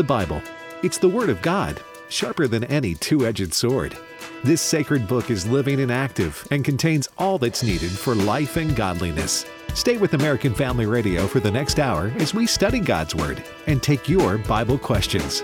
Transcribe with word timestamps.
the 0.00 0.04
Bible. 0.04 0.40
It's 0.82 0.96
the 0.96 1.10
Word 1.10 1.28
of 1.28 1.42
God, 1.42 1.78
sharper 2.08 2.48
than 2.48 2.64
any 2.64 2.94
two 2.94 3.26
edged 3.26 3.52
sword. 3.52 3.94
This 4.42 4.62
sacred 4.62 5.06
book 5.06 5.30
is 5.30 5.46
living 5.46 5.78
and 5.78 5.92
active 5.92 6.48
and 6.50 6.64
contains 6.64 7.06
all 7.18 7.36
that's 7.36 7.62
needed 7.62 7.90
for 7.90 8.14
life 8.14 8.56
and 8.56 8.74
godliness. 8.74 9.44
Stay 9.74 9.98
with 9.98 10.14
American 10.14 10.54
Family 10.54 10.86
Radio 10.86 11.26
for 11.26 11.38
the 11.38 11.50
next 11.50 11.78
hour 11.78 12.10
as 12.16 12.32
we 12.32 12.46
study 12.46 12.80
God's 12.80 13.14
Word 13.14 13.44
and 13.66 13.82
take 13.82 14.08
your 14.08 14.38
Bible 14.38 14.78
questions. 14.78 15.42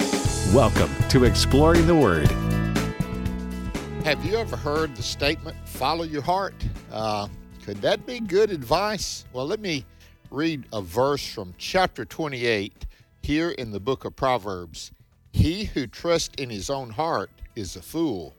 Welcome 0.54 0.88
to 1.10 1.24
Exploring 1.24 1.86
the 1.86 1.94
Word. 1.94 2.28
Have 4.06 4.24
you 4.24 4.38
ever 4.38 4.56
heard 4.56 4.96
the 4.96 5.02
statement, 5.02 5.54
follow 5.68 6.04
your 6.04 6.22
heart? 6.22 6.54
Uh, 6.90 7.28
could 7.62 7.82
that 7.82 8.06
be 8.06 8.20
good 8.20 8.50
advice? 8.50 9.26
Well, 9.34 9.44
let 9.44 9.60
me 9.60 9.84
read 10.30 10.64
a 10.72 10.80
verse 10.80 11.26
from 11.30 11.52
chapter 11.58 12.06
28 12.06 12.86
here 13.26 13.50
in 13.50 13.72
the 13.72 13.80
book 13.80 14.04
of 14.04 14.14
Proverbs. 14.14 14.92
He 15.32 15.64
who 15.64 15.88
trusts 15.88 16.32
in 16.38 16.48
his 16.48 16.70
own 16.70 16.90
heart 16.90 17.28
is 17.56 17.74
a 17.74 17.82
fool. 17.82 18.32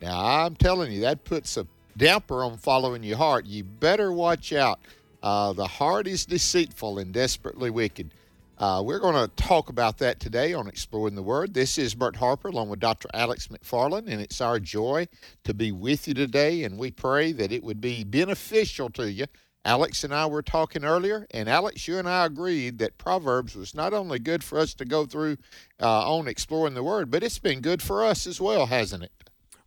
Now, 0.00 0.18
I'm 0.18 0.56
telling 0.56 0.90
you, 0.90 1.02
that 1.02 1.24
puts 1.24 1.58
a 1.58 1.66
damper 1.98 2.42
on 2.42 2.56
following 2.56 3.02
your 3.02 3.18
heart. 3.18 3.44
You 3.44 3.64
better 3.64 4.10
watch 4.10 4.54
out. 4.54 4.80
Uh, 5.22 5.52
the 5.52 5.66
heart 5.66 6.06
is 6.06 6.24
deceitful 6.24 6.98
and 6.98 7.12
desperately 7.12 7.68
wicked. 7.68 8.14
Uh, 8.56 8.82
we're 8.82 8.98
going 8.98 9.14
to 9.14 9.28
talk 9.36 9.68
about 9.68 9.98
that 9.98 10.20
today 10.20 10.54
on 10.54 10.68
Exploring 10.68 11.16
the 11.16 11.22
Word. 11.22 11.52
This 11.52 11.76
is 11.76 11.94
Bert 11.94 12.16
Harper 12.16 12.48
along 12.48 12.70
with 12.70 12.80
Dr. 12.80 13.10
Alex 13.12 13.48
McFarland, 13.48 14.08
and 14.08 14.22
it's 14.22 14.40
our 14.40 14.58
joy 14.58 15.06
to 15.44 15.52
be 15.52 15.70
with 15.70 16.08
you 16.08 16.14
today. 16.14 16.64
And 16.64 16.78
we 16.78 16.90
pray 16.90 17.32
that 17.32 17.52
it 17.52 17.62
would 17.62 17.82
be 17.82 18.04
beneficial 18.04 18.88
to 18.90 19.12
you. 19.12 19.26
Alex 19.64 20.04
and 20.04 20.14
I 20.14 20.26
were 20.26 20.42
talking 20.42 20.84
earlier, 20.84 21.26
and 21.32 21.48
Alex, 21.48 21.86
you 21.86 21.98
and 21.98 22.08
I 22.08 22.24
agreed 22.24 22.78
that 22.78 22.96
Proverbs 22.96 23.54
was 23.54 23.74
not 23.74 23.92
only 23.92 24.18
good 24.18 24.42
for 24.42 24.58
us 24.58 24.72
to 24.74 24.86
go 24.86 25.04
through 25.04 25.36
uh, 25.80 26.10
on 26.10 26.28
Exploring 26.28 26.74
the 26.74 26.82
Word, 26.82 27.10
but 27.10 27.22
it's 27.22 27.38
been 27.38 27.60
good 27.60 27.82
for 27.82 28.04
us 28.04 28.26
as 28.26 28.40
well, 28.40 28.66
hasn't 28.66 29.02
it? 29.02 29.12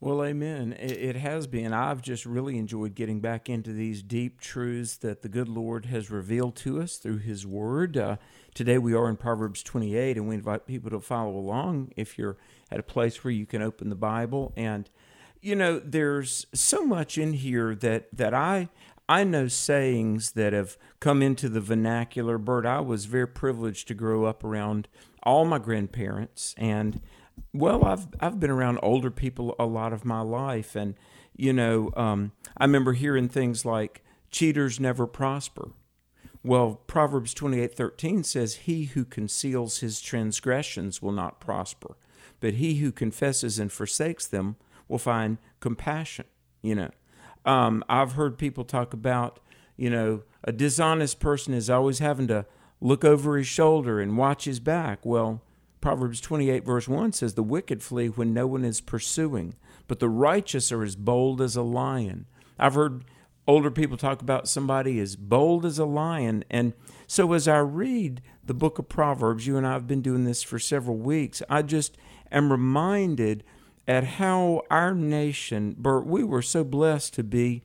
Well, 0.03 0.21
amen. 0.25 0.75
It, 0.79 1.15
has 1.15 1.47
been. 1.47 1.71
I've 1.71 2.01
just 2.01 2.25
really 2.25 2.57
enjoyed 2.57 2.93
getting 2.93 3.21
back 3.21 3.49
into 3.49 3.71
these 3.71 4.03
deep 4.03 4.41
truths 4.41 4.97
that 4.97 5.21
the 5.21 5.29
good 5.29 5.47
Lord 5.47 5.85
has 5.85 6.11
revealed 6.11 6.57
to 6.57 6.81
us 6.81 6.97
through 6.97 7.19
His 7.19 7.47
Word. 7.47 7.95
Uh, 7.95 8.17
today 8.53 8.77
we 8.77 8.93
are 8.93 9.07
in 9.07 9.15
Proverbs 9.15 9.63
28, 9.63 10.17
and 10.17 10.27
we 10.27 10.35
invite 10.35 10.65
people 10.65 10.89
to 10.89 10.99
follow 10.99 11.37
along 11.37 11.93
if 11.95 12.17
you're 12.17 12.35
at 12.69 12.81
a 12.81 12.83
place 12.83 13.23
where 13.23 13.31
you 13.31 13.45
can 13.45 13.61
open 13.61 13.89
the 13.89 13.95
Bible. 13.95 14.51
And, 14.57 14.89
you 15.39 15.55
know, 15.55 15.79
there's 15.79 16.47
so 16.53 16.85
much 16.85 17.17
in 17.17 17.31
here 17.31 17.73
that, 17.75 18.09
that 18.11 18.33
I. 18.33 18.67
I 19.09 19.23
know 19.23 19.47
sayings 19.47 20.31
that 20.31 20.53
have 20.53 20.77
come 20.99 21.21
into 21.21 21.49
the 21.49 21.61
vernacular. 21.61 22.37
Bert, 22.37 22.65
I 22.65 22.79
was 22.79 23.05
very 23.05 23.27
privileged 23.27 23.87
to 23.89 23.93
grow 23.93 24.25
up 24.25 24.43
around 24.43 24.87
all 25.23 25.45
my 25.45 25.59
grandparents, 25.59 26.55
and 26.57 27.01
well, 27.53 27.83
I've 27.83 28.07
I've 28.19 28.39
been 28.39 28.49
around 28.49 28.79
older 28.81 29.11
people 29.11 29.55
a 29.59 29.65
lot 29.65 29.93
of 29.93 30.05
my 30.05 30.21
life, 30.21 30.75
and 30.75 30.95
you 31.35 31.51
know, 31.53 31.91
um, 31.95 32.31
I 32.57 32.65
remember 32.65 32.93
hearing 32.93 33.27
things 33.27 33.65
like 33.65 34.03
"cheaters 34.31 34.79
never 34.79 35.05
prosper." 35.05 35.71
Well, 36.43 36.81
Proverbs 36.87 37.33
twenty 37.33 37.59
eight 37.59 37.75
thirteen 37.75 38.23
says, 38.23 38.55
"He 38.55 38.85
who 38.85 39.05
conceals 39.05 39.79
his 39.79 40.01
transgressions 40.01 41.01
will 41.01 41.11
not 41.11 41.39
prosper, 41.39 41.97
but 42.39 42.55
he 42.55 42.75
who 42.75 42.91
confesses 42.91 43.59
and 43.59 43.71
forsakes 43.71 44.27
them 44.27 44.55
will 44.87 44.97
find 44.97 45.37
compassion." 45.59 46.25
You 46.61 46.75
know, 46.75 46.91
um, 47.45 47.83
I've 47.89 48.13
heard 48.13 48.37
people 48.37 48.63
talk 48.63 48.93
about, 48.93 49.39
you 49.77 49.89
know, 49.89 50.23
a 50.43 50.51
dishonest 50.51 51.19
person 51.19 51.53
is 51.53 51.69
always 51.69 51.99
having 51.99 52.27
to 52.27 52.45
look 52.81 53.05
over 53.05 53.37
his 53.37 53.47
shoulder 53.47 53.99
and 53.99 54.17
watch 54.17 54.45
his 54.45 54.59
back. 54.59 55.05
Well 55.05 55.41
Proverbs 55.83 56.21
28, 56.21 56.63
verse 56.63 56.87
1 56.87 57.11
says, 57.11 57.33
The 57.33 57.43
wicked 57.43 57.83
flee 57.83 58.07
when 58.07 58.33
no 58.33 58.47
one 58.47 58.63
is 58.63 58.79
pursuing, 58.79 59.55
but 59.85 59.99
the 59.99 60.07
righteous 60.07 60.71
are 60.71 60.81
as 60.81 60.95
bold 60.95 61.41
as 61.41 61.57
a 61.57 61.61
lion. 61.61 62.25
I've 62.57 62.75
heard 62.75 63.03
older 63.45 63.69
people 63.69 63.97
talk 63.97 64.21
about 64.21 64.47
somebody 64.47 65.01
as 65.01 65.17
bold 65.17 65.65
as 65.65 65.77
a 65.77 65.83
lion. 65.83 66.45
And 66.49 66.71
so 67.05 67.33
as 67.33 67.49
I 67.49 67.57
read 67.57 68.21
the 68.45 68.53
book 68.53 68.79
of 68.79 68.87
Proverbs, 68.87 69.45
you 69.45 69.57
and 69.57 69.67
I 69.67 69.73
have 69.73 69.85
been 69.85 70.01
doing 70.01 70.23
this 70.23 70.41
for 70.41 70.57
several 70.57 70.95
weeks, 70.95 71.41
I 71.49 71.61
just 71.61 71.97
am 72.31 72.49
reminded 72.49 73.43
at 73.87 74.03
how 74.03 74.63
our 74.69 74.93
nation, 74.93 75.75
Bert, 75.77 76.05
we 76.05 76.23
were 76.23 76.41
so 76.41 76.63
blessed 76.63 77.13
to 77.15 77.23
be, 77.23 77.63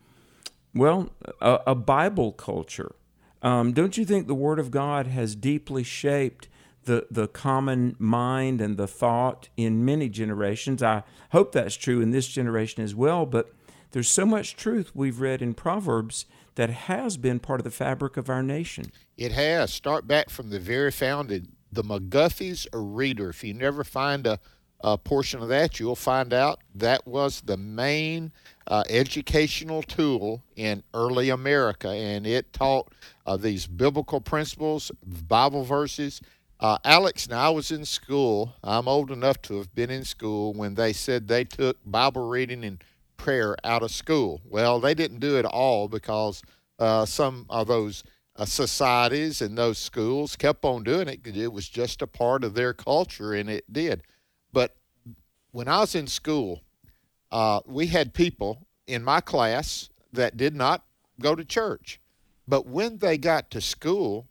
well, 0.75 1.11
a, 1.41 1.61
a 1.69 1.75
Bible 1.75 2.33
culture. 2.33 2.95
Um, 3.43 3.73
don't 3.73 3.97
you 3.97 4.05
think 4.05 4.27
the 4.27 4.35
Word 4.35 4.59
of 4.59 4.71
God 4.71 5.07
has 5.07 5.37
deeply 5.37 5.85
shaped 5.85 6.49
the, 6.85 7.07
the 7.11 7.29
common 7.29 7.95
mind 7.99 8.61
and 8.61 8.77
the 8.77 8.89
thought 8.89 9.49
in 9.57 9.85
many 9.85 10.09
generations. 10.09 10.83
I 10.83 11.05
hope 11.33 11.53
that's 11.53 11.77
true 11.77 12.01
in 12.01 12.11
this 12.11 12.27
generation 12.27 12.83
as 12.83 12.95
well, 12.95 13.27
but 13.27 13.53
there's 13.93 14.09
so 14.09 14.27
much 14.27 14.57
truth 14.57 14.91
we've 14.95 15.21
read 15.21 15.41
in 15.41 15.55
Proverbs 15.55 16.27
that 16.57 16.71
has 16.71 17.17
been 17.17 17.39
part 17.39 17.61
of 17.61 17.65
the 17.65 17.71
fabric 17.71 18.17
of 18.17 18.29
our 18.29 18.43
nation. 18.43 18.87
It 19.17 19.33
has. 19.33 19.73
Start 19.73 20.07
back 20.09 20.31
from 20.31 20.51
the 20.51 20.59
very 20.59 20.91
founded. 20.91 21.49
The 21.71 21.85
McGuffey's 21.85 22.67
a 22.73 22.79
reader. 22.79 23.31
If 23.31 23.45
you 23.45 23.55
never 23.55 23.85
find 23.85 24.27
a, 24.27 24.41
a 24.81 24.97
portion 24.97 25.43
of 25.43 25.49
that, 25.49 25.81
you'll 25.81 25.97
find 25.97 26.33
out 26.33 26.61
that 26.75 27.07
was 27.07 27.41
the 27.41 27.57
main 27.57 28.33
uh, 28.67 28.85
educational 28.89 29.83
tool 29.83 30.43
in 30.57 30.83
early 30.95 31.31
America, 31.31 31.89
and 31.89 32.27
it 32.27 32.53
taught 32.53 32.93
uh, 33.27 33.37
these 33.37 33.67
biblical 33.67 34.21
principles, 34.21 34.93
Bible 35.27 35.65
verses, 35.65 36.21
uh, 36.61 36.77
Alex, 36.85 37.29
now 37.29 37.47
I 37.47 37.51
was 37.51 37.71
in 37.71 37.85
school. 37.85 38.53
I'm 38.65 38.89
old 38.89 39.13
enough 39.13 39.41
to 39.43 39.59
have 39.59 39.73
been 39.77 39.91
in 39.91 40.05
school 40.05 40.53
when 40.55 40.75
they 40.75 40.93
said 40.93 41.29
they 41.29 41.45
took 41.45 41.77
Bible 41.87 42.29
reading 42.29 42.65
and 42.65 42.83
prayer 43.17 43.57
out 43.63 43.83
of 43.83 43.93
school. 43.93 44.41
Well, 44.45 44.81
they 44.81 44.95
didn't 44.95 45.21
do 45.21 45.39
it 45.39 45.45
all 45.45 45.87
because 45.87 46.43
uh, 46.81 47.05
some 47.05 47.47
of 47.49 47.69
those 47.69 48.03
uh, 48.35 48.45
societies 48.45 49.41
and 49.41 49.57
those 49.57 49.79
schools 49.79 50.35
kept 50.35 50.65
on 50.65 50.83
doing 50.83 51.09
it 51.09 51.27
it 51.27 51.53
was 51.53 51.69
just 51.69 52.03
a 52.03 52.07
part 52.07 52.43
of 52.43 52.55
their 52.55 52.73
culture 52.73 53.35
and 53.35 53.49
it 53.49 53.73
did. 53.73 54.03
But 54.53 54.77
when 55.53 55.69
I 55.69 55.81
was 55.81 55.95
in 55.95 56.07
school, 56.07 56.63
uh, 57.31 57.61
we 57.67 57.87
had 57.87 58.15
people 58.15 58.67
in 58.87 59.05
my 59.05 59.21
class 59.21 59.91
that 60.13 60.37
did 60.37 60.55
not 60.55 60.85
go 61.21 61.35
to 61.35 61.45
church. 61.45 62.01
But 62.47 62.67
when 62.67 62.99
they 62.99 63.19
got 63.19 63.51
to 63.51 63.61
school, 63.61 64.29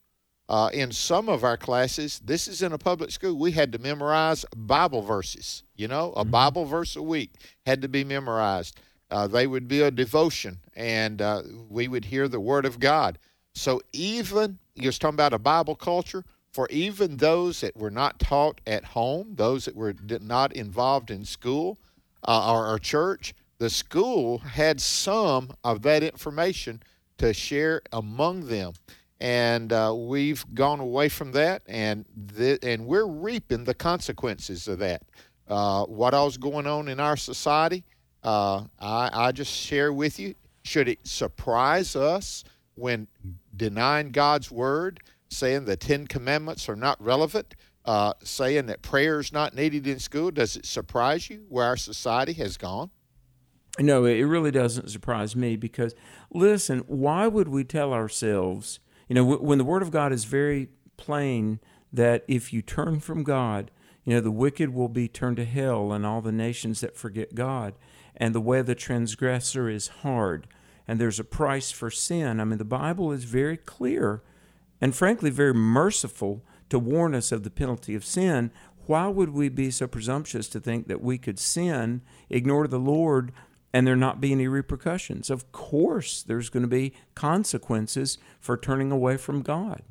uh, 0.50 0.70
in 0.74 0.92
some 0.92 1.28
of 1.28 1.44
our 1.44 1.58
classes, 1.58 2.20
this 2.24 2.48
is 2.48 2.62
in 2.62 2.72
a 2.72 2.78
public 2.78 3.12
school, 3.12 3.38
we 3.38 3.52
had 3.52 3.72
to 3.74 3.80
memorize 3.80 4.46
Bible 4.56 5.02
verses. 5.02 5.64
You 5.76 5.88
know, 5.88 6.14
a 6.14 6.22
mm-hmm. 6.22 6.32
Bible 6.32 6.66
verse 6.66 6.96
a 6.96 7.04
week 7.04 7.34
had 7.66 7.82
to 7.82 7.88
be 7.88 8.04
memorized. 8.04 8.80
Uh, 9.12 9.28
they 9.28 9.48
would 9.48 9.68
be 9.68 9.82
a 9.82 9.92
devotion, 9.92 10.60
and 10.76 11.22
uh, 11.22 11.42
we 11.70 11.88
would 11.88 12.06
hear 12.06 12.28
the 12.28 12.40
Word 12.40 12.66
of 12.66 12.80
God. 12.80 13.20
So, 13.54 13.82
even 13.94 14.60
you're 14.76 14.92
talking 14.92 15.16
about 15.16 15.34
a 15.34 15.40
Bible 15.40 15.76
culture, 15.76 16.24
for 16.58 16.68
even 16.72 17.18
those 17.18 17.62
that 17.62 17.78
were 17.78 17.92
not 17.92 18.18
taught 18.18 18.62
at 18.66 18.84
home, 18.84 19.28
those 19.36 19.66
that 19.66 19.76
were 19.76 19.94
not 20.24 20.52
involved 20.54 21.12
in 21.12 21.24
school 21.24 21.78
uh, 22.28 22.52
or, 22.52 22.80
church, 22.80 23.36
the 23.60 23.70
school 23.70 24.40
had 24.40 24.82
some 24.82 25.52
of 25.64 25.84
that 25.84 26.02
information 26.02 26.82
to 27.20 27.32
share 27.32 27.84
among 27.94 28.48
them 28.48 28.74
and 29.20 29.72
uh, 29.72 29.94
we've 29.96 30.44
gone 30.56 30.80
away 30.80 31.10
from 31.10 31.32
that, 31.34 31.62
and 31.68 32.06
th- 32.36 32.60
and 32.64 32.88
we're 32.88 33.06
reaping 33.06 33.64
the 33.64 33.76
consequences 33.76 34.68
of 34.68 34.80
that. 34.80 35.04
Uh, 35.48 35.86
what 35.86 36.16
all's 36.16 36.38
going 36.38 36.66
on 36.66 36.88
in 36.88 37.00
our 37.00 37.18
society, 37.18 37.84
uh, 38.24 38.64
I, 38.80 39.10
I 39.14 39.32
just 39.32 39.52
share 39.52 39.94
with 39.94 40.20
you. 40.20 40.34
Should 40.64 40.88
it 40.88 41.06
surprise 41.06 41.96
us 41.96 42.44
when 42.74 43.08
denying 43.56 44.10
God's 44.10 44.52
word, 44.52 45.02
saying 45.30 45.66
the 45.66 45.78
Ten 45.78 46.08
Commandments 46.08 46.68
are 46.70 46.76
not 46.76 47.02
relevant, 47.04 47.56
uh, 47.86 48.14
saying 48.24 48.68
that 48.68 48.82
prayer 48.82 49.20
is 49.20 49.32
not 49.32 49.56
needed 49.56 49.88
in 49.88 50.00
school? 50.00 50.32
Does 50.32 50.56
it 50.56 50.66
surprise 50.66 51.30
you 51.30 51.46
where 51.50 51.66
our 51.66 51.78
society 51.78 52.34
has 52.34 52.58
gone? 52.58 52.92
No, 53.80 54.06
it 54.06 54.24
really 54.24 54.52
doesn't 54.52 54.90
surprise 54.90 55.36
me 55.36 55.56
because, 55.56 55.94
listen, 56.32 56.80
why 56.88 57.28
would 57.28 57.48
we 57.48 57.64
tell 57.64 57.94
ourselves? 57.94 58.80
You 59.08 59.16
know, 59.16 59.24
when 59.24 59.60
the 59.60 59.64
Word 59.64 59.84
of 59.84 59.92
God 59.92 60.12
is 60.12 60.26
very 60.26 60.70
plain 60.98 61.60
that 61.94 62.24
if 62.28 62.52
you 62.52 62.62
turn 62.62 63.00
from 63.00 63.24
God, 63.24 63.72
you 64.04 64.14
know, 64.14 64.22
the 64.22 64.32
wicked 64.32 64.74
will 64.74 64.90
be 64.90 65.08
turned 65.08 65.38
to 65.38 65.46
hell 65.46 65.92
and 65.92 66.06
all 66.06 66.22
the 66.22 66.32
nations 66.32 66.82
that 66.82 66.96
forget 66.98 67.36
God. 67.36 67.76
And 68.16 68.34
the 68.34 68.42
way 68.42 68.60
of 68.60 68.66
the 68.66 68.74
transgressor 68.74 69.70
is 69.70 69.90
hard. 69.90 70.48
And 70.88 71.00
there's 71.00 71.20
a 71.20 71.26
price 71.26 71.72
for 71.72 71.92
sin. 71.92 72.40
I 72.40 72.46
mean, 72.46 72.58
the 72.58 72.66
Bible 72.66 73.12
is 73.12 73.26
very 73.26 73.58
clear 73.58 74.24
and 74.82 74.96
frankly 74.96 75.30
very 75.30 75.54
merciful 75.54 76.44
to 76.70 76.80
warn 76.80 77.16
us 77.16 77.32
of 77.32 77.44
the 77.44 77.50
penalty 77.50 77.96
of 77.96 78.06
sin. 78.06 78.52
Why 78.86 79.08
would 79.08 79.30
we 79.30 79.50
be 79.50 79.72
so 79.72 79.88
presumptuous 79.88 80.48
to 80.50 80.60
think 80.60 80.88
that 80.88 81.02
we 81.02 81.18
could 81.18 81.40
sin, 81.40 82.02
ignore 82.30 82.68
the 82.68 82.80
Lord, 82.80 83.32
and 83.74 83.86
there 83.86 83.96
not 83.96 84.22
be 84.22 84.32
any 84.32 84.48
repercussions. 84.48 85.30
Of 85.30 85.52
course, 85.52 86.24
there's 86.24 86.50
going 86.50 86.64
to 86.64 86.70
be 86.70 86.94
consequences 87.16 88.18
for 88.40 88.58
turning 88.58 88.92
away 88.92 89.18
from 89.18 89.42
God. 89.42 89.82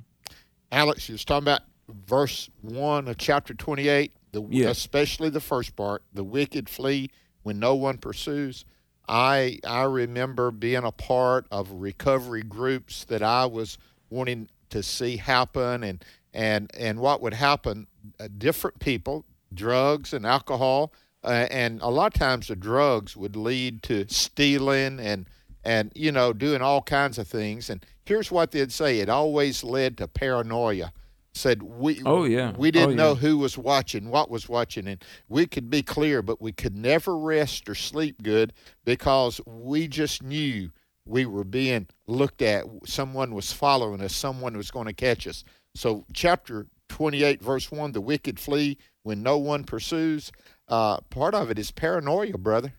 Alex, 0.73 1.09
you 1.09 1.13
was 1.13 1.25
talking 1.25 1.45
about 1.45 1.63
verse 1.89 2.51
1 2.63 3.07
of 3.07 3.17
chapter 3.19 3.55
28, 3.55 4.13
the, 4.33 4.43
Yeah. 4.51 4.69
especially 4.71 5.29
the 5.29 5.41
first 5.41 5.77
part, 5.77 6.03
the 6.13 6.25
wicked 6.25 6.69
flee 6.69 7.11
when 7.43 7.59
no 7.61 7.75
one 7.75 7.99
pursues. 7.99 8.65
I 9.09 9.61
I 9.65 9.85
remember 9.85 10.51
being 10.51 10.83
a 10.83 10.91
part 10.91 11.47
of 11.53 11.71
recovery 11.71 12.43
groups 12.43 13.05
that 13.05 13.23
I 13.23 13.47
was 13.47 13.79
wanting 14.11 14.49
to 14.71 14.83
see 14.83 15.17
happen 15.17 15.83
and 15.85 16.05
and 16.35 16.71
and 16.77 16.99
what 17.01 17.23
would 17.23 17.35
happen 17.35 17.87
uh, 18.21 18.29
different 18.39 18.79
people 18.79 19.25
drugs 19.55 20.13
and 20.13 20.27
alcohol 20.27 20.93
uh, 21.25 21.47
and 21.51 21.81
a 21.83 21.89
lot 21.89 22.15
of 22.15 22.19
times 22.19 22.49
the 22.49 22.57
drugs 22.57 23.17
would 23.17 23.37
lead 23.37 23.83
to 23.83 24.05
stealing 24.09 24.99
and 25.01 25.27
and 25.65 25.91
you 25.95 26.13
know 26.13 26.33
doing 26.33 26.61
all 26.63 26.83
kinds 26.83 27.19
of 27.19 27.27
things 27.27 27.71
and 27.71 27.85
here's 28.05 28.31
what 28.31 28.51
they'd 28.51 28.73
say 28.73 29.01
it 29.01 29.09
always 29.09 29.65
led 29.65 29.97
to 29.99 30.07
paranoia 30.09 30.93
said 31.33 31.63
we 31.63 32.01
Oh, 32.07 32.25
yeah. 32.25 32.53
we 32.57 32.71
didn't 32.71 32.93
Oh, 32.93 32.95
know 32.95 33.09
yeah. 33.13 33.19
who 33.21 33.39
was 33.39 33.59
watching 33.59 34.09
what 34.11 34.31
was 34.31 34.49
watching 34.49 34.87
and 34.89 35.03
we 35.29 35.47
could 35.47 35.69
be 35.71 35.83
clear 35.83 36.23
but 36.23 36.41
we 36.41 36.53
could 36.53 36.75
never 36.77 37.17
rest 37.19 37.69
or 37.69 37.75
sleep 37.75 38.23
good 38.23 38.53
because 38.85 39.41
we 39.47 39.87
just 39.89 40.23
knew 40.23 40.71
we 41.07 41.25
were 41.27 41.45
being 41.45 41.87
looked 42.07 42.43
at 42.43 42.65
someone 42.85 43.35
was 43.35 43.53
following 43.53 44.01
us 44.01 44.15
someone 44.15 44.57
was 44.57 44.71
going 44.71 44.87
to 44.87 44.93
catch 44.93 45.27
us 45.27 45.45
so 45.75 46.05
chapter 46.13 46.67
28 46.89 47.43
verse 47.43 47.71
1 47.71 47.93
the 47.93 48.01
wicked 48.01 48.39
flee 48.39 48.77
when 49.03 49.23
no 49.23 49.39
one 49.39 49.65
pursues 49.65 50.33
uh, 50.69 50.99
part 51.11 51.35
of 51.35 51.51
it 51.51 51.59
is 51.59 51.71
paranoia 51.71 52.37
brother 52.39 52.73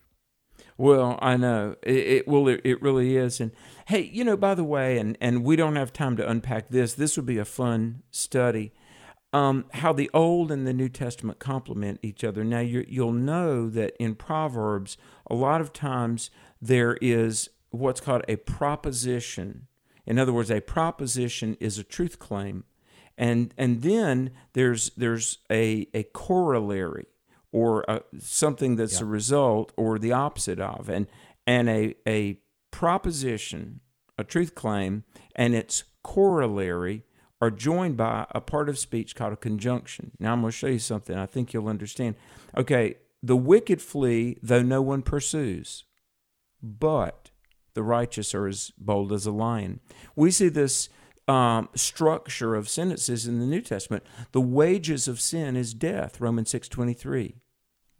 Well, 0.76 1.18
I 1.20 1.36
know 1.36 1.74
it. 1.82 1.96
it 1.96 2.28
well, 2.28 2.46
it, 2.48 2.60
it 2.64 2.80
really 2.82 3.16
is. 3.16 3.40
And 3.40 3.50
hey, 3.86 4.02
you 4.12 4.24
know, 4.24 4.36
by 4.36 4.54
the 4.54 4.64
way, 4.64 4.98
and 4.98 5.18
and 5.20 5.42
we 5.44 5.56
don't 5.56 5.76
have 5.76 5.92
time 5.92 6.16
to 6.16 6.28
unpack 6.28 6.68
this. 6.68 6.94
This 6.94 7.16
would 7.16 7.26
be 7.26 7.38
a 7.38 7.44
fun 7.44 8.02
study. 8.10 8.72
Um, 9.32 9.64
how 9.74 9.92
the 9.92 10.08
Old 10.14 10.50
and 10.52 10.66
the 10.66 10.72
New 10.72 10.88
Testament 10.88 11.38
complement 11.38 11.98
each 12.02 12.22
other. 12.24 12.44
Now, 12.44 12.60
you 12.60 12.84
you'll 12.88 13.12
know 13.12 13.68
that 13.70 13.94
in 13.98 14.14
Proverbs, 14.14 14.96
a 15.28 15.34
lot 15.34 15.60
of 15.60 15.72
times 15.72 16.30
there 16.62 16.96
is 17.02 17.50
what's 17.70 18.00
called 18.00 18.22
a 18.28 18.36
proposition. 18.36 19.66
In 20.06 20.18
other 20.18 20.32
words, 20.32 20.50
a 20.50 20.60
proposition 20.60 21.56
is 21.60 21.78
a 21.78 21.84
truth 21.84 22.18
claim, 22.18 22.64
and 23.16 23.52
and 23.58 23.82
then 23.82 24.30
there's 24.54 24.90
there's 24.96 25.38
a 25.50 25.86
a 25.92 26.04
corollary 26.04 27.06
or 27.52 27.88
uh 27.90 28.00
something 28.18 28.76
that's 28.76 29.00
a 29.00 29.04
result 29.04 29.72
or 29.76 29.98
the 29.98 30.12
opposite 30.12 30.60
of. 30.60 30.88
And 30.88 31.06
and 31.46 31.68
a 31.68 31.94
a 32.06 32.40
proposition 32.70 33.80
a 34.16 34.24
truth 34.24 34.54
claim 34.54 35.04
and 35.34 35.54
its 35.54 35.84
corollary 36.02 37.04
are 37.40 37.50
joined 37.50 37.96
by 37.96 38.26
a 38.32 38.40
part 38.40 38.68
of 38.68 38.78
speech 38.78 39.14
called 39.14 39.32
a 39.32 39.36
conjunction. 39.36 40.10
Now 40.18 40.32
i'm 40.32 40.40
going 40.40 40.50
to 40.50 40.56
show 40.56 40.66
you 40.66 40.78
something. 40.78 41.16
I 41.16 41.26
think 41.26 41.52
you'll 41.52 41.68
understand. 41.68 42.16
Okay 42.56 42.96
the 43.22 43.36
wicked 43.36 43.82
flee 43.82 44.38
though 44.42 44.62
no 44.62 44.80
one 44.82 45.02
pursues. 45.02 45.84
But 46.62 47.27
the 47.78 47.84
righteous 47.84 48.34
are 48.34 48.48
as 48.48 48.72
bold 48.76 49.12
as 49.12 49.24
a 49.24 49.30
lion. 49.30 49.78
We 50.16 50.32
see 50.32 50.48
this 50.48 50.88
um, 51.28 51.68
structure 51.76 52.56
of 52.56 52.68
sentences 52.68 53.24
in 53.24 53.38
the 53.38 53.46
New 53.46 53.60
Testament. 53.60 54.02
The 54.32 54.40
wages 54.40 55.06
of 55.06 55.20
sin 55.20 55.54
is 55.56 55.74
death, 55.74 56.20
Romans 56.20 56.50
six 56.50 56.68
twenty 56.68 56.92
three, 56.92 57.36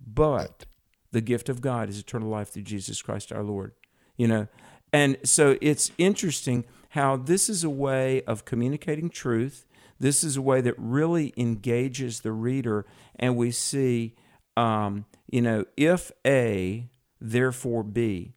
but 0.04 0.66
the 1.12 1.20
gift 1.20 1.48
of 1.48 1.60
God 1.60 1.88
is 1.88 2.00
eternal 2.00 2.28
life 2.28 2.48
through 2.48 2.64
Jesus 2.64 3.02
Christ 3.02 3.30
our 3.30 3.44
Lord. 3.44 3.70
You 4.16 4.26
know, 4.26 4.48
and 4.92 5.16
so 5.22 5.56
it's 5.60 5.92
interesting 5.96 6.64
how 6.88 7.16
this 7.16 7.48
is 7.48 7.62
a 7.62 7.70
way 7.70 8.22
of 8.22 8.44
communicating 8.44 9.10
truth. 9.10 9.64
This 10.00 10.24
is 10.24 10.36
a 10.36 10.42
way 10.42 10.60
that 10.60 10.74
really 10.76 11.32
engages 11.36 12.22
the 12.22 12.32
reader, 12.32 12.84
and 13.14 13.36
we 13.36 13.52
see, 13.52 14.16
um, 14.56 15.04
you 15.30 15.40
know, 15.40 15.66
if 15.76 16.10
A, 16.26 16.88
therefore 17.20 17.84
B. 17.84 18.34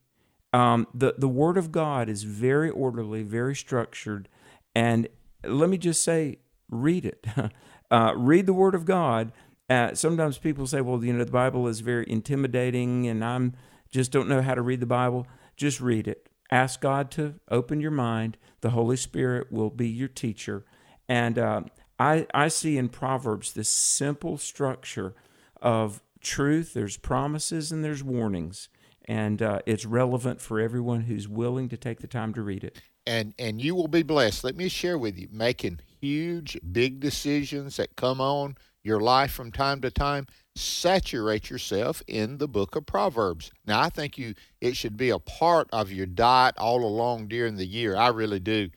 Um, 0.54 0.88
the 0.94 1.16
the 1.18 1.30
Word 1.30 1.58
of 1.58 1.72
God 1.72 2.10
is 2.10 2.24
very 2.24 2.70
orderly, 2.70 3.24
very 3.24 3.56
structured, 3.56 4.28
and 4.76 5.08
let 5.44 5.70
me 5.70 5.78
just 5.78 6.04
say, 6.04 6.40
read 6.70 7.06
it. 7.06 7.26
uh, 7.92 8.14
read 8.16 8.46
the 8.46 8.54
Word 8.54 8.76
of 8.76 8.86
God. 8.86 9.32
Uh, 9.70 9.94
sometimes 9.94 10.38
people 10.38 10.68
say, 10.68 10.82
"Well, 10.82 11.04
you 11.04 11.14
know, 11.14 11.24
the 11.24 11.32
Bible 11.32 11.68
is 11.68 11.80
very 11.80 12.06
intimidating, 12.10 13.08
and 13.08 13.24
I'm 13.24 13.54
just 13.90 14.12
don't 14.12 14.28
know 14.28 14.42
how 14.42 14.56
to 14.56 14.62
read 14.62 14.82
the 14.82 14.86
Bible." 14.86 15.26
Just 15.56 15.80
read 15.80 16.08
it. 16.08 16.28
Ask 16.50 16.82
God 16.82 17.12
to 17.12 17.36
open 17.50 17.80
your 17.80 17.92
mind. 17.92 18.38
The 18.62 18.72
Holy 18.72 18.98
Spirit 18.98 19.52
will 19.52 19.70
be 19.70 19.88
your 19.88 20.10
teacher, 20.10 20.66
and 21.08 21.40
uh, 21.40 21.62
I 21.98 22.28
I 22.34 22.50
see 22.50 22.78
in 22.78 22.90
Proverbs 22.90 23.54
this 23.54 23.70
simple 23.70 24.38
structure 24.38 25.16
of 25.62 26.04
truth. 26.20 26.74
There's 26.74 26.98
promises 26.98 27.72
and 27.72 27.86
there's 27.86 28.04
warnings 28.04 28.68
and 29.06 29.42
uh, 29.42 29.60
it's 29.66 29.86
relevant 29.86 30.42
for 30.42 30.60
everyone 30.60 31.02
who's 31.02 31.28
willing 31.28 31.70
to 31.70 31.78
take 31.78 32.00
the 32.02 32.08
time 32.08 32.34
to 32.34 32.42
read 32.42 32.64
it. 32.64 32.80
and 33.06 33.34
and 33.40 33.62
you 33.62 33.76
will 33.76 33.88
be 33.88 34.04
blessed. 34.04 34.44
Let 34.44 34.56
me 34.56 34.70
share 34.70 34.98
with 34.98 35.18
you, 35.18 35.28
making 35.32 35.80
huge, 36.00 36.58
big 36.72 37.00
decisions 37.00 37.78
that 37.78 37.96
come 37.96 38.22
on 38.22 38.56
your 38.84 39.00
life 39.00 39.32
from 39.32 39.52
time 39.52 39.82
to 39.82 39.92
time. 39.92 40.28
Saturate 40.56 41.50
yourself 41.50 42.02
in 42.08 42.38
the 42.38 42.48
book 42.48 42.76
of 42.76 42.86
Proverbs. 42.86 43.52
Now, 43.66 43.82
I 43.82 43.90
think 43.90 44.18
you 44.18 44.36
it 44.60 44.76
should 44.76 44.98
be 44.98 45.10
a 45.10 45.20
part 45.20 45.68
of 45.72 45.92
your 45.92 46.06
diet 46.08 46.56
all 46.58 46.84
along 46.84 47.28
during 47.28 47.56
the 47.56 47.66
year. 47.66 47.96
I 47.96 48.08
really 48.10 48.40
do. 48.40 48.70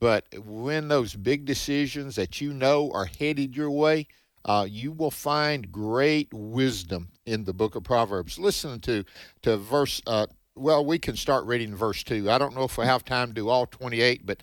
But 0.00 0.26
when 0.44 0.88
those 0.88 1.14
big 1.14 1.44
decisions 1.46 2.16
that 2.16 2.40
you 2.40 2.52
know 2.52 2.90
are 2.92 3.06
headed 3.06 3.56
your 3.56 3.70
way, 3.70 4.06
uh, 4.44 4.66
you 4.68 4.92
will 4.92 5.10
find 5.10 5.70
great 5.72 6.28
wisdom 6.32 7.08
in 7.26 7.44
the 7.44 7.52
book 7.54 7.74
of 7.74 7.82
Proverbs. 7.82 8.38
Listen 8.38 8.80
to 8.80 9.04
to 9.42 9.56
verse. 9.56 10.00
Uh, 10.06 10.26
well, 10.56 10.84
we 10.84 10.98
can 10.98 11.16
start 11.16 11.44
reading 11.46 11.74
verse 11.74 12.02
two. 12.04 12.30
I 12.30 12.38
don't 12.38 12.54
know 12.54 12.64
if 12.64 12.78
we 12.78 12.84
have 12.84 13.04
time 13.04 13.28
to 13.28 13.34
do 13.34 13.48
all 13.48 13.66
twenty-eight, 13.66 14.24
but 14.26 14.42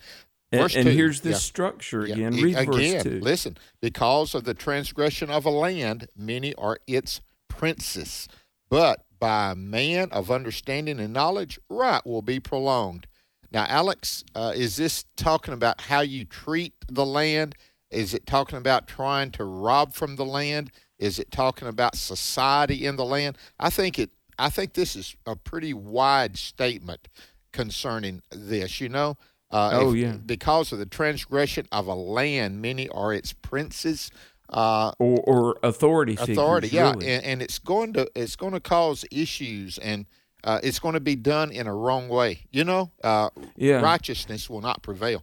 And, 0.50 0.60
verse 0.62 0.76
and 0.76 0.88
here's 0.88 1.20
this 1.22 1.32
yeah. 1.32 1.38
structure 1.38 2.02
again. 2.02 2.34
e- 2.34 2.42
Read 2.42 2.56
again, 2.58 2.66
verse 2.66 3.02
2. 3.04 3.20
Listen, 3.20 3.56
because 3.80 4.34
of 4.34 4.44
the 4.44 4.54
transgression 4.54 5.30
of 5.30 5.46
a 5.46 5.50
land, 5.50 6.08
many 6.16 6.54
are 6.56 6.78
its 6.86 7.20
princes. 7.48 8.28
But 8.68 9.04
by 9.18 9.52
a 9.52 9.54
man 9.54 10.08
of 10.10 10.30
understanding 10.30 10.98
and 10.98 11.12
knowledge, 11.14 11.58
right 11.70 12.04
will 12.04 12.22
be 12.22 12.40
prolonged. 12.40 13.06
Now, 13.52 13.66
Alex, 13.68 14.24
uh, 14.34 14.52
is 14.56 14.76
this 14.76 15.04
talking 15.16 15.54
about 15.54 15.82
how 15.82 16.00
you 16.00 16.24
treat 16.24 16.74
the 16.88 17.06
land? 17.06 17.54
Is 17.92 18.14
it 18.14 18.26
talking 18.26 18.58
about 18.58 18.86
trying 18.88 19.30
to 19.32 19.44
rob 19.44 19.94
from 19.94 20.16
the 20.16 20.24
land? 20.24 20.70
Is 20.98 21.18
it 21.18 21.30
talking 21.30 21.68
about 21.68 21.96
society 21.96 22.86
in 22.86 22.96
the 22.96 23.04
land? 23.04 23.36
I 23.60 23.70
think 23.70 23.98
it. 23.98 24.10
I 24.38 24.48
think 24.50 24.72
this 24.74 24.96
is 24.96 25.14
a 25.26 25.36
pretty 25.36 25.74
wide 25.74 26.36
statement 26.38 27.08
concerning 27.52 28.22
this. 28.30 28.80
You 28.80 28.88
know, 28.88 29.16
uh, 29.50 29.70
Oh, 29.74 29.90
if- 29.92 29.96
yeah. 29.98 30.12
because 30.12 30.72
of 30.72 30.78
the 30.78 30.86
transgression 30.86 31.66
of 31.72 31.86
a 31.86 31.94
land, 31.94 32.60
many 32.62 32.88
are 32.88 33.12
its 33.12 33.32
princes. 33.32 34.10
Uh, 34.48 34.92
or, 34.98 35.20
or 35.20 35.56
authority 35.62 36.14
figures. 36.14 36.72
yeah, 36.72 36.90
really. 36.90 37.08
and, 37.08 37.24
and 37.24 37.42
it's 37.42 37.58
going 37.58 37.94
to 37.94 38.06
it's 38.14 38.36
going 38.36 38.52
to 38.52 38.60
cause 38.60 39.02
issues, 39.10 39.78
and 39.78 40.04
uh, 40.44 40.60
it's 40.62 40.78
going 40.78 40.92
to 40.92 41.00
be 41.00 41.16
done 41.16 41.50
in 41.50 41.66
a 41.66 41.74
wrong 41.74 42.08
way. 42.08 42.40
You 42.50 42.64
know, 42.64 42.90
uh, 43.02 43.30
Yeah. 43.56 43.80
righteousness 43.80 44.50
will 44.50 44.60
not 44.60 44.82
prevail. 44.82 45.22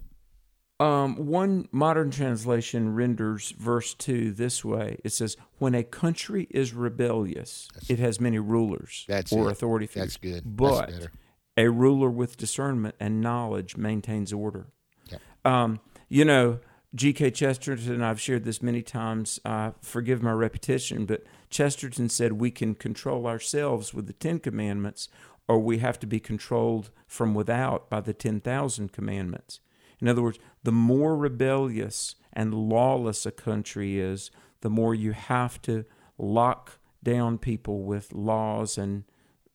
Um, 0.80 1.28
one 1.28 1.68
modern 1.74 2.10
translation 2.10 2.96
renders 2.96 3.52
verse 3.52 3.94
2 3.96 4.32
this 4.32 4.64
way 4.64 4.98
it 5.04 5.12
says, 5.12 5.36
When 5.58 5.76
a 5.76 5.84
country 5.84 6.48
is 6.52 6.74
rebellious, 6.74 7.68
it 7.90 8.00
has 8.00 8.22
many 8.22 8.40
rulers 8.40 9.06
That's 9.08 9.34
or 9.34 9.50
it. 9.50 9.52
authority 9.52 9.88
figures. 9.88 10.14
That's 10.14 10.18
good. 10.18 10.44
But 10.46 10.90
better. 10.90 11.12
a 11.58 11.68
ruler 11.70 12.10
with 12.10 12.38
discernment 12.38 12.96
and 13.00 13.20
knowledge 13.20 13.76
maintains 13.76 14.32
order. 14.32 14.68
Yeah. 15.12 15.18
Um, 15.44 15.82
you 16.08 16.24
know, 16.24 16.60
G.K. 16.96 17.32
Chesterton, 17.32 18.02
I've 18.02 18.20
shared 18.22 18.46
this 18.46 18.64
many 18.64 18.82
times, 18.82 19.40
uh, 19.46 19.72
forgive 19.82 20.24
my 20.24 20.32
repetition, 20.32 21.06
but 21.06 21.24
Chesterton 21.50 22.08
said 22.10 22.34
we 22.34 22.52
can 22.52 22.74
control 22.74 23.28
ourselves 23.28 23.94
with 23.94 24.08
the 24.08 24.14
Ten 24.14 24.40
Commandments, 24.40 25.08
or 25.48 25.60
we 25.60 25.80
have 25.80 26.00
to 26.00 26.08
be 26.08 26.20
controlled 26.20 26.90
from 27.06 27.34
without 27.36 27.90
by 27.90 28.00
the 28.02 28.14
10,000 28.14 28.92
commandments. 28.92 29.60
In 30.02 30.08
other 30.08 30.22
words, 30.24 30.40
the 30.64 30.72
more 30.72 31.16
rebellious 31.16 32.16
and 32.34 32.54
lawless 32.54 33.26
a 33.26 33.32
country 33.32 34.00
is, 34.00 34.32
the 34.62 34.70
more 34.70 34.94
you 34.94 35.12
have 35.14 35.62
to 35.64 35.86
lock 36.18 36.80
down 37.02 37.38
people 37.38 37.84
with 37.84 38.14
laws 38.14 38.78
and 38.78 39.04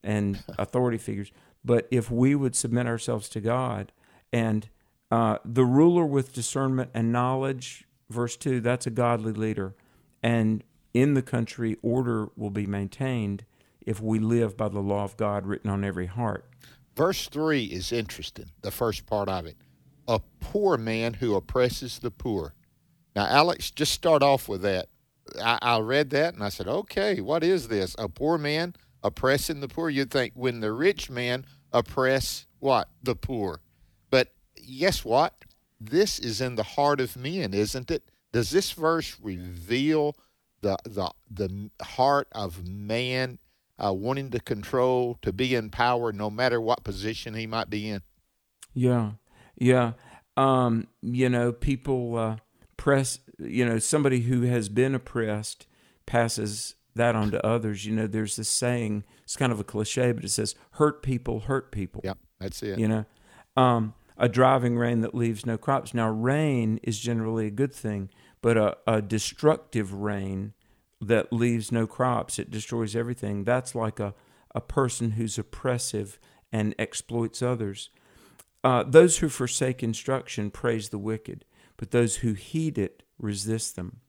and 0.03 0.43
authority 0.59 0.99
figures. 0.99 1.33
But 1.65 1.89
if 1.91 2.11
we 2.11 2.35
would 2.35 2.55
submit 2.55 2.87
ourselves 2.87 3.29
to 3.31 3.41
God 3.41 3.93
and 4.33 4.69
uh, 5.11 5.39
the 5.45 5.65
ruler 5.65 6.05
with 6.05 6.35
discernment 6.35 6.91
and 6.93 7.13
knowledge, 7.13 7.87
verse 8.11 8.37
2, 8.37 8.61
that's 8.61 8.87
a 8.87 8.91
godly 8.91 9.33
leader. 9.33 9.75
And 10.23 10.63
in 10.93 11.15
the 11.15 11.23
country, 11.23 11.77
order 11.83 12.29
will 12.37 12.51
be 12.51 12.67
maintained 12.67 13.45
if 13.81 14.01
we 14.01 14.19
live 14.19 14.57
by 14.57 14.69
the 14.69 14.81
law 14.81 15.05
of 15.05 15.17
God 15.17 15.47
written 15.47 15.71
on 15.71 15.85
every 15.85 16.07
heart. 16.07 16.49
Verse 16.97 17.29
three 17.29 17.65
is 17.65 17.93
interesting. 17.93 18.47
The 18.63 18.71
first 18.71 19.07
part 19.07 19.29
of 19.29 19.47
it: 19.47 19.57
a 20.07 20.21
poor 20.41 20.77
man 20.77 21.15
who 21.15 21.35
oppresses 21.35 21.99
the 21.99 22.11
poor. 22.11 22.55
Now, 23.15 23.27
Alex, 23.27 23.71
just 23.71 23.93
start 23.93 24.23
off 24.23 24.49
with 24.49 24.63
that. 24.63 24.89
I, 25.43 25.59
I 25.63 25.79
read 25.79 26.11
that 26.11 26.35
and 26.35 26.43
I 26.43 26.49
said, 26.49 26.69
okay, 26.69 27.21
what 27.21 27.43
is 27.43 27.69
this? 27.69 27.95
A 27.99 28.09
poor 28.09 28.39
man 28.39 28.75
oppressing 29.03 29.61
the 29.61 29.69
poor? 29.69 29.89
You'd 29.89 30.11
think 30.11 30.33
when 30.35 30.61
the 30.61 30.73
rich 30.73 31.11
man 31.11 31.47
oppress 31.73 32.47
what? 32.59 32.89
The 33.03 33.17
poor. 33.17 33.61
But 34.11 34.33
guess 34.79 35.05
what? 35.05 35.35
This 35.81 36.19
is 36.19 36.41
in 36.41 36.57
the 36.57 36.63
heart 36.63 37.01
of 37.01 37.17
men, 37.17 37.55
isn't 37.55 37.91
it? 37.91 38.05
Does 38.33 38.51
this 38.51 38.73
verse 38.73 39.17
reveal 39.23 40.17
the 40.61 40.77
the 40.85 41.11
the 41.31 41.71
heart 41.83 42.29
of 42.33 42.67
man 42.67 43.39
uh, 43.79 43.93
wanting 43.93 44.31
to 44.31 44.41
control, 44.41 45.19
to 45.23 45.33
be 45.33 45.55
in 45.55 45.71
power, 45.71 46.13
no 46.13 46.31
matter 46.31 46.61
what 46.61 46.85
position 46.85 47.35
he 47.35 47.47
might 47.47 47.69
be 47.71 47.89
in? 47.89 48.03
Yeah, 48.73 49.13
yeah. 49.57 49.93
Um, 50.37 50.89
you 51.03 51.29
know, 51.29 51.53
people 51.53 52.17
uh, 52.17 52.37
press. 52.77 53.19
You 53.39 53.67
know, 53.67 53.79
somebody 53.79 54.21
who 54.21 54.43
has 54.43 54.69
been 54.69 54.95
oppressed 54.95 55.67
passes 56.07 56.75
that 56.95 57.17
on 57.17 57.31
to 57.33 57.45
others. 57.47 57.85
You 57.85 57.95
know, 57.95 58.07
there's 58.07 58.37
this 58.37 58.49
saying. 58.49 59.05
It's 59.23 59.37
kind 59.37 59.53
of 59.53 59.61
a 59.61 59.65
cliche, 59.65 60.13
but 60.13 60.25
it 60.25 60.31
says, 60.31 60.55
"Hurt 60.73 61.03
people, 61.03 61.41
hurt 61.41 61.73
people." 61.73 62.01
Yeah, 62.05 62.15
that's 62.41 62.63
it. 62.63 62.79
You 62.79 62.89
know, 62.89 63.05
um, 63.57 63.95
a 64.17 64.29
driving 64.29 64.77
rain 64.77 65.01
that 65.01 65.15
leaves 65.15 65.47
no 65.47 65.57
crops. 65.57 65.95
Now, 65.95 66.11
rain 66.11 66.79
is 66.83 66.99
generally 66.99 67.47
a 67.47 67.51
good 67.51 67.73
thing, 67.73 68.11
but 68.43 68.57
a, 68.57 68.77
a 68.87 69.03
destructive 69.03 69.93
rain 69.93 70.53
that 71.01 71.33
leaves 71.33 71.73
no 71.73 71.87
crops, 71.87 72.39
it 72.39 72.51
destroys 72.51 72.97
everything. 72.97 73.45
That's 73.45 73.75
like 73.75 74.01
a, 74.01 74.15
a 74.55 74.61
person 74.61 75.13
who's 75.13 75.39
oppressive 75.39 76.19
and 76.53 76.75
exploits 76.79 77.43
others. 77.43 77.91
Uh, 78.65 78.83
those 78.83 79.19
who 79.19 79.29
forsake 79.29 79.83
instruction 79.83 80.51
praise 80.51 80.89
the 80.89 80.99
wicked, 80.99 81.45
but 81.77 81.91
those 81.91 82.17
who 82.17 82.33
heed 82.33 82.79
it 82.79 83.03
resist 83.19 83.77
them. 83.77 84.01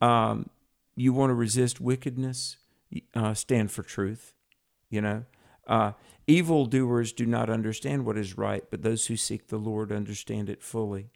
Um, 0.00 0.50
you 0.96 1.12
want 1.12 1.30
to 1.30 1.34
resist 1.34 1.80
wickedness, 1.80 2.56
uh, 3.14 3.32
stand 3.34 3.70
for 3.70 3.84
truth. 3.84 4.34
You 4.90 5.00
know, 5.00 5.24
uh, 5.68 5.92
evildoers 6.26 7.12
do 7.12 7.24
not 7.24 7.48
understand 7.48 8.04
what 8.04 8.18
is 8.18 8.36
right, 8.36 8.64
but 8.70 8.82
those 8.82 9.06
who 9.06 9.16
seek 9.16 9.46
the 9.46 9.56
Lord 9.56 9.92
understand 9.92 10.50
it 10.50 10.62
fully. 10.62 11.10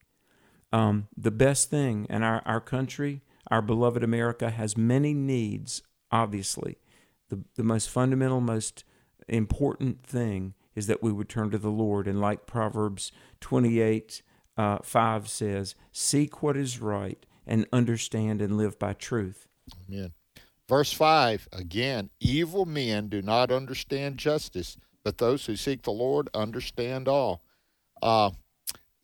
Um, 0.72 1.08
the 1.16 1.32
best 1.32 1.68
thing 1.68 2.06
in 2.08 2.22
our, 2.22 2.40
our 2.46 2.60
country, 2.60 3.22
our 3.50 3.62
beloved 3.62 4.04
America, 4.04 4.50
has 4.50 4.76
many 4.76 5.12
needs, 5.12 5.82
obviously. 6.12 6.78
The, 7.30 7.42
the 7.56 7.64
most 7.64 7.90
fundamental, 7.90 8.40
most 8.40 8.84
important 9.28 10.04
thing 10.04 10.54
is 10.76 10.87
that 10.87 11.02
we 11.02 11.11
would 11.11 11.28
turn 11.28 11.50
to 11.50 11.59
the 11.59 11.71
Lord. 11.71 12.06
And 12.06 12.21
like 12.21 12.47
Proverbs 12.47 13.11
28 13.40 14.23
uh, 14.56 14.78
5 14.83 15.28
says, 15.28 15.75
Seek 15.90 16.42
what 16.42 16.56
is 16.56 16.80
right 16.80 17.25
and 17.47 17.66
understand 17.73 18.40
and 18.40 18.56
live 18.56 18.78
by 18.78 18.92
truth. 18.92 19.49
Amen. 19.88 20.12
Verse 20.68 20.92
5 20.92 21.49
again, 21.52 22.11
evil 22.21 22.64
men 22.64 23.09
do 23.09 23.23
not 23.23 23.50
understand 23.50 24.18
justice, 24.18 24.76
but 25.04 25.18
those 25.18 25.47
who 25.47 25.56
seek 25.56 25.83
the 25.83 25.92
Lord 25.92 26.28
understand 26.35 27.09
all. 27.09 27.42
Uh, 28.02 28.30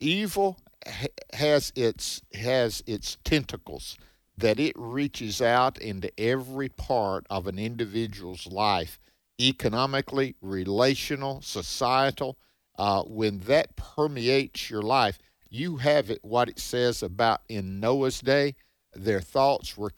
evil 0.00 0.58
ha- 0.84 1.06
has 1.32 1.72
its 1.76 2.20
has 2.34 2.82
its 2.86 3.16
tentacles 3.24 3.96
that 4.36 4.58
it 4.58 4.74
reaches 4.76 5.40
out 5.40 5.78
into 5.78 6.10
every 6.18 6.68
part 6.68 7.26
of 7.30 7.46
an 7.46 7.58
individual's 7.58 8.46
life 8.46 8.98
economically, 9.40 10.36
relational, 10.40 11.40
societal. 11.42 12.38
Uh, 12.78 13.02
when 13.02 13.38
that 13.40 13.76
permeates 13.76 14.70
your 14.70 14.82
life, 14.82 15.18
you 15.48 15.76
have 15.76 16.10
it 16.10 16.20
what 16.22 16.48
it 16.48 16.58
says 16.58 17.02
about 17.02 17.42
in 17.48 17.78
Noah's 17.78 18.20
day. 18.20 18.54
Their 18.94 19.20
thoughts 19.20 19.76
were 19.76 19.92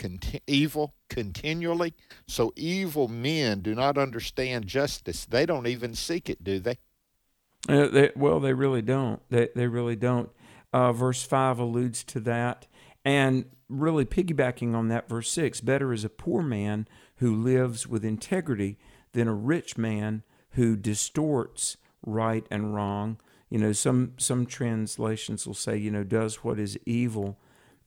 evil 0.46 0.94
continually. 1.08 1.94
So 2.26 2.52
evil 2.56 3.08
men 3.08 3.60
do 3.60 3.74
not 3.74 3.98
understand 3.98 4.66
justice. 4.66 5.24
They 5.24 5.46
don't 5.46 5.66
even 5.66 5.94
seek 5.94 6.28
it, 6.28 6.42
do 6.42 6.58
they? 6.58 6.78
Uh, 7.68 7.86
they 7.86 8.10
well, 8.14 8.40
they 8.40 8.52
really 8.52 8.82
don't. 8.82 9.20
They, 9.30 9.48
they 9.54 9.66
really 9.66 9.96
don't. 9.96 10.30
Uh, 10.72 10.92
verse 10.92 11.22
5 11.22 11.58
alludes 11.58 12.02
to 12.04 12.20
that. 12.20 12.66
And 13.04 13.46
really 13.68 14.04
piggybacking 14.04 14.74
on 14.74 14.88
that, 14.88 15.08
verse 15.08 15.30
6 15.30 15.60
better 15.60 15.92
is 15.92 16.04
a 16.04 16.08
poor 16.08 16.42
man 16.42 16.88
who 17.16 17.34
lives 17.34 17.86
with 17.86 18.04
integrity 18.04 18.76
than 19.14 19.26
a 19.26 19.34
rich 19.34 19.78
man 19.78 20.22
who 20.50 20.76
distorts 20.76 21.78
right 22.04 22.46
and 22.50 22.74
wrong. 22.74 23.18
You 23.48 23.58
know, 23.58 23.72
some 23.72 24.12
some 24.18 24.46
translations 24.46 25.46
will 25.46 25.54
say, 25.54 25.76
you 25.76 25.90
know, 25.90 26.04
does 26.04 26.44
what 26.44 26.58
is 26.58 26.78
evil. 26.84 27.38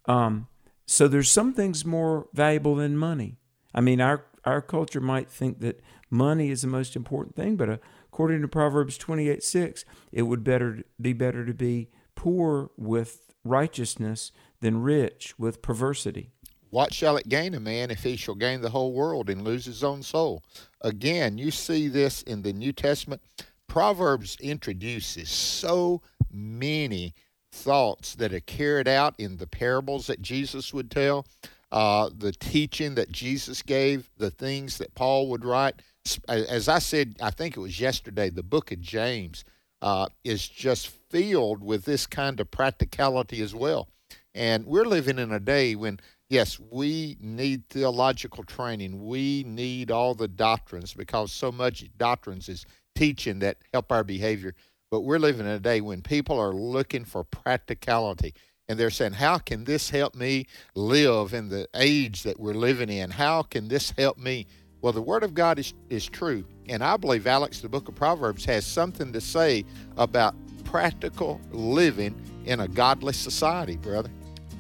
Um, 0.05 0.47
so 0.85 1.07
there's 1.07 1.29
some 1.29 1.53
things 1.53 1.85
more 1.85 2.27
valuable 2.33 2.75
than 2.75 2.97
money. 2.97 3.37
I 3.75 3.81
mean, 3.81 4.01
our 4.01 4.25
our 4.45 4.61
culture 4.61 5.01
might 5.01 5.29
think 5.29 5.59
that 5.59 5.81
money 6.09 6.49
is 6.49 6.61
the 6.61 6.67
most 6.67 6.95
important 6.95 7.35
thing, 7.35 7.57
but 7.57 7.81
according 8.07 8.41
to 8.41 8.47
Proverbs 8.47 8.97
28 8.97 9.43
6, 9.43 9.85
it 10.11 10.23
would 10.23 10.43
better 10.43 10.83
be 10.99 11.13
better 11.13 11.45
to 11.45 11.53
be 11.53 11.89
poor 12.15 12.71
with 12.77 13.33
righteousness 13.43 14.31
than 14.61 14.81
rich 14.81 15.37
with 15.37 15.61
perversity. 15.61 16.31
What 16.69 16.93
shall 16.93 17.17
it 17.17 17.29
gain 17.29 17.53
a 17.53 17.59
man 17.59 17.91
if 17.91 18.03
he 18.03 18.15
shall 18.15 18.35
gain 18.35 18.61
the 18.61 18.69
whole 18.69 18.93
world 18.93 19.29
and 19.29 19.43
lose 19.43 19.65
his 19.65 19.83
own 19.83 20.03
soul? 20.03 20.43
Again, 20.81 21.37
you 21.37 21.51
see 21.51 21.87
this 21.87 22.21
in 22.23 22.41
the 22.41 22.53
New 22.53 22.73
Testament. 22.73 23.21
Proverbs 23.67 24.37
introduces 24.41 25.29
so 25.29 26.01
many 26.31 27.13
thoughts 27.51 28.15
that 28.15 28.33
are 28.33 28.41
carried 28.41 28.87
out 28.87 29.15
in 29.17 29.37
the 29.37 29.47
parables 29.47 30.07
that 30.07 30.21
Jesus 30.21 30.73
would 30.73 30.91
tell, 30.91 31.25
uh, 31.71 32.09
the 32.15 32.31
teaching 32.31 32.95
that 32.95 33.11
Jesus 33.11 33.61
gave, 33.61 34.09
the 34.17 34.31
things 34.31 34.77
that 34.77 34.95
Paul 34.95 35.29
would 35.29 35.45
write. 35.45 35.81
As 36.27 36.69
I 36.69 36.79
said, 36.79 37.17
I 37.21 37.31
think 37.31 37.57
it 37.57 37.61
was 37.61 37.79
yesterday, 37.79 38.29
the 38.29 38.43
book 38.43 38.71
of 38.71 38.79
James 38.79 39.43
uh, 39.81 40.07
is 40.23 40.47
just 40.47 40.87
filled 40.87 41.63
with 41.63 41.85
this 41.85 42.07
kind 42.07 42.39
of 42.39 42.51
practicality 42.51 43.41
as 43.41 43.53
well. 43.53 43.89
And 44.33 44.65
we're 44.65 44.85
living 44.85 45.19
in 45.19 45.31
a 45.31 45.39
day 45.39 45.75
when 45.75 45.99
yes, 46.29 46.59
we 46.71 47.17
need 47.19 47.67
theological 47.69 48.43
training. 48.43 49.05
We 49.05 49.43
need 49.45 49.91
all 49.91 50.13
the 50.13 50.27
doctrines 50.27 50.93
because 50.93 51.31
so 51.31 51.51
much 51.51 51.85
doctrines 51.97 52.49
is 52.49 52.65
teaching 52.95 53.39
that 53.39 53.57
help 53.73 53.91
our 53.91 54.03
behavior. 54.03 54.55
But 54.89 55.01
we're 55.01 55.19
living 55.19 55.45
in 55.45 55.51
a 55.51 55.59
day 55.59 55.81
when 55.81 56.01
people 56.01 56.39
are 56.39 56.53
looking 56.53 57.05
for 57.05 57.23
practicality 57.23 58.33
and 58.69 58.79
they're 58.79 58.89
saying, 58.89 59.13
How 59.13 59.37
can 59.37 59.63
this 59.63 59.89
help 59.89 60.15
me 60.15 60.45
live 60.75 61.33
in 61.33 61.49
the 61.49 61.67
age 61.75 62.23
that 62.23 62.39
we're 62.39 62.53
living 62.53 62.89
in? 62.89 63.11
How 63.11 63.43
can 63.43 63.67
this 63.67 63.91
help 63.97 64.17
me? 64.17 64.47
Well, 64.81 64.93
the 64.93 65.01
Word 65.01 65.23
of 65.23 65.33
God 65.33 65.59
is, 65.59 65.73
is 65.89 66.07
true. 66.07 66.45
And 66.69 66.83
I 66.83 66.97
believe, 66.97 67.27
Alex, 67.27 67.61
the 67.61 67.69
book 67.69 67.87
of 67.87 67.95
Proverbs 67.95 68.45
has 68.45 68.65
something 68.65 69.11
to 69.13 69.21
say 69.21 69.65
about 69.97 70.35
practical 70.65 71.41
living 71.51 72.15
in 72.45 72.59
a 72.59 72.67
godly 72.67 73.13
society, 73.13 73.77
brother. 73.77 74.09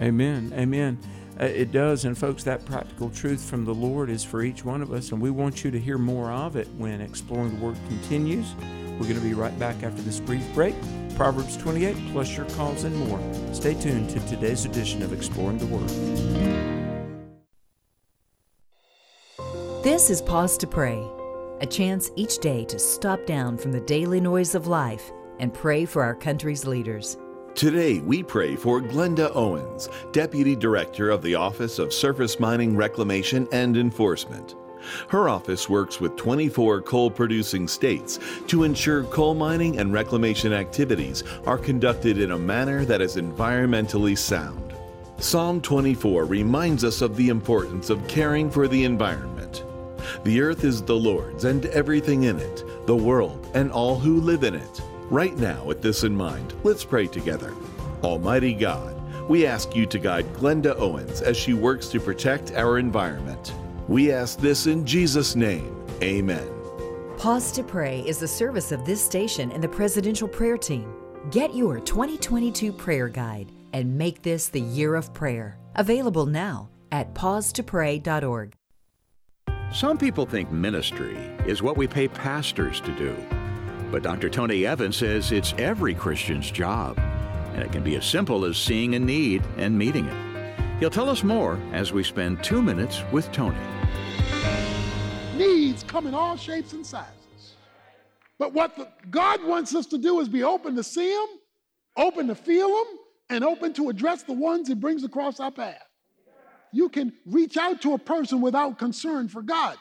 Amen. 0.01 0.53
Amen. 0.55 0.97
Uh, 1.39 1.45
it 1.45 1.71
does. 1.71 2.05
And, 2.05 2.17
folks, 2.17 2.43
that 2.43 2.65
practical 2.65 3.09
truth 3.09 3.43
from 3.43 3.65
the 3.65 3.73
Lord 3.73 4.09
is 4.09 4.23
for 4.23 4.41
each 4.41 4.65
one 4.65 4.81
of 4.81 4.91
us. 4.91 5.11
And 5.11 5.21
we 5.21 5.29
want 5.29 5.63
you 5.63 5.71
to 5.71 5.79
hear 5.79 5.97
more 5.97 6.31
of 6.31 6.55
it 6.55 6.67
when 6.77 7.01
Exploring 7.01 7.57
the 7.57 7.65
Word 7.65 7.77
continues. 7.87 8.55
We're 8.99 9.05
going 9.05 9.15
to 9.15 9.21
be 9.21 9.33
right 9.33 9.57
back 9.59 9.83
after 9.83 10.01
this 10.01 10.19
brief 10.19 10.43
break. 10.53 10.75
Proverbs 11.15 11.57
28, 11.57 11.95
plus 12.11 12.35
your 12.35 12.47
calls 12.51 12.83
and 12.83 12.95
more. 12.95 13.19
Stay 13.53 13.73
tuned 13.75 14.09
to 14.11 14.19
today's 14.27 14.65
edition 14.65 15.03
of 15.03 15.13
Exploring 15.13 15.59
the 15.59 15.65
Word. 15.67 15.89
This 19.83 20.09
is 20.09 20.21
Pause 20.21 20.57
to 20.59 20.67
Pray, 20.67 21.07
a 21.61 21.65
chance 21.65 22.11
each 22.15 22.39
day 22.39 22.65
to 22.65 22.77
stop 22.77 23.25
down 23.25 23.57
from 23.57 23.71
the 23.71 23.81
daily 23.81 24.19
noise 24.19 24.53
of 24.53 24.67
life 24.67 25.11
and 25.39 25.53
pray 25.53 25.85
for 25.85 26.03
our 26.03 26.15
country's 26.15 26.65
leaders. 26.65 27.17
Today, 27.57 27.97
we 28.01 28.21
pray 28.21 28.55
for 28.55 28.79
Glenda 28.79 29.35
Owens, 29.35 29.89
Deputy 30.11 30.55
Director 30.55 31.09
of 31.09 31.23
the 31.23 31.33
Office 31.33 31.79
of 31.79 31.91
Surface 31.91 32.39
Mining 32.39 32.77
Reclamation 32.77 33.47
and 33.51 33.75
Enforcement. 33.75 34.53
Her 35.07 35.27
office 35.27 35.67
works 35.67 35.99
with 35.99 36.15
24 36.17 36.83
coal 36.83 37.09
producing 37.09 37.67
states 37.67 38.19
to 38.45 38.63
ensure 38.63 39.05
coal 39.05 39.33
mining 39.33 39.79
and 39.79 39.91
reclamation 39.91 40.53
activities 40.53 41.23
are 41.47 41.57
conducted 41.57 42.19
in 42.19 42.29
a 42.29 42.37
manner 42.37 42.85
that 42.85 43.01
is 43.01 43.15
environmentally 43.15 44.15
sound. 44.15 44.75
Psalm 45.17 45.59
24 45.59 46.25
reminds 46.25 46.83
us 46.83 47.01
of 47.01 47.17
the 47.17 47.29
importance 47.29 47.89
of 47.89 48.07
caring 48.07 48.51
for 48.51 48.67
the 48.67 48.83
environment. 48.83 49.63
The 50.23 50.41
earth 50.41 50.63
is 50.63 50.83
the 50.83 50.95
Lord's 50.95 51.45
and 51.45 51.65
everything 51.65 52.25
in 52.25 52.37
it, 52.37 52.85
the 52.85 52.95
world 52.95 53.49
and 53.55 53.71
all 53.71 53.97
who 53.97 54.21
live 54.21 54.43
in 54.43 54.53
it. 54.53 54.81
Right 55.09 55.37
now, 55.37 55.63
with 55.63 55.81
this 55.81 56.03
in 56.03 56.13
mind, 56.13 56.53
let's 56.63 56.83
pray 56.83 57.07
together. 57.07 57.53
Almighty 58.03 58.53
God, 58.53 58.93
we 59.29 59.45
ask 59.45 59.73
you 59.73 59.85
to 59.85 59.97
guide 59.97 60.25
Glenda 60.33 60.77
Owens 60.77 61.21
as 61.21 61.37
she 61.37 61.53
works 61.53 61.87
to 61.89 61.99
protect 62.01 62.51
our 62.51 62.77
environment. 62.77 63.53
We 63.87 64.11
ask 64.11 64.37
this 64.37 64.67
in 64.67 64.85
Jesus' 64.85 65.33
name. 65.33 65.73
Amen. 66.01 66.45
Pause 67.17 67.53
to 67.53 67.63
Pray 67.63 68.01
is 68.01 68.19
the 68.19 68.27
service 68.27 68.73
of 68.73 68.85
this 68.85 69.01
station 69.01 69.49
and 69.53 69.63
the 69.63 69.69
Presidential 69.69 70.27
Prayer 70.27 70.57
Team. 70.57 70.93
Get 71.31 71.55
your 71.55 71.79
2022 71.79 72.73
prayer 72.73 73.07
guide 73.07 73.53
and 73.71 73.97
make 73.97 74.21
this 74.21 74.49
the 74.49 74.59
year 74.59 74.93
of 74.95 75.13
prayer. 75.13 75.57
Available 75.75 76.25
now 76.25 76.69
at 76.91 77.13
pausetopray.org. 77.13 78.53
Some 79.73 79.97
people 79.97 80.25
think 80.25 80.51
ministry 80.51 81.15
is 81.45 81.61
what 81.61 81.77
we 81.77 81.87
pay 81.87 82.09
pastors 82.09 82.81
to 82.81 82.91
do. 82.97 83.15
But 83.91 84.03
Dr. 84.03 84.29
Tony 84.29 84.65
Evans 84.65 84.97
says 84.97 85.31
it's 85.31 85.53
every 85.57 85.93
Christian's 85.95 86.51
job, 86.51 86.99
and 87.53 87.63
it 87.63 87.71
can 87.71 87.83
be 87.83 87.95
as 87.95 88.05
simple 88.05 88.43
as 88.43 88.57
seeing 88.57 88.95
a 88.95 88.99
need 88.99 89.43
and 89.55 89.77
meeting 89.77 90.05
it. 90.05 90.59
He'll 90.79 90.89
tell 90.89 91.09
us 91.09 91.23
more 91.23 91.57
as 91.71 91.93
we 91.93 92.03
spend 92.03 92.43
two 92.43 92.61
minutes 92.61 93.01
with 93.11 93.31
Tony. 93.31 93.57
Needs 95.35 95.83
come 95.83 96.05
in 96.05 96.13
all 96.13 96.35
shapes 96.35 96.73
and 96.73 96.85
sizes. 96.85 97.55
But 98.37 98.53
what 98.53 98.75
the, 98.75 98.89
God 99.09 99.43
wants 99.43 99.73
us 99.73 99.85
to 99.87 99.97
do 99.97 100.19
is 100.19 100.27
be 100.27 100.43
open 100.43 100.75
to 100.75 100.83
see 100.83 101.09
them, 101.09 101.27
open 101.95 102.27
to 102.27 102.35
feel 102.35 102.67
them, 102.67 102.85
and 103.29 103.43
open 103.43 103.73
to 103.73 103.89
address 103.89 104.23
the 104.23 104.33
ones 104.33 104.67
He 104.67 104.75
brings 104.75 105.03
across 105.03 105.39
our 105.39 105.51
path. 105.51 105.81
You 106.71 106.89
can 106.89 107.13
reach 107.25 107.57
out 107.57 107.81
to 107.83 107.93
a 107.93 107.97
person 107.97 108.41
without 108.41 108.77
concern 108.77 109.29
for 109.29 109.41
God. 109.41 109.77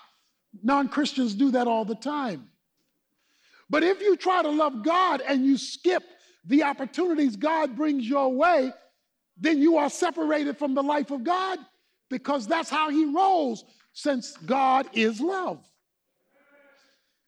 Non 0.62 0.88
Christians 0.88 1.34
do 1.34 1.50
that 1.50 1.66
all 1.66 1.84
the 1.84 1.96
time. 1.96 2.48
But 3.68 3.82
if 3.82 4.00
you 4.00 4.16
try 4.16 4.42
to 4.42 4.50
love 4.50 4.84
God 4.84 5.22
and 5.26 5.44
you 5.44 5.58
skip 5.58 6.02
the 6.44 6.62
opportunities 6.62 7.36
God 7.36 7.76
brings 7.76 8.08
your 8.08 8.32
way, 8.32 8.72
then 9.36 9.60
you 9.60 9.76
are 9.76 9.90
separated 9.90 10.58
from 10.58 10.74
the 10.74 10.82
life 10.82 11.10
of 11.10 11.24
God 11.24 11.58
because 12.08 12.46
that's 12.46 12.70
how 12.70 12.90
He 12.90 13.04
rolls, 13.04 13.64
since 13.92 14.36
God 14.38 14.88
is 14.92 15.20
love. 15.20 15.64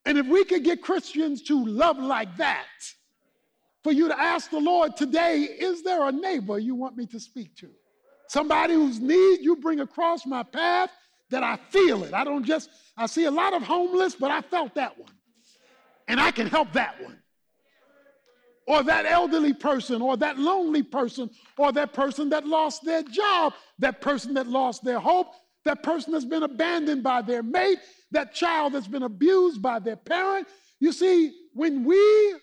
And 0.06 0.16
if 0.16 0.26
we 0.26 0.44
could 0.44 0.64
get 0.64 0.82
Christians 0.82 1.42
to 1.42 1.64
love 1.66 1.98
like 1.98 2.36
that, 2.36 2.66
for 3.82 3.92
you 3.92 4.08
to 4.08 4.20
ask 4.20 4.50
the 4.50 4.58
Lord 4.58 4.96
today, 4.96 5.42
is 5.42 5.82
there 5.82 6.06
a 6.08 6.12
neighbor 6.12 6.58
you 6.58 6.74
want 6.74 6.96
me 6.96 7.06
to 7.06 7.20
speak 7.20 7.56
to? 7.56 7.68
Somebody 8.28 8.74
whose 8.74 9.00
need 9.00 9.40
you 9.40 9.56
bring 9.56 9.80
across 9.80 10.26
my 10.26 10.42
path 10.42 10.90
that 11.30 11.42
I 11.42 11.56
feel 11.70 12.04
it. 12.04 12.12
I 12.12 12.24
don't 12.24 12.44
just, 12.44 12.70
I 12.96 13.06
see 13.06 13.24
a 13.24 13.30
lot 13.30 13.54
of 13.54 13.62
homeless, 13.62 14.14
but 14.14 14.30
I 14.30 14.40
felt 14.42 14.74
that 14.74 14.98
one. 14.98 15.12
And 16.08 16.18
I 16.18 16.30
can 16.30 16.46
help 16.46 16.72
that 16.72 17.00
one. 17.02 17.18
Or 18.66 18.82
that 18.82 19.06
elderly 19.06 19.54
person, 19.54 20.02
or 20.02 20.16
that 20.18 20.38
lonely 20.38 20.82
person, 20.82 21.30
or 21.56 21.72
that 21.72 21.92
person 21.92 22.28
that 22.30 22.46
lost 22.46 22.84
their 22.84 23.02
job, 23.02 23.54
that 23.78 24.00
person 24.00 24.34
that 24.34 24.46
lost 24.46 24.84
their 24.84 24.98
hope, 24.98 25.28
that 25.64 25.82
person 25.82 26.12
that's 26.12 26.24
been 26.24 26.42
abandoned 26.42 27.02
by 27.02 27.22
their 27.22 27.42
mate, 27.42 27.78
that 28.10 28.34
child 28.34 28.72
that's 28.72 28.88
been 28.88 29.04
abused 29.04 29.62
by 29.62 29.78
their 29.78 29.96
parent. 29.96 30.48
You 30.80 30.92
see, 30.92 31.32
when 31.54 31.84
we 31.84 32.34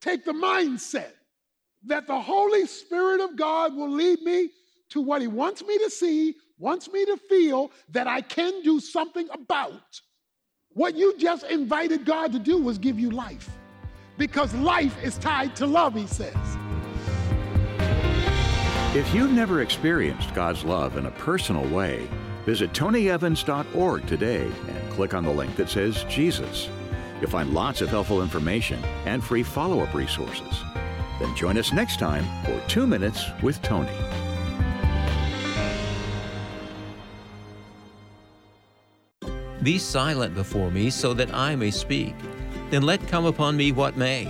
take 0.00 0.24
the 0.24 0.32
mindset 0.32 1.10
that 1.86 2.06
the 2.06 2.20
Holy 2.20 2.66
Spirit 2.66 3.20
of 3.20 3.36
God 3.36 3.74
will 3.74 3.90
lead 3.90 4.20
me 4.22 4.50
to 4.90 5.00
what 5.00 5.20
He 5.20 5.28
wants 5.28 5.64
me 5.64 5.78
to 5.78 5.90
see, 5.90 6.34
wants 6.58 6.90
me 6.90 7.04
to 7.04 7.16
feel 7.28 7.70
that 7.90 8.06
I 8.06 8.20
can 8.20 8.62
do 8.62 8.78
something 8.80 9.28
about. 9.32 10.00
What 10.76 10.94
you 10.94 11.16
just 11.16 11.44
invited 11.44 12.04
God 12.04 12.32
to 12.32 12.38
do 12.38 12.58
was 12.58 12.76
give 12.76 13.00
you 13.00 13.08
life. 13.08 13.48
Because 14.18 14.54
life 14.56 15.02
is 15.02 15.16
tied 15.16 15.56
to 15.56 15.66
love, 15.66 15.94
He 15.94 16.06
says. 16.06 16.36
If 18.94 19.14
you've 19.14 19.32
never 19.32 19.62
experienced 19.62 20.34
God's 20.34 20.64
love 20.64 20.98
in 20.98 21.06
a 21.06 21.10
personal 21.12 21.66
way, 21.74 22.06
visit 22.44 22.74
tonyevans.org 22.74 24.06
today 24.06 24.50
and 24.68 24.92
click 24.92 25.14
on 25.14 25.24
the 25.24 25.30
link 25.30 25.56
that 25.56 25.70
says 25.70 26.04
Jesus. 26.10 26.68
You'll 27.22 27.30
find 27.30 27.54
lots 27.54 27.80
of 27.80 27.88
helpful 27.88 28.20
information 28.20 28.84
and 29.06 29.24
free 29.24 29.42
follow 29.42 29.80
up 29.80 29.94
resources. 29.94 30.62
Then 31.18 31.34
join 31.34 31.56
us 31.56 31.72
next 31.72 31.98
time 31.98 32.26
for 32.44 32.60
Two 32.68 32.86
Minutes 32.86 33.24
with 33.42 33.62
Tony. 33.62 33.88
Be 39.66 39.78
silent 39.78 40.32
before 40.32 40.70
me 40.70 40.90
so 40.90 41.12
that 41.14 41.34
I 41.34 41.56
may 41.56 41.72
speak. 41.72 42.14
Then 42.70 42.82
let 42.82 43.08
come 43.08 43.24
upon 43.24 43.56
me 43.56 43.72
what 43.72 43.96
may. 43.96 44.26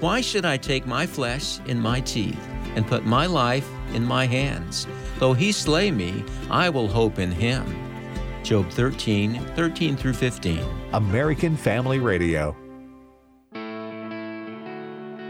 Why 0.00 0.22
should 0.22 0.46
I 0.46 0.56
take 0.56 0.86
my 0.86 1.04
flesh 1.04 1.60
in 1.66 1.78
my 1.78 2.00
teeth 2.00 2.40
and 2.76 2.86
put 2.86 3.04
my 3.04 3.26
life 3.26 3.68
in 3.92 4.02
my 4.02 4.24
hands? 4.24 4.86
Though 5.18 5.34
he 5.34 5.52
slay 5.52 5.90
me, 5.90 6.24
I 6.48 6.70
will 6.70 6.88
hope 6.88 7.18
in 7.18 7.30
him. 7.30 7.66
Job 8.42 8.70
13, 8.70 9.34
13 9.54 9.98
through 9.98 10.14
15. 10.14 10.64
American 10.94 11.58
Family 11.58 11.98
Radio. 11.98 12.56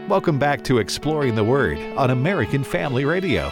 Welcome 0.07 0.39
back 0.39 0.63
to 0.63 0.77
Exploring 0.77 1.35
the 1.35 1.43
Word 1.43 1.77
on 1.97 2.11
American 2.11 2.63
Family 2.63 3.03
Radio. 3.03 3.51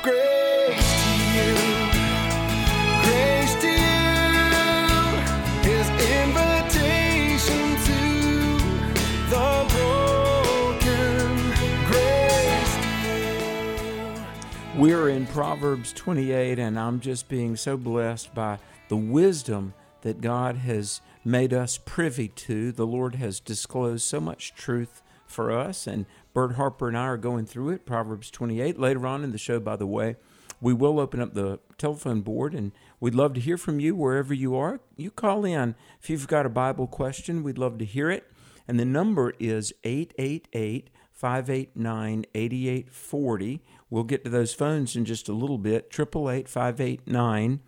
We're 14.80 15.10
in 15.10 15.28
Proverbs 15.28 15.92
28, 15.92 16.58
and 16.58 16.80
I'm 16.80 17.02
just 17.02 17.28
being 17.28 17.58
so 17.58 17.76
blessed 17.76 18.34
by 18.34 18.60
the 18.88 18.96
wisdom 18.96 19.74
that 20.04 20.22
God 20.22 20.56
has 20.56 21.02
made 21.26 21.54
us 21.54 21.78
privy 21.78 22.30
to. 22.30 22.72
The 22.72 22.88
Lord 22.88 23.16
has 23.16 23.42
disclosed 23.42 24.06
so 24.06 24.22
much 24.22 24.56
truth 24.56 25.02
for 25.26 25.52
us, 25.52 25.86
and 25.86 26.06
Bert 26.34 26.54
Harper 26.54 26.88
and 26.88 26.98
I 26.98 27.08
are 27.08 27.18
going 27.18 27.46
through 27.46 27.72
it. 27.72 27.86
Proverbs 27.86 28.32
28. 28.32 28.80
Later 28.80 29.06
on 29.06 29.26
in 29.26 29.34
the 29.34 29.38
show, 29.38 29.60
by 29.60 29.76
the 29.76 29.86
way, 29.86 30.16
we 30.62 30.72
will 30.72 31.02
open 31.02 31.20
up 31.20 31.34
the 31.34 31.60
telephone 31.78 32.22
board, 32.22 32.54
and 32.54 32.72
we'd 33.02 33.14
love 33.16 33.34
to 33.34 33.42
hear 33.42 33.58
from 33.58 33.82
you 33.82 33.98
wherever 33.98 34.34
you 34.34 34.56
are. 34.56 34.80
You 34.96 35.12
call 35.12 35.44
in 35.44 35.76
if 36.02 36.10
you've 36.10 36.26
got 36.26 36.46
a 36.46 36.50
Bible 36.50 36.88
question, 36.88 37.44
we'd 37.44 37.58
love 37.58 37.80
to 37.80 37.86
hear 37.86 38.10
it. 38.10 38.32
And 38.66 38.80
the 38.80 38.86
number 38.86 39.34
is 39.40 39.74
888 39.84 40.90
589 41.20 42.26
8840. 42.34 43.62
We'll 43.90 44.04
get 44.04 44.24
to 44.24 44.30
those 44.30 44.54
phones 44.54 44.96
in 44.96 45.06
just 45.06 45.30
a 45.30 45.34
little 45.34 45.58
bit. 45.58 45.90
888 45.92 46.48
589 46.48 47.60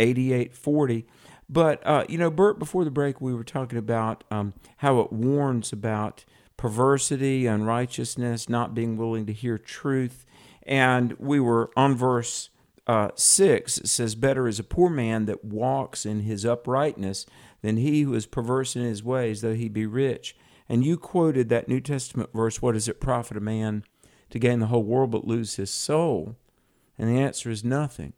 8840. 0.00 1.06
But, 1.48 1.86
uh, 1.86 2.04
you 2.08 2.18
know, 2.18 2.30
Bert, 2.30 2.58
before 2.58 2.84
the 2.84 2.90
break, 2.90 3.20
we 3.20 3.34
were 3.34 3.44
talking 3.44 3.78
about 3.78 4.24
um, 4.30 4.52
how 4.78 5.00
it 5.00 5.12
warns 5.12 5.72
about 5.72 6.24
perversity, 6.56 7.46
unrighteousness, 7.46 8.48
not 8.48 8.74
being 8.74 8.96
willing 8.96 9.24
to 9.26 9.32
hear 9.32 9.56
truth. 9.56 10.26
And 10.64 11.14
we 11.18 11.40
were 11.40 11.70
on 11.74 11.96
verse 11.96 12.50
uh, 12.86 13.10
6. 13.14 13.78
It 13.78 13.88
says, 13.88 14.14
Better 14.14 14.46
is 14.46 14.58
a 14.58 14.64
poor 14.64 14.90
man 14.90 15.24
that 15.26 15.44
walks 15.44 16.04
in 16.04 16.20
his 16.20 16.44
uprightness 16.44 17.24
than 17.62 17.78
he 17.78 18.02
who 18.02 18.14
is 18.14 18.26
perverse 18.26 18.76
in 18.76 18.82
his 18.82 19.02
ways, 19.02 19.40
though 19.40 19.54
he 19.54 19.68
be 19.68 19.86
rich. 19.86 20.36
And 20.68 20.84
you 20.84 20.98
quoted 20.98 21.48
that 21.48 21.68
New 21.68 21.80
Testament 21.80 22.30
verse, 22.34 22.60
What 22.60 22.72
does 22.72 22.88
it 22.88 23.00
profit 23.00 23.38
a 23.38 23.40
man 23.40 23.84
to 24.30 24.38
gain 24.38 24.60
the 24.60 24.66
whole 24.66 24.84
world 24.84 25.10
but 25.10 25.26
lose 25.26 25.56
his 25.56 25.70
soul? 25.70 26.36
And 26.98 27.08
the 27.08 27.20
answer 27.20 27.50
is 27.50 27.64
nothing. 27.64 28.12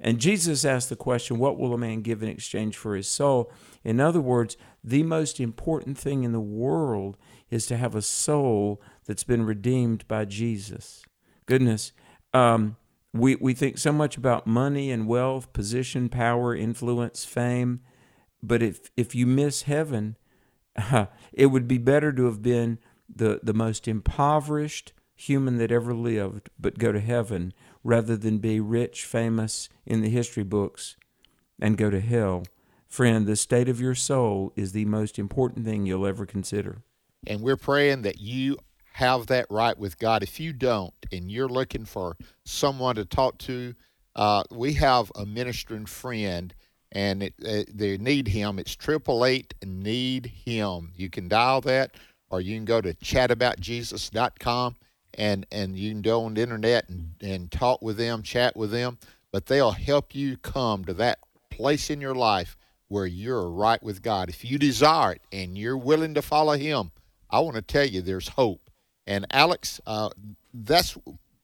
And 0.00 0.20
Jesus 0.20 0.64
asked 0.64 0.88
the 0.88 0.96
question, 0.96 1.38
What 1.38 1.58
will 1.58 1.74
a 1.74 1.78
man 1.78 2.02
give 2.02 2.22
in 2.22 2.28
exchange 2.28 2.76
for 2.76 2.94
his 2.94 3.08
soul? 3.08 3.52
In 3.84 4.00
other 4.00 4.20
words, 4.20 4.56
the 4.82 5.02
most 5.02 5.40
important 5.40 5.98
thing 5.98 6.22
in 6.22 6.32
the 6.32 6.40
world 6.40 7.16
is 7.50 7.66
to 7.66 7.76
have 7.76 7.94
a 7.94 8.02
soul 8.02 8.80
that's 9.06 9.24
been 9.24 9.44
redeemed 9.44 10.06
by 10.06 10.24
Jesus. 10.24 11.02
Goodness, 11.46 11.92
um, 12.32 12.76
we, 13.12 13.34
we 13.36 13.54
think 13.54 13.78
so 13.78 13.92
much 13.92 14.16
about 14.16 14.46
money 14.46 14.90
and 14.90 15.08
wealth, 15.08 15.52
position, 15.52 16.08
power, 16.08 16.54
influence, 16.54 17.24
fame, 17.24 17.80
but 18.42 18.62
if, 18.62 18.90
if 18.96 19.14
you 19.14 19.26
miss 19.26 19.62
heaven, 19.62 20.16
it 21.32 21.46
would 21.46 21.66
be 21.66 21.78
better 21.78 22.12
to 22.12 22.26
have 22.26 22.42
been 22.42 22.78
the, 23.12 23.40
the 23.42 23.54
most 23.54 23.88
impoverished 23.88 24.92
human 25.18 25.58
that 25.58 25.72
ever 25.72 25.92
lived, 25.92 26.48
but 26.58 26.78
go 26.78 26.92
to 26.92 27.00
heaven 27.00 27.52
rather 27.82 28.16
than 28.16 28.38
be 28.38 28.60
rich, 28.60 29.04
famous 29.04 29.68
in 29.84 30.00
the 30.00 30.08
history 30.08 30.44
books 30.44 30.96
and 31.60 31.76
go 31.76 31.90
to 31.90 32.00
hell. 32.00 32.44
Friend, 32.86 33.26
the 33.26 33.36
state 33.36 33.68
of 33.68 33.80
your 33.80 33.96
soul 33.96 34.52
is 34.54 34.72
the 34.72 34.84
most 34.84 35.18
important 35.18 35.66
thing 35.66 35.84
you'll 35.84 36.06
ever 36.06 36.24
consider. 36.24 36.82
And 37.26 37.40
we're 37.40 37.56
praying 37.56 38.02
that 38.02 38.20
you 38.20 38.58
have 38.92 39.26
that 39.26 39.46
right 39.50 39.76
with 39.76 39.98
God. 39.98 40.22
If 40.22 40.38
you 40.38 40.52
don't, 40.52 40.94
and 41.12 41.30
you're 41.30 41.48
looking 41.48 41.84
for 41.84 42.16
someone 42.44 42.94
to 42.94 43.04
talk 43.04 43.38
to, 43.38 43.74
uh, 44.14 44.44
we 44.50 44.74
have 44.74 45.10
a 45.16 45.26
ministering 45.26 45.86
friend 45.86 46.54
and 46.92 47.24
it, 47.24 47.34
uh, 47.44 47.64
they 47.74 47.98
need 47.98 48.28
him. 48.28 48.58
It's 48.58 48.74
triple 48.74 49.24
eight 49.24 49.52
need 49.64 50.26
him. 50.26 50.92
You 50.94 51.10
can 51.10 51.28
dial 51.28 51.60
that, 51.62 51.96
or 52.30 52.40
you 52.40 52.56
can 52.56 52.64
go 52.64 52.80
to 52.80 52.94
chataboutjesus.com 52.94 54.76
and 55.14 55.46
and 55.50 55.76
you 55.76 55.90
can 55.90 56.02
go 56.02 56.24
on 56.24 56.34
the 56.34 56.42
internet 56.42 56.88
and, 56.88 57.14
and 57.20 57.50
talk 57.50 57.82
with 57.82 57.96
them, 57.96 58.22
chat 58.22 58.56
with 58.56 58.70
them. 58.70 58.98
But 59.30 59.46
they'll 59.46 59.72
help 59.72 60.14
you 60.14 60.36
come 60.38 60.84
to 60.86 60.94
that 60.94 61.18
place 61.50 61.90
in 61.90 62.00
your 62.00 62.14
life 62.14 62.56
where 62.88 63.06
you're 63.06 63.48
right 63.48 63.82
with 63.82 64.02
God. 64.02 64.28
If 64.28 64.44
you 64.44 64.58
desire 64.58 65.12
it 65.12 65.22
and 65.32 65.58
you're 65.58 65.76
willing 65.76 66.14
to 66.14 66.22
follow 66.22 66.54
Him, 66.54 66.92
I 67.30 67.40
want 67.40 67.56
to 67.56 67.62
tell 67.62 67.84
you 67.84 68.00
there's 68.00 68.28
hope. 68.28 68.70
And 69.06 69.26
Alex, 69.30 69.80
uh, 69.86 70.10
that's 70.52 70.96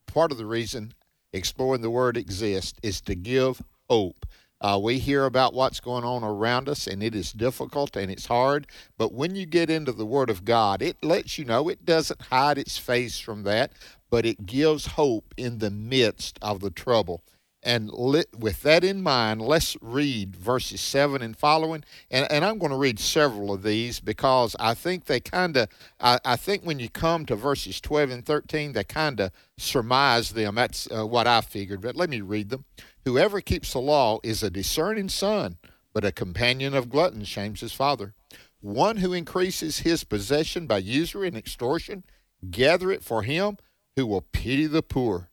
part 0.07 0.33
of 0.33 0.38
the 0.38 0.46
reason 0.46 0.94
exploring 1.33 1.83
the 1.83 1.90
word 1.90 2.16
exist 2.16 2.79
is 2.83 3.00
to 3.03 3.14
give 3.14 3.61
hope. 3.88 4.27
Uh, 4.64 4.79
we 4.79 4.98
hear 4.98 5.27
about 5.27 5.53
what's 5.53 5.79
going 5.79 6.05
on 6.05 6.24
around 6.24 6.70
us, 6.70 6.87
and 6.87 7.03
it 7.03 7.14
is 7.14 7.33
difficult 7.35 7.96
and 7.96 8.11
it's 8.11 8.24
hard. 8.24 8.66
But 8.96 9.12
when 9.12 9.37
you 9.37 9.44
get 9.44 9.68
into 9.68 9.92
the 9.92 10.07
Word 10.07 10.31
of 10.31 10.42
God, 10.42 10.81
it 10.81 10.96
lets 11.05 11.37
you 11.37 11.44
know 11.44 11.68
it 11.68 11.85
doesn't 11.85 12.22
hide 12.22 12.57
its 12.57 12.79
face 12.79 13.18
from 13.20 13.42
that, 13.42 13.72
but 14.09 14.24
it 14.24 14.46
gives 14.46 14.87
hope 14.87 15.35
in 15.37 15.59
the 15.59 15.70
midst 15.70 16.38
of 16.40 16.61
the 16.61 16.70
trouble. 16.70 17.22
And 17.62 17.90
with 17.92 18.62
that 18.62 18.85
in 18.85 19.03
mind, 19.03 19.42
let's 19.42 19.77
read 19.83 20.35
verses 20.37 20.81
7 20.81 21.20
and 21.20 21.37
following. 21.37 21.85
And, 22.11 22.31
and 22.31 22.42
I'm 22.42 22.59
going 22.59 22.72
to 22.72 22.79
read 22.79 22.98
several 22.98 23.53
of 23.53 23.62
these 23.62 24.00
because 24.00 24.57
I 24.59 24.72
think 24.74 25.07
they 25.07 25.20
kind 25.20 25.57
of, 25.59 25.68
I, 25.98 26.18
I, 26.24 26.37
think 26.37 26.62
when 26.62 26.79
you 26.79 26.90
come 26.90 27.24
to 27.27 27.37
verses 27.37 27.81
12 27.81 28.11
and 28.11 28.24
13, 28.24 28.72
they 28.72 28.85
kind 28.85 29.18
of 29.18 29.31
surmise 29.57 30.31
them. 30.31 30.57
That's 30.57 30.88
uh, 30.90 31.07
what 31.07 31.27
I 31.27 31.40
figured. 31.40 31.81
But 31.81 31.96
let 31.96 32.11
me 32.11 32.20
read 32.20 32.50
them. 32.50 32.64
Whoever 33.05 33.43
keeps 33.43 33.73
the 33.73 33.81
law 33.81 34.19
is 34.23 34.43
a 34.43 34.51
discerning 34.51 35.11
son, 35.11 35.59
but 35.93 36.07
a 36.07 36.12
companion 36.12 36.75
of 36.75 36.88
gluttons 36.88 37.29
shames 37.29 37.61
his 37.61 37.75
father. 37.75 38.14
One 38.61 38.97
who 38.97 39.12
increases 39.12 39.81
his 39.81 40.05
possession 40.05 40.67
by 40.67 40.79
usury 40.79 41.29
and 41.29 41.37
extortion, 41.37 42.05
gather 42.51 42.90
it 42.90 43.05
for 43.05 43.23
him 43.23 43.59
who 43.95 44.07
will 44.07 44.23
pity 44.23 44.67
the 44.67 44.83
poor. 44.83 45.29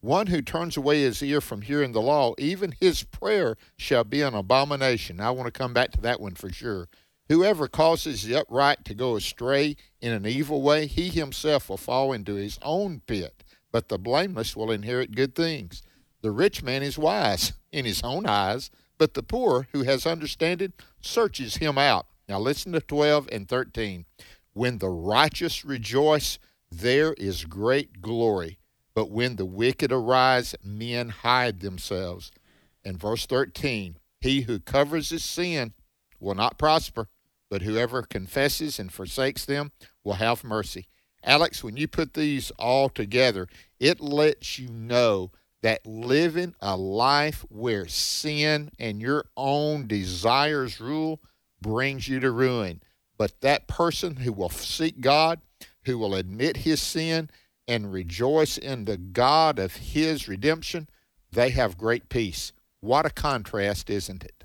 One 0.00 0.26
who 0.26 0.42
turns 0.42 0.76
away 0.76 1.02
his 1.02 1.22
ear 1.22 1.40
from 1.40 1.62
hearing 1.62 1.92
the 1.92 2.02
law, 2.02 2.34
even 2.38 2.74
his 2.80 3.04
prayer 3.04 3.56
shall 3.76 4.02
be 4.02 4.20
an 4.20 4.34
abomination. 4.34 5.20
I 5.20 5.30
want 5.30 5.46
to 5.46 5.56
come 5.56 5.72
back 5.72 5.92
to 5.92 6.00
that 6.00 6.20
one 6.20 6.34
for 6.34 6.52
sure. 6.52 6.88
Whoever 7.28 7.68
causes 7.68 8.24
the 8.24 8.40
upright 8.40 8.84
to 8.86 8.94
go 8.94 9.14
astray 9.14 9.76
in 10.00 10.12
an 10.12 10.26
evil 10.26 10.60
way, 10.60 10.86
he 10.86 11.08
himself 11.08 11.68
will 11.68 11.76
fall 11.76 12.12
into 12.12 12.34
his 12.34 12.58
own 12.62 13.00
pit, 13.06 13.44
but 13.70 13.88
the 13.88 13.98
blameless 13.98 14.56
will 14.56 14.72
inherit 14.72 15.14
good 15.14 15.36
things. 15.36 15.82
The 16.22 16.30
rich 16.30 16.62
man 16.62 16.82
is 16.82 16.98
wise 16.98 17.52
in 17.70 17.84
his 17.84 18.02
own 18.02 18.26
eyes, 18.26 18.70
but 18.98 19.14
the 19.14 19.22
poor 19.22 19.68
who 19.72 19.82
has 19.82 20.06
understanding 20.06 20.72
searches 21.00 21.56
him 21.56 21.78
out. 21.78 22.06
Now 22.28 22.38
listen 22.38 22.72
to 22.72 22.80
12 22.80 23.28
and 23.30 23.48
13. 23.48 24.06
When 24.54 24.78
the 24.78 24.88
righteous 24.88 25.64
rejoice, 25.64 26.38
there 26.70 27.12
is 27.14 27.44
great 27.44 28.00
glory 28.00 28.58
but 28.94 29.10
when 29.10 29.36
the 29.36 29.46
wicked 29.46 29.92
arise, 29.92 30.54
men 30.62 31.08
hide 31.08 31.60
themselves. 31.60 32.30
And 32.84 33.00
verse 33.00 33.26
13 33.26 33.96
He 34.20 34.42
who 34.42 34.60
covers 34.60 35.10
his 35.10 35.24
sin 35.24 35.72
will 36.20 36.34
not 36.34 36.58
prosper, 36.58 37.08
but 37.50 37.62
whoever 37.62 38.02
confesses 38.02 38.78
and 38.78 38.92
forsakes 38.92 39.44
them 39.44 39.72
will 40.04 40.14
have 40.14 40.44
mercy. 40.44 40.88
Alex, 41.24 41.62
when 41.62 41.76
you 41.76 41.86
put 41.86 42.14
these 42.14 42.50
all 42.52 42.88
together, 42.88 43.46
it 43.78 44.00
lets 44.00 44.58
you 44.58 44.68
know 44.68 45.30
that 45.62 45.86
living 45.86 46.54
a 46.60 46.76
life 46.76 47.44
where 47.48 47.86
sin 47.86 48.70
and 48.78 49.00
your 49.00 49.24
own 49.36 49.86
desires 49.86 50.80
rule 50.80 51.20
brings 51.60 52.08
you 52.08 52.20
to 52.20 52.30
ruin. 52.30 52.82
But 53.16 53.40
that 53.40 53.68
person 53.68 54.16
who 54.16 54.32
will 54.32 54.50
seek 54.50 55.00
God, 55.00 55.40
who 55.84 55.98
will 55.98 56.14
admit 56.14 56.58
his 56.58 56.82
sin, 56.82 57.30
and 57.68 57.92
rejoice 57.92 58.58
in 58.58 58.84
the 58.84 58.96
God 58.96 59.60
of 59.60 59.76
his 59.76 60.26
redemption, 60.26 60.88
they 61.30 61.50
have 61.50 61.78
great 61.78 62.08
peace. 62.08 62.52
What 62.80 63.06
a 63.06 63.10
contrast, 63.10 63.88
isn't 63.88 64.24
it? 64.24 64.44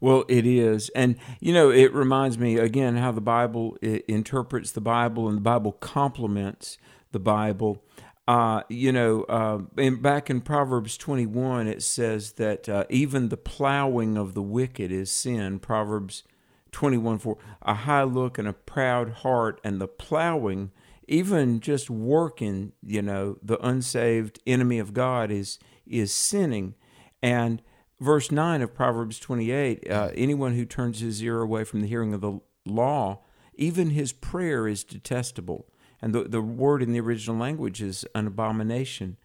Well, 0.00 0.24
it 0.28 0.46
is. 0.46 0.88
And, 0.90 1.16
you 1.40 1.52
know, 1.52 1.70
it 1.70 1.92
reminds 1.92 2.38
me 2.38 2.56
again 2.56 2.96
how 2.96 3.12
the 3.12 3.20
Bible 3.20 3.76
interprets 3.82 4.72
the 4.72 4.80
Bible 4.80 5.28
and 5.28 5.36
the 5.36 5.42
Bible 5.42 5.72
complements 5.72 6.78
the 7.12 7.18
Bible. 7.18 7.82
Uh, 8.28 8.62
you 8.68 8.90
know, 8.90 9.22
uh, 9.24 9.60
in, 9.76 10.02
back 10.02 10.28
in 10.28 10.40
Proverbs 10.40 10.96
21, 10.96 11.68
it 11.68 11.82
says 11.82 12.32
that 12.32 12.68
uh, 12.68 12.84
even 12.90 13.28
the 13.28 13.36
plowing 13.36 14.16
of 14.16 14.34
the 14.34 14.42
wicked 14.42 14.90
is 14.90 15.10
sin. 15.10 15.60
Proverbs 15.60 16.24
21 16.72 17.18
4. 17.18 17.38
A 17.62 17.74
high 17.74 18.02
look 18.02 18.36
and 18.36 18.48
a 18.48 18.52
proud 18.52 19.10
heart, 19.10 19.60
and 19.62 19.80
the 19.80 19.88
plowing 19.88 20.72
even 21.08 21.60
just 21.60 21.88
working, 21.88 22.72
you 22.82 23.02
know, 23.02 23.38
the 23.42 23.64
unsaved 23.66 24.40
enemy 24.46 24.78
of 24.78 24.92
God 24.92 25.30
is 25.30 25.58
is 25.86 26.12
sinning. 26.12 26.74
And 27.22 27.62
verse 28.00 28.30
9 28.32 28.60
of 28.60 28.74
Proverbs 28.74 29.18
28 29.20 29.90
uh, 29.90 30.10
anyone 30.14 30.54
who 30.54 30.64
turns 30.64 31.00
his 31.00 31.22
ear 31.22 31.40
away 31.40 31.64
from 31.64 31.80
the 31.80 31.88
hearing 31.88 32.12
of 32.12 32.20
the 32.20 32.40
law, 32.64 33.20
even 33.54 33.90
his 33.90 34.12
prayer 34.12 34.66
is 34.66 34.84
detestable. 34.84 35.66
And 36.00 36.14
the, 36.14 36.24
the 36.24 36.42
word 36.42 36.82
in 36.82 36.92
the 36.92 37.00
original 37.00 37.36
language 37.36 37.82
is 37.82 38.04
an 38.14 38.26
abomination. 38.26 39.16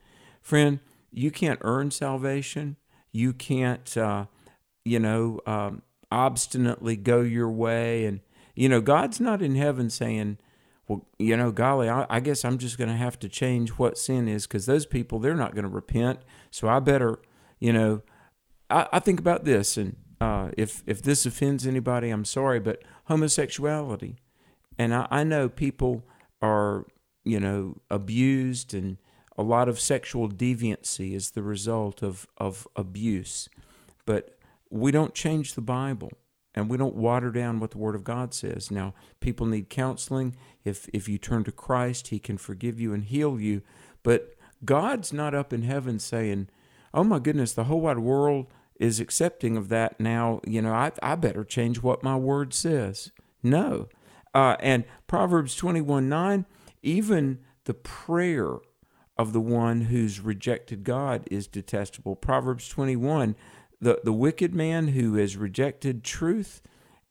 Friend, 0.42 0.80
you 1.12 1.32
can't 1.32 1.60
earn 1.64 1.92
salvation. 1.92 2.78
You 3.12 3.34
can't, 3.34 3.98
uh, 3.98 4.26
you 4.86 5.00
know, 5.00 5.42
um, 5.46 5.82
obstinately 6.12 6.96
go 6.96 7.22
your 7.22 7.50
way. 7.50 8.06
And, 8.06 8.22
you 8.56 8.70
know, 8.70 8.82
God's 8.82 9.20
not 9.20 9.42
in 9.42 9.56
heaven 9.56 9.90
saying, 9.90 10.38
well, 10.88 11.06
you 11.20 11.38
know, 11.38 11.52
golly, 11.52 11.90
I, 11.90 12.06
I 12.10 12.20
guess 12.20 12.44
I'm 12.44 12.58
just 12.58 12.78
going 12.78 12.90
to 12.90 12.96
have 12.96 13.20
to 13.20 13.30
change 13.30 13.72
what 13.72 13.98
sin 13.98 14.28
is 14.28 14.48
because 14.48 14.66
those 14.66 14.86
people, 14.86 15.20
they're 15.20 15.36
not 15.36 15.54
going 15.54 15.64
to 15.64 15.70
repent. 15.70 16.20
So 16.50 16.68
I 16.68 16.80
better, 16.80 17.20
you 17.60 17.72
know, 17.72 18.02
I, 18.72 18.88
I 18.94 19.00
think 19.00 19.20
about 19.20 19.46
this, 19.46 19.78
and 19.78 19.96
uh, 20.20 20.50
if 20.58 20.84
if 20.86 21.02
this 21.02 21.26
offends 21.26 21.68
anybody, 21.68 22.10
I'm 22.10 22.26
sorry, 22.26 22.60
but 22.60 22.82
homosexuality, 23.06 24.18
and 24.78 24.94
I, 24.94 25.08
I 25.12 25.24
know 25.24 25.50
people 25.50 26.04
are, 26.42 26.86
you 27.24 27.40
know, 27.40 27.78
abused, 27.90 28.74
and 28.74 28.98
a 29.38 29.44
lot 29.44 29.70
of 29.70 29.80
sexual 29.80 30.30
deviancy 30.30 31.14
is 31.14 31.32
the 31.32 31.44
result 31.44 32.02
of 32.02 32.28
of 32.38 32.68
abuse, 32.76 33.50
but 34.06 34.38
we 34.70 34.92
don't 34.92 35.14
change 35.14 35.54
the 35.54 35.62
Bible 35.62 36.12
and 36.54 36.70
we 36.70 36.78
don't 36.78 36.96
water 36.96 37.32
down 37.32 37.60
what 37.60 37.72
the 37.72 37.78
Word 37.78 37.96
of 37.96 38.04
God 38.04 38.34
says. 38.34 38.72
Now, 38.72 38.94
people 39.20 39.46
need 39.46 39.70
counseling. 39.70 40.36
If 40.64 40.90
if 40.94 41.08
you 41.08 41.18
turn 41.18 41.44
to 41.46 41.52
Christ, 41.52 42.10
He 42.10 42.20
can 42.20 42.38
forgive 42.38 42.80
you 42.80 42.94
and 42.94 43.04
heal 43.06 43.40
you. 43.40 43.62
But 44.04 44.36
God's 44.66 45.14
not 45.14 45.34
up 45.34 45.54
in 45.54 45.64
heaven 45.64 46.00
saying, 46.00 46.50
"Oh 46.94 47.04
my 47.04 47.20
goodness, 47.20 47.54
the 47.54 47.66
whole 47.66 47.82
wide 47.82 48.00
world 48.00 48.48
is 48.80 49.00
accepting 49.00 49.56
of 49.58 49.70
that 49.70 50.00
now. 50.00 50.42
You 50.46 50.62
know, 50.62 50.74
I 50.74 50.92
I 51.02 51.16
better 51.16 51.44
change 51.44 51.82
what 51.82 52.04
my 52.04 52.18
Word 52.18 52.54
says." 52.54 53.12
No, 53.44 53.88
uh, 54.34 54.56
and 54.60 54.86
Proverbs 55.08 55.56
twenty 55.56 55.82
one 55.82 56.10
nine, 56.10 56.46
even 56.82 57.40
the 57.66 57.74
prayer 57.74 58.58
of 59.18 59.34
the 59.34 59.42
one 59.42 59.82
who's 59.82 60.20
rejected 60.20 60.84
God 60.84 61.28
is 61.30 61.48
detestable. 61.48 62.16
Proverbs 62.16 62.68
twenty 62.68 62.96
one 62.96 63.36
the, 63.82 64.00
the 64.04 64.14
wicked 64.14 64.54
man 64.54 64.90
who 64.90 65.16
has 65.16 65.36
rejected 65.36 66.04
truth, 66.04 66.62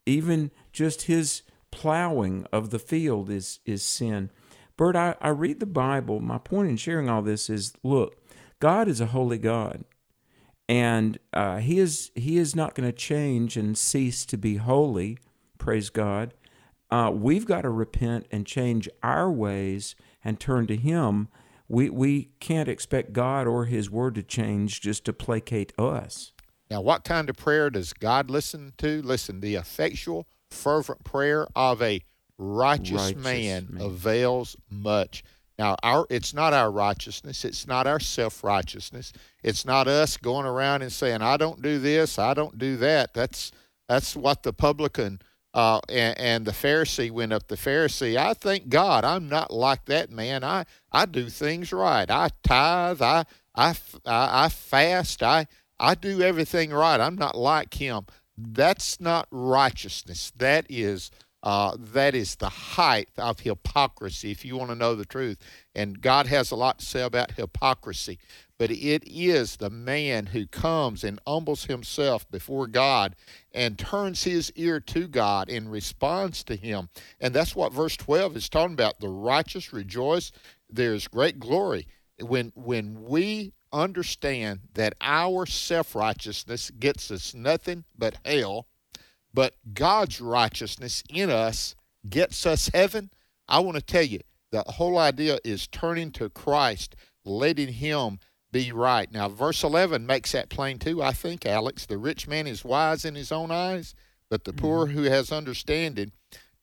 even 0.06 0.50
just 0.72 1.02
his 1.02 1.42
plowing 1.70 2.46
of 2.52 2.70
the 2.70 2.78
field 2.78 3.28
is, 3.28 3.59
is 3.66 3.83
sin. 3.83 4.30
Bert, 4.76 4.96
I, 4.96 5.16
I 5.20 5.28
read 5.30 5.61
the 5.61 5.66
Bible. 5.66 6.20
My 6.20 6.38
point 6.38 6.70
in 6.70 6.76
sharing 6.76 7.09
all 7.09 7.22
this 7.22 7.50
is 7.50 7.74
look, 7.83 8.16
God 8.61 8.88
is 8.88 9.00
a 9.00 9.06
holy 9.06 9.38
God. 9.38 9.85
And 10.68 11.18
uh, 11.33 11.59
he 11.59 11.80
is 11.80 12.12
he 12.14 12.38
is 12.38 12.54
not 12.54 12.76
going 12.76 12.88
to 12.88 12.96
change 12.96 13.56
and 13.56 13.76
cease 13.76 14.24
to 14.26 14.38
be 14.38 14.56
holy. 14.56 15.18
Praise 15.59 15.90
God. 15.90 16.33
Uh, 16.90 17.11
we've 17.12 17.46
got 17.46 17.62
to 17.62 17.70
repent 17.70 18.26
and 18.31 18.46
change 18.46 18.88
our 19.03 19.31
ways 19.31 19.94
and 20.24 20.40
turn 20.40 20.66
to 20.66 20.76
Him. 20.76 21.29
We 21.68 21.88
we 21.88 22.31
can't 22.40 22.68
expect 22.68 23.12
God 23.12 23.46
or 23.46 23.66
His 23.66 23.90
Word 23.90 24.16
to 24.16 24.22
change 24.22 24.81
just 24.81 25.05
to 25.05 25.12
placate 25.12 25.72
us. 25.79 26.33
Now, 26.70 26.81
what 26.81 27.05
kind 27.05 27.29
of 27.29 27.37
prayer 27.37 27.70
does 27.70 27.92
God 27.92 28.31
listen 28.31 28.72
to? 28.79 29.03
Listen, 29.03 29.40
the 29.40 29.57
effectual, 29.57 30.26
fervent 30.50 31.05
prayer 31.05 31.46
of 31.55 31.83
a 31.83 32.03
righteous, 32.38 32.96
righteous 32.96 33.22
man, 33.22 33.68
man, 33.70 33.83
avails 33.83 34.57
much. 34.68 35.22
Now, 35.59 35.76
our 35.83 36.07
it's 36.09 36.33
not 36.33 36.55
our 36.55 36.70
righteousness, 36.70 37.44
it's 37.44 37.66
not 37.66 37.87
our 37.87 38.00
self 38.00 38.42
righteousness. 38.42 39.12
It's 39.42 39.64
not 39.64 39.88
us 39.88 40.16
going 40.16 40.46
around 40.46 40.83
and 40.83 40.92
saying, 40.92 41.22
"I 41.22 41.37
don't 41.37 41.61
do 41.61 41.79
this, 41.79 42.18
I 42.18 42.35
don't 42.35 42.59
do 42.59 42.76
that." 42.79 43.14
That's 43.14 43.53
that's 43.88 44.16
what 44.16 44.42
the 44.42 44.53
publican 44.53 45.20
uh, 45.53 45.81
and, 45.89 46.19
and, 46.19 46.47
the 46.47 46.53
Pharisee 46.53 47.11
went 47.11 47.33
up. 47.33 47.49
The 47.49 47.57
Pharisee, 47.57 48.17
I 48.17 48.35
thank 48.35 48.69
God, 48.69 49.05
I'm 49.05 49.29
not 49.29 49.53
like 49.53 49.87
that 49.87 50.11
man. 50.11 50.45
I 50.45 50.65
I 50.93 51.07
do 51.07 51.29
things 51.29 51.73
right. 51.73 52.09
I 52.09 52.29
tithe. 52.45 53.03
I 53.03 53.25
I 53.55 53.75
I, 54.07 54.45
I 54.45 54.49
fast. 54.49 55.23
I 55.23 55.47
I 55.79 55.95
do 55.95 56.23
everything 56.23 56.71
right. 56.71 57.01
I'm 57.01 57.17
not 57.17 57.37
like 57.37 57.75
him. 57.75 58.07
That's 58.37 59.01
not 59.01 59.27
righteousness. 59.33 60.33
That 60.37 60.67
is 60.69 61.11
uh, 61.43 61.77
that 61.79 62.15
is 62.15 62.37
the 62.37 62.49
height 62.49 63.09
of 63.17 63.41
hypocrisy, 63.41 64.31
if 64.31 64.45
you 64.45 64.57
want 64.57 64.71
to 64.71 64.77
know 64.77 64.95
the 64.95 65.07
truth. 65.07 65.39
And 65.75 66.01
God 66.01 66.27
has 66.27 66.51
a 66.51 66.57
lot 66.57 66.79
to 66.79 66.85
say 66.85 67.03
about 67.03 67.33
hypocrisy. 67.33 68.19
But 68.61 68.70
it 68.70 69.05
is 69.07 69.57
the 69.57 69.70
man 69.70 70.27
who 70.27 70.46
comes 70.46 71.03
and 71.03 71.18
humbles 71.27 71.64
himself 71.64 72.31
before 72.31 72.66
God 72.66 73.16
and 73.53 73.79
turns 73.79 74.25
his 74.25 74.53
ear 74.55 74.81
to 74.81 75.09
God 75.09 75.49
and 75.49 75.73
responds 75.73 76.44
to 76.44 76.57
him. 76.57 76.90
And 77.23 77.33
that's 77.33 77.57
what 77.57 77.73
verse 77.73 77.96
12 77.96 78.37
is 78.37 78.51
talking 78.51 78.75
about. 78.75 79.01
The 79.01 79.09
righteous 79.09 79.73
rejoice. 79.73 80.31
There's 80.68 81.09
great 81.09 81.40
glory. 81.40 81.87
When 82.20 82.53
when 82.55 83.03
we 83.05 83.55
understand 83.73 84.61
that 84.75 84.92
our 85.01 85.46
self 85.46 85.94
righteousness 85.94 86.70
gets 86.79 87.11
us 87.11 87.33
nothing 87.33 87.85
but 87.96 88.18
hell, 88.27 88.66
but 89.33 89.55
God's 89.73 90.20
righteousness 90.20 91.03
in 91.09 91.31
us 91.31 91.75
gets 92.11 92.44
us 92.44 92.68
heaven, 92.75 93.09
I 93.49 93.61
want 93.61 93.79
to 93.79 93.83
tell 93.83 94.03
you 94.05 94.20
the 94.51 94.64
whole 94.64 94.99
idea 94.99 95.38
is 95.44 95.66
turning 95.66 96.11
to 96.12 96.29
Christ, 96.29 96.94
letting 97.25 97.73
Him 97.73 98.18
be 98.53 98.73
right. 98.73 99.11
Now, 99.13 99.29
verse 99.29 99.63
11 99.63 100.07
makes 100.07 100.33
that 100.33 100.49
plain 100.49 100.79
too, 100.79 101.03
I 101.03 101.13
think, 101.13 101.47
Alex. 101.47 101.87
The 101.87 101.99
rich 101.99 102.27
man 102.27 102.47
is 102.47 102.65
wise 102.65 103.05
in 103.05 103.15
his 103.15 103.31
own 103.31 103.51
eyes, 103.51 103.95
but 104.29 104.45
the 104.45 104.53
poor 104.53 104.87
who 104.87 105.05
has 105.05 105.33
understanding 105.33 106.13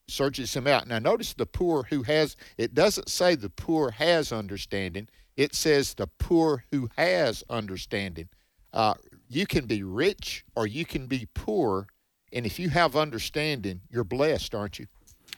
searches 0.07 0.55
him 0.55 0.67
out. 0.67 0.87
Now, 0.87 0.99
notice 0.99 1.33
the 1.33 1.45
poor 1.45 1.83
who 1.83 2.03
has, 2.03 2.35
it 2.57 2.73
doesn't 2.73 3.09
say 3.09 3.35
the 3.35 3.49
poor 3.49 3.91
has 3.91 4.31
understanding, 4.31 5.07
it 5.35 5.53
says 5.53 5.93
the 5.93 6.07
poor 6.07 6.63
who 6.71 6.89
has 6.97 7.43
understanding. 7.49 8.29
Uh, 8.73 8.95
you 9.29 9.45
can 9.45 9.65
be 9.65 9.83
rich 9.83 10.45
or 10.55 10.67
you 10.67 10.85
can 10.85 11.07
be 11.07 11.27
poor, 11.33 11.87
and 12.31 12.45
if 12.45 12.59
you 12.59 12.69
have 12.69 12.95
understanding, 12.95 13.81
you're 13.89 14.03
blessed, 14.03 14.55
aren't 14.55 14.79
you? 14.79 14.87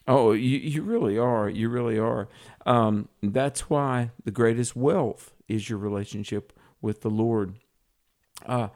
Oh, 0.08 0.32
you, 0.32 0.58
you 0.58 0.82
really 0.82 1.18
are. 1.18 1.50
You 1.50 1.70
really 1.70 2.00
are. 2.00 2.28
Um, 2.66 3.10
that's 3.22 3.70
why 3.70 4.12
the 4.24 4.32
greatest 4.32 4.76
wealth 4.76 5.34
is 5.50 5.70
your 5.70 5.80
relationship 5.80 6.54
with 6.82 7.02
the 7.02 7.10
Lord. 7.10 7.56
Uh, 8.46 8.70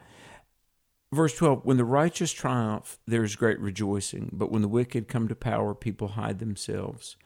verse 1.12 1.34
12 1.36 1.64
When 1.64 1.78
the 1.78 1.84
righteous 1.84 2.32
triumph, 2.32 2.98
there 3.06 3.24
is 3.24 3.36
great 3.36 3.58
rejoicing, 3.60 4.30
but 4.32 4.50
when 4.50 4.62
the 4.62 4.68
wicked 4.68 5.08
come 5.08 5.28
to 5.28 5.34
power, 5.34 5.74
people 5.74 6.08
hide 6.08 6.40
themselves. 6.40 7.16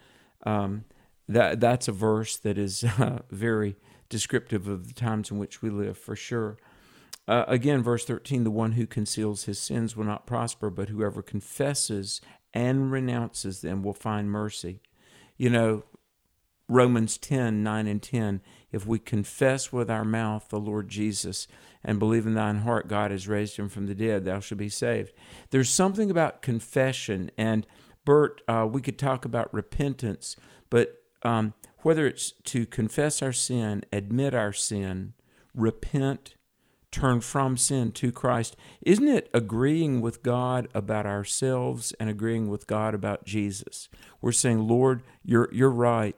Um, 0.44 0.84
that 1.28 1.60
That's 1.60 1.88
a 1.88 1.92
verse 1.92 2.36
that 2.38 2.56
is 2.56 2.84
uh, 2.98 3.20
very 3.30 3.76
descriptive 4.08 4.68
of 4.68 4.88
the 4.88 4.94
times 4.94 5.30
in 5.30 5.38
which 5.38 5.60
we 5.62 5.70
live, 5.70 5.98
for 5.98 6.14
sure. 6.14 6.58
Uh, 7.26 7.44
again, 7.46 7.82
verse 7.82 8.06
13 8.06 8.44
the 8.44 8.50
one 8.50 8.72
who 8.72 8.86
conceals 8.86 9.44
his 9.44 9.58
sins 9.58 9.96
will 9.96 10.04
not 10.04 10.26
prosper, 10.26 10.70
but 10.70 10.88
whoever 10.88 11.22
confesses 11.22 12.20
and 12.54 12.90
renounces 12.90 13.60
them 13.60 13.82
will 13.82 13.92
find 13.92 14.30
mercy. 14.30 14.80
You 15.36 15.50
know, 15.50 15.84
Romans 16.68 17.18
10 17.18 17.62
9 17.62 17.86
and 17.86 18.02
10. 18.02 18.40
If 18.70 18.86
we 18.86 18.98
confess 18.98 19.72
with 19.72 19.90
our 19.90 20.04
mouth 20.04 20.48
the 20.48 20.60
Lord 20.60 20.88
Jesus 20.88 21.48
and 21.82 21.98
believe 21.98 22.26
in 22.26 22.34
thine 22.34 22.58
heart 22.58 22.88
God 22.88 23.10
has 23.10 23.28
raised 23.28 23.56
him 23.56 23.68
from 23.68 23.86
the 23.86 23.94
dead, 23.94 24.24
thou 24.24 24.40
shalt 24.40 24.58
be 24.58 24.68
saved. 24.68 25.12
There's 25.50 25.70
something 25.70 26.10
about 26.10 26.42
confession. 26.42 27.30
And 27.38 27.66
Bert, 28.04 28.42
uh, 28.48 28.68
we 28.70 28.82
could 28.82 28.98
talk 28.98 29.24
about 29.24 29.52
repentance, 29.52 30.36
but 30.70 31.02
um, 31.22 31.54
whether 31.78 32.06
it's 32.06 32.32
to 32.44 32.66
confess 32.66 33.22
our 33.22 33.32
sin, 33.32 33.84
admit 33.92 34.34
our 34.34 34.52
sin, 34.52 35.14
repent, 35.54 36.34
turn 36.90 37.20
from 37.20 37.56
sin 37.56 37.92
to 37.92 38.10
Christ. 38.10 38.56
Isn't 38.82 39.08
it 39.08 39.28
agreeing 39.34 40.00
with 40.00 40.22
God 40.22 40.68
about 40.74 41.06
ourselves 41.06 41.92
and 42.00 42.08
agreeing 42.08 42.48
with 42.48 42.66
God 42.66 42.94
about 42.94 43.24
Jesus? 43.24 43.88
We're 44.20 44.32
saying, 44.32 44.66
Lord, 44.66 45.02
you're, 45.22 45.48
you're 45.52 45.70
right. 45.70 46.16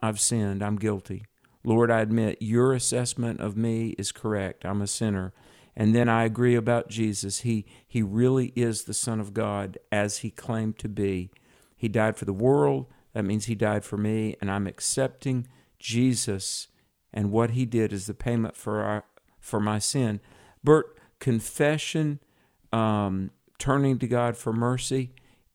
I've 0.00 0.20
sinned. 0.20 0.62
I'm 0.62 0.76
guilty. 0.76 1.24
Lord, 1.64 1.90
I 1.90 2.00
admit 2.00 2.38
your 2.40 2.72
assessment 2.72 3.40
of 3.40 3.56
me 3.56 3.94
is 3.98 4.12
correct. 4.12 4.64
I'm 4.64 4.82
a 4.82 4.86
sinner. 4.86 5.32
And 5.76 5.94
then 5.94 6.08
I 6.08 6.24
agree 6.24 6.56
about 6.56 6.88
Jesus. 6.88 7.40
He, 7.40 7.64
he 7.86 8.02
really 8.02 8.52
is 8.56 8.84
the 8.84 8.94
Son 8.94 9.20
of 9.20 9.32
God 9.32 9.78
as 9.92 10.18
he 10.18 10.30
claimed 10.30 10.78
to 10.78 10.88
be. 10.88 11.30
He 11.76 11.88
died 11.88 12.16
for 12.16 12.24
the 12.24 12.32
world. 12.32 12.86
That 13.12 13.24
means 13.24 13.44
he 13.44 13.54
died 13.54 13.84
for 13.84 13.96
me. 13.96 14.36
And 14.40 14.50
I'm 14.50 14.66
accepting 14.66 15.46
Jesus 15.78 16.68
and 17.12 17.30
what 17.30 17.50
he 17.50 17.64
did 17.64 17.92
as 17.92 18.06
the 18.06 18.14
payment 18.14 18.56
for 18.56 18.82
our, 18.82 19.04
for 19.38 19.60
my 19.60 19.78
sin. 19.78 20.20
Bert, 20.64 20.98
confession, 21.20 22.18
um, 22.72 23.30
turning 23.58 23.98
to 23.98 24.08
God 24.08 24.36
for 24.36 24.52
mercy, 24.52 25.12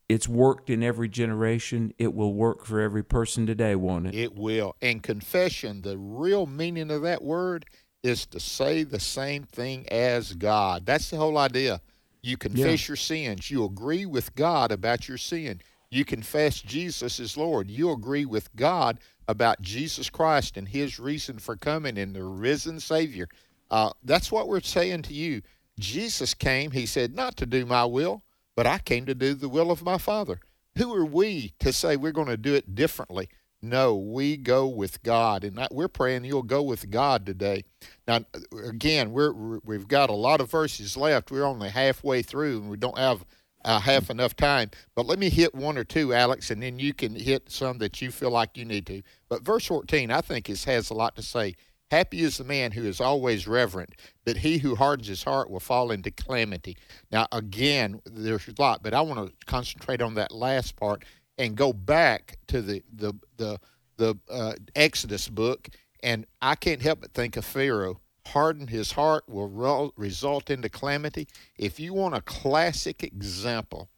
it's 0.10 0.28
worked 0.28 0.70
in 0.70 0.84
every 0.84 1.10
generation. 1.10 1.94
It 1.98 2.13
will 2.13 2.34
work 2.34 2.66
for 2.66 2.80
every 2.80 3.04
person 3.04 3.46
today, 3.46 3.76
won't 3.76 4.08
it? 4.08 4.16
It 4.16 4.36
will. 4.36 4.76
And 4.82 5.02
confession, 5.02 5.82
the 5.82 5.98
real 5.98 6.46
meaning 6.46 6.92
of 6.92 7.02
that 7.04 7.24
word 7.24 7.66
is 8.04 8.26
to 8.28 8.39
say 8.39 8.84
the 8.84 9.00
same 9.00 9.44
thing 9.44 9.88
as 9.89 10.34
God. 10.34 10.86
That's 10.86 11.10
the 11.10 11.18
whole 11.18 11.38
idea. 11.38 11.82
You 12.22 12.38
confess 12.38 12.86
yeah. 12.86 12.92
your 12.92 12.98
sins. 12.98 13.50
You 13.50 13.66
agree 13.66 14.06
with 14.06 14.36
God 14.36 14.72
about 14.72 15.08
your 15.08 15.18
sin. 15.18 15.62
You 15.89 16.06
confess 16.06 16.62
Jesus 16.62 17.20
is 17.20 17.38
Lord. 17.38 17.70
You 17.70 17.92
agree 17.92 18.26
with 18.26 18.54
God 18.56 19.00
about 19.28 19.62
Jesus 19.62 20.10
Christ 20.10 20.58
and 20.58 20.68
his 20.68 21.00
reason 21.00 21.38
for 21.38 21.56
coming 21.56 21.98
and 21.98 22.16
the 22.16 22.24
risen 22.24 22.80
Savior. 22.80 23.28
Uh, 23.72 23.92
that's 24.04 24.32
what 24.32 24.48
we're 24.48 24.62
saying 24.62 25.04
to 25.04 25.13
you. 25.13 25.42
Jesus 25.80 26.34
came, 26.34 26.72
he 26.72 26.86
said, 26.86 27.16
not 27.16 27.38
to 27.38 27.46
do 27.46 27.66
my 27.66 27.86
will, 27.86 28.24
but 28.56 28.68
I 28.68 28.80
came 28.80 29.06
to 29.06 29.16
do 29.16 29.34
the 29.34 29.50
will 29.50 29.72
of 29.72 29.84
my 29.84 29.98
Father. 29.98 30.39
Who 30.78 30.94
are 30.94 31.06
we 31.06 31.54
to 31.60 31.72
say 31.72 31.96
we're 31.96 32.12
going 32.12 32.28
to 32.28 32.38
do 32.38 32.54
it 32.54 32.76
differently? 32.76 33.30
No, 33.62 33.96
we 33.96 34.36
go 34.36 34.68
with 34.68 35.04
God, 35.04 35.46
and 35.46 35.66
we're 35.72 35.88
praying 35.88 36.26
you'll 36.26 36.44
go 36.44 36.62
with 36.62 36.89
God 36.89 37.26
today. 37.26 37.63
Now, 38.06 38.26
again, 38.66 39.13
we're 39.13 39.32
we've 39.63 39.88
got 39.88 40.10
a 40.10 40.13
lot 40.13 40.42
of 40.42 40.52
verses 40.52 40.98
left. 40.98 41.32
We're 41.32 41.46
only 41.46 41.70
halfway 41.70 42.24
through, 42.24 42.58
and 42.58 42.70
we 42.70 42.76
don't 42.76 42.98
have 42.98 43.24
uh, 43.63 43.80
half 43.80 44.10
enough 44.10 44.36
time. 44.36 44.72
But 44.96 45.06
let 45.06 45.20
me 45.20 45.30
hit 45.30 45.56
one 45.56 45.78
or 45.78 45.84
two, 45.84 46.13
Alex, 46.13 46.52
and 46.52 46.62
then 46.62 46.80
you 46.80 46.94
can 46.94 47.16
hit 47.16 47.50
some 47.50 47.78
that 47.78 48.02
you 48.02 48.12
feel 48.12 48.32
like 48.32 48.58
you 48.58 48.66
need 48.66 48.86
to. 48.88 49.02
But 49.30 49.44
verse 49.44 49.66
14, 49.68 50.12
I 50.12 50.22
think, 50.22 50.50
is, 50.50 50.66
has 50.66 50.89
a 50.89 50.94
lot 50.94 51.16
to 51.16 51.22
say. 51.22 51.56
Happy 51.91 52.22
is 52.22 52.38
the 52.38 52.43
man 52.43 52.72
who 52.72 52.84
is 52.86 53.00
always 53.00 53.48
reverent, 53.48 53.91
but 54.26 54.38
he 54.38 54.58
who 54.58 54.76
hardens 54.76 55.08
his 55.08 55.24
heart 55.24 55.50
will 55.50 55.60
fall 55.60 55.91
into 55.91 56.10
calamity. 56.10 56.76
Now, 57.12 57.28
again, 57.32 58.02
there's 58.06 58.48
a 58.48 58.54
lot, 58.60 58.82
but 58.82 58.93
I 58.93 59.02
want 59.02 59.28
to 59.28 59.46
concentrate 59.46 60.02
on 60.02 60.15
that 60.15 60.32
last 60.32 60.76
part 60.76 61.06
and 61.38 61.56
go 61.56 61.74
back 61.74 62.38
to 62.48 62.62
the 62.62 62.84
the 62.91 63.13
the 63.38 63.60
the 63.98 64.15
uh, 64.30 64.54
Exodus 64.76 65.30
book, 65.30 65.69
and 66.02 66.26
I 66.41 66.56
can't 66.56 66.82
help 66.82 67.02
but 67.02 67.13
think 67.13 67.38
of 67.38 67.46
Pharaoh. 67.46 68.00
Harden 68.26 68.67
his 68.67 68.93
heart 68.93 69.26
will 69.28 69.50
re- 69.50 69.91
result 69.98 70.50
into 70.50 70.69
calamity. 70.69 71.28
If 71.58 71.80
you 71.80 71.93
want 71.93 72.15
a 72.15 72.22
classic 72.22 73.04
example 73.04 73.89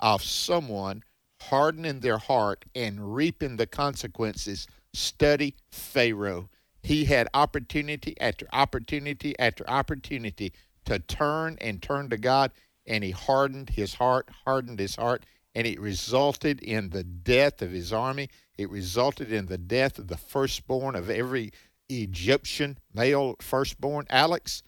of 0.00 0.22
someone 0.22 1.02
hardening 1.42 2.00
their 2.00 2.18
heart 2.18 2.64
and 2.74 3.14
reaping 3.14 3.56
the 3.56 3.66
consequences, 3.66 4.66
study 4.94 5.54
Pharaoh 5.70 6.48
he 6.84 7.06
had 7.06 7.28
opportunity 7.32 8.14
after 8.20 8.46
opportunity 8.52 9.34
after 9.38 9.68
opportunity 9.68 10.52
to 10.84 10.98
turn 10.98 11.56
and 11.62 11.82
turn 11.82 12.10
to 12.10 12.18
God, 12.18 12.52
and 12.86 13.02
he 13.02 13.10
hardened 13.10 13.70
his 13.70 13.94
heart, 13.94 14.28
hardened 14.44 14.78
his 14.78 14.96
heart, 14.96 15.24
and 15.54 15.66
it 15.66 15.80
resulted 15.80 16.60
in 16.60 16.90
the 16.90 17.02
death 17.02 17.62
of 17.62 17.70
his 17.70 17.90
army. 17.90 18.28
It 18.58 18.68
resulted 18.68 19.32
in 19.32 19.46
the 19.46 19.56
death 19.56 19.98
of 19.98 20.08
the 20.08 20.18
firstborn 20.18 20.94
of 20.94 21.08
every 21.08 21.52
Egyptian 21.88 22.76
male 22.92 23.36
firstborn. 23.40 24.06
Alex, 24.10 24.62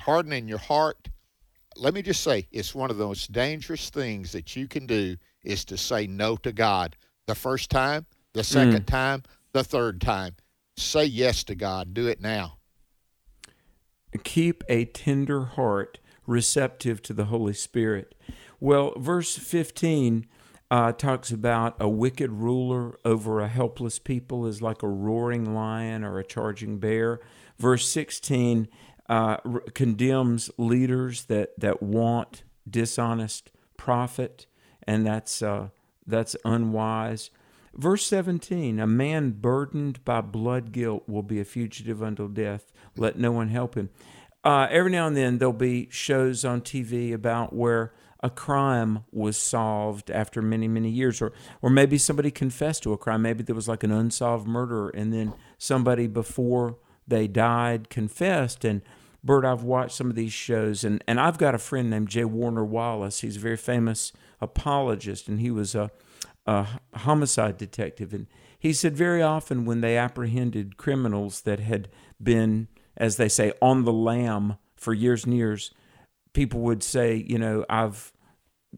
hardening 0.00 0.46
your 0.46 0.58
heart, 0.58 1.08
let 1.76 1.94
me 1.94 2.02
just 2.02 2.22
say, 2.22 2.46
it's 2.52 2.74
one 2.74 2.90
of 2.90 2.98
the 2.98 3.06
most 3.06 3.32
dangerous 3.32 3.88
things 3.88 4.32
that 4.32 4.54
you 4.54 4.68
can 4.68 4.84
do 4.84 5.16
is 5.42 5.64
to 5.64 5.78
say 5.78 6.06
no 6.06 6.36
to 6.36 6.52
God. 6.52 6.94
The 7.26 7.34
first 7.34 7.70
time, 7.70 8.04
the 8.34 8.44
second 8.44 8.82
mm. 8.82 8.86
time, 8.86 9.22
the 9.54 9.64
third 9.64 10.02
time 10.02 10.36
say 10.76 11.04
yes 11.04 11.44
to 11.44 11.54
God. 11.54 11.94
Do 11.94 12.06
it 12.06 12.20
now. 12.20 12.58
Keep 14.22 14.64
a 14.68 14.84
tender 14.84 15.44
heart 15.44 15.98
receptive 16.26 17.02
to 17.02 17.12
the 17.12 17.26
Holy 17.26 17.52
Spirit. 17.52 18.14
Well, 18.60 18.94
verse 18.96 19.36
15 19.36 20.26
uh, 20.70 20.92
talks 20.92 21.30
about 21.30 21.76
a 21.78 21.88
wicked 21.88 22.32
ruler 22.32 22.98
over 23.04 23.40
a 23.40 23.48
helpless 23.48 23.98
people 23.98 24.46
is 24.46 24.62
like 24.62 24.82
a 24.82 24.88
roaring 24.88 25.54
lion 25.54 26.04
or 26.04 26.18
a 26.18 26.24
charging 26.24 26.78
bear. 26.78 27.20
Verse 27.58 27.88
16 27.88 28.68
uh, 29.08 29.36
condemns 29.74 30.50
leaders 30.56 31.24
that, 31.26 31.58
that 31.58 31.82
want 31.82 32.44
dishonest 32.68 33.50
profit, 33.76 34.46
and 34.84 35.06
that's, 35.06 35.42
uh, 35.42 35.68
that's 36.06 36.36
unwise. 36.44 37.30
Verse 37.76 38.06
17 38.06 38.78
A 38.78 38.86
man 38.86 39.32
burdened 39.32 40.04
by 40.04 40.20
blood 40.20 40.72
guilt 40.72 41.04
will 41.08 41.22
be 41.22 41.40
a 41.40 41.44
fugitive 41.44 42.02
until 42.02 42.28
death. 42.28 42.72
Let 42.96 43.18
no 43.18 43.32
one 43.32 43.48
help 43.48 43.74
him. 43.74 43.90
Uh, 44.44 44.68
every 44.70 44.90
now 44.90 45.06
and 45.06 45.16
then 45.16 45.38
there'll 45.38 45.52
be 45.52 45.88
shows 45.90 46.44
on 46.44 46.60
TV 46.60 47.12
about 47.12 47.54
where 47.54 47.92
a 48.20 48.30
crime 48.30 49.04
was 49.10 49.36
solved 49.36 50.10
after 50.10 50.40
many, 50.40 50.68
many 50.68 50.90
years, 50.90 51.20
or, 51.20 51.32
or 51.60 51.70
maybe 51.70 51.98
somebody 51.98 52.30
confessed 52.30 52.82
to 52.82 52.92
a 52.92 52.98
crime. 52.98 53.22
Maybe 53.22 53.42
there 53.42 53.54
was 53.54 53.68
like 53.68 53.82
an 53.82 53.90
unsolved 53.90 54.46
murder, 54.46 54.88
and 54.90 55.12
then 55.12 55.34
somebody 55.58 56.06
before 56.06 56.76
they 57.06 57.26
died 57.26 57.90
confessed. 57.90 58.64
And 58.64 58.82
Bert, 59.22 59.44
I've 59.44 59.62
watched 59.62 59.96
some 59.96 60.10
of 60.10 60.16
these 60.16 60.32
shows, 60.32 60.84
and, 60.84 61.02
and 61.08 61.18
I've 61.18 61.38
got 61.38 61.54
a 61.54 61.58
friend 61.58 61.90
named 61.90 62.08
J. 62.08 62.24
Warner 62.24 62.64
Wallace. 62.64 63.20
He's 63.20 63.36
a 63.36 63.40
very 63.40 63.56
famous 63.56 64.12
apologist, 64.40 65.28
and 65.28 65.40
he 65.40 65.50
was 65.50 65.74
a 65.74 65.90
a 66.46 66.66
homicide 66.94 67.56
detective, 67.56 68.12
and 68.12 68.26
he 68.58 68.72
said 68.72 68.96
very 68.96 69.22
often 69.22 69.64
when 69.64 69.80
they 69.80 69.96
apprehended 69.96 70.76
criminals 70.76 71.42
that 71.42 71.60
had 71.60 71.88
been 72.22 72.68
as 72.96 73.16
they 73.16 73.28
say, 73.28 73.52
on 73.60 73.84
the 73.84 73.92
lam 73.92 74.56
for 74.76 74.92
years 74.92 75.24
and 75.24 75.34
years, 75.34 75.70
people 76.32 76.60
would 76.60 76.82
say, 76.82 77.24
you 77.26 77.38
know, 77.38 77.64
I've 77.68 78.12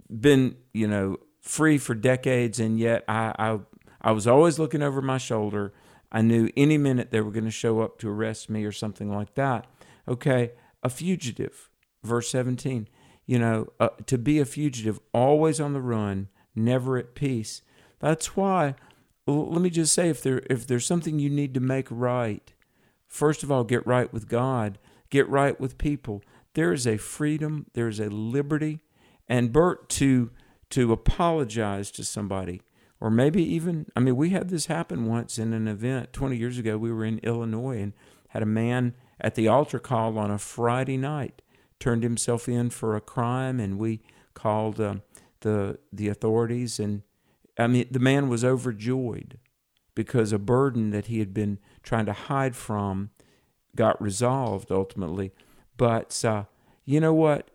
been, 0.08 0.56
you 0.72 0.86
know, 0.86 1.18
free 1.40 1.78
for 1.78 1.94
decades, 1.94 2.58
and 2.58 2.78
yet 2.78 3.04
I, 3.08 3.34
I, 3.38 3.58
I 4.00 4.12
was 4.12 4.26
always 4.26 4.58
looking 4.58 4.82
over 4.82 5.02
my 5.02 5.18
shoulder. 5.18 5.72
I 6.10 6.22
knew 6.22 6.50
any 6.56 6.78
minute 6.78 7.10
they 7.10 7.20
were 7.20 7.30
going 7.30 7.44
to 7.44 7.50
show 7.50 7.80
up 7.80 7.98
to 7.98 8.08
arrest 8.08 8.48
me 8.48 8.64
or 8.64 8.72
something 8.72 9.12
like 9.12 9.34
that. 9.34 9.66
Okay, 10.08 10.52
a 10.82 10.88
fugitive, 10.88 11.68
verse 12.02 12.28
17. 12.30 12.88
You 13.26 13.38
know, 13.38 13.66
uh, 13.80 13.88
to 14.06 14.18
be 14.18 14.38
a 14.38 14.44
fugitive, 14.44 15.00
always 15.12 15.60
on 15.60 15.72
the 15.72 15.80
run, 15.80 16.28
never 16.56 16.96
at 16.96 17.14
peace. 17.14 17.62
That's 18.00 18.36
why. 18.36 18.74
Let 19.26 19.60
me 19.60 19.70
just 19.70 19.92
say, 19.92 20.08
if 20.08 20.22
there 20.22 20.42
if 20.48 20.66
there's 20.66 20.86
something 20.86 21.18
you 21.18 21.30
need 21.30 21.54
to 21.54 21.60
make 21.60 21.88
right, 21.90 22.52
first 23.08 23.42
of 23.42 23.50
all, 23.50 23.64
get 23.64 23.86
right 23.86 24.12
with 24.12 24.28
God, 24.28 24.78
get 25.10 25.28
right 25.28 25.58
with 25.60 25.78
people. 25.78 26.22
There 26.54 26.72
is 26.72 26.86
a 26.86 26.96
freedom, 26.96 27.66
there 27.74 27.88
is 27.88 28.00
a 28.00 28.08
liberty, 28.08 28.80
and 29.28 29.52
Bert 29.52 29.88
to 29.90 30.30
to 30.70 30.92
apologize 30.92 31.90
to 31.92 32.04
somebody, 32.04 32.62
or 33.00 33.10
maybe 33.10 33.42
even 33.42 33.86
I 33.96 34.00
mean, 34.00 34.16
we 34.16 34.30
had 34.30 34.48
this 34.48 34.66
happen 34.66 35.06
once 35.06 35.38
in 35.38 35.52
an 35.52 35.66
event 35.66 36.12
20 36.12 36.36
years 36.36 36.58
ago. 36.58 36.78
We 36.78 36.92
were 36.92 37.04
in 37.04 37.18
Illinois 37.20 37.80
and 37.80 37.92
had 38.28 38.42
a 38.42 38.46
man 38.46 38.94
at 39.20 39.34
the 39.34 39.48
altar 39.48 39.78
call 39.78 40.18
on 40.18 40.30
a 40.30 40.38
Friday 40.38 40.96
night 40.96 41.42
turned 41.78 42.02
himself 42.02 42.48
in 42.48 42.70
for 42.70 42.96
a 42.96 43.00
crime, 43.00 43.60
and 43.60 43.78
we 43.78 44.00
called 44.34 44.80
uh, 44.80 44.96
the 45.46 45.78
the 45.92 46.08
authorities. 46.08 46.78
And 46.80 47.02
I 47.56 47.68
mean, 47.68 47.86
the 47.90 48.00
man 48.00 48.28
was 48.28 48.44
overjoyed 48.44 49.38
because 49.94 50.32
a 50.32 50.38
burden 50.38 50.90
that 50.90 51.06
he 51.06 51.20
had 51.20 51.32
been 51.32 51.58
trying 51.82 52.06
to 52.06 52.12
hide 52.12 52.56
from 52.56 53.10
got 53.76 54.02
resolved 54.02 54.72
ultimately. 54.72 55.32
But 55.76 56.24
uh, 56.24 56.44
you 56.84 57.00
know 57.00 57.14
what? 57.14 57.50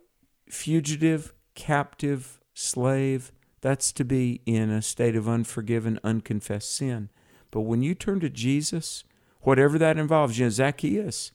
Fugitive, 0.50 1.34
captive, 1.54 2.40
slave, 2.54 3.32
that's 3.60 3.92
to 3.92 4.06
be 4.06 4.42
in 4.46 4.70
a 4.70 4.82
state 4.82 5.16
of 5.16 5.28
unforgiven, 5.28 6.00
unconfessed 6.04 6.74
sin. 6.74 7.10
But 7.52 7.62
when 7.62 7.84
you 7.84 7.94
turn 7.94 8.22
to 8.22 8.30
Jesus, 8.30 9.04
whatever 9.42 9.78
that 9.78 9.98
involves, 9.98 10.40
you 10.40 10.46
know, 10.46 10.50
Zacchaeus, 10.50 11.32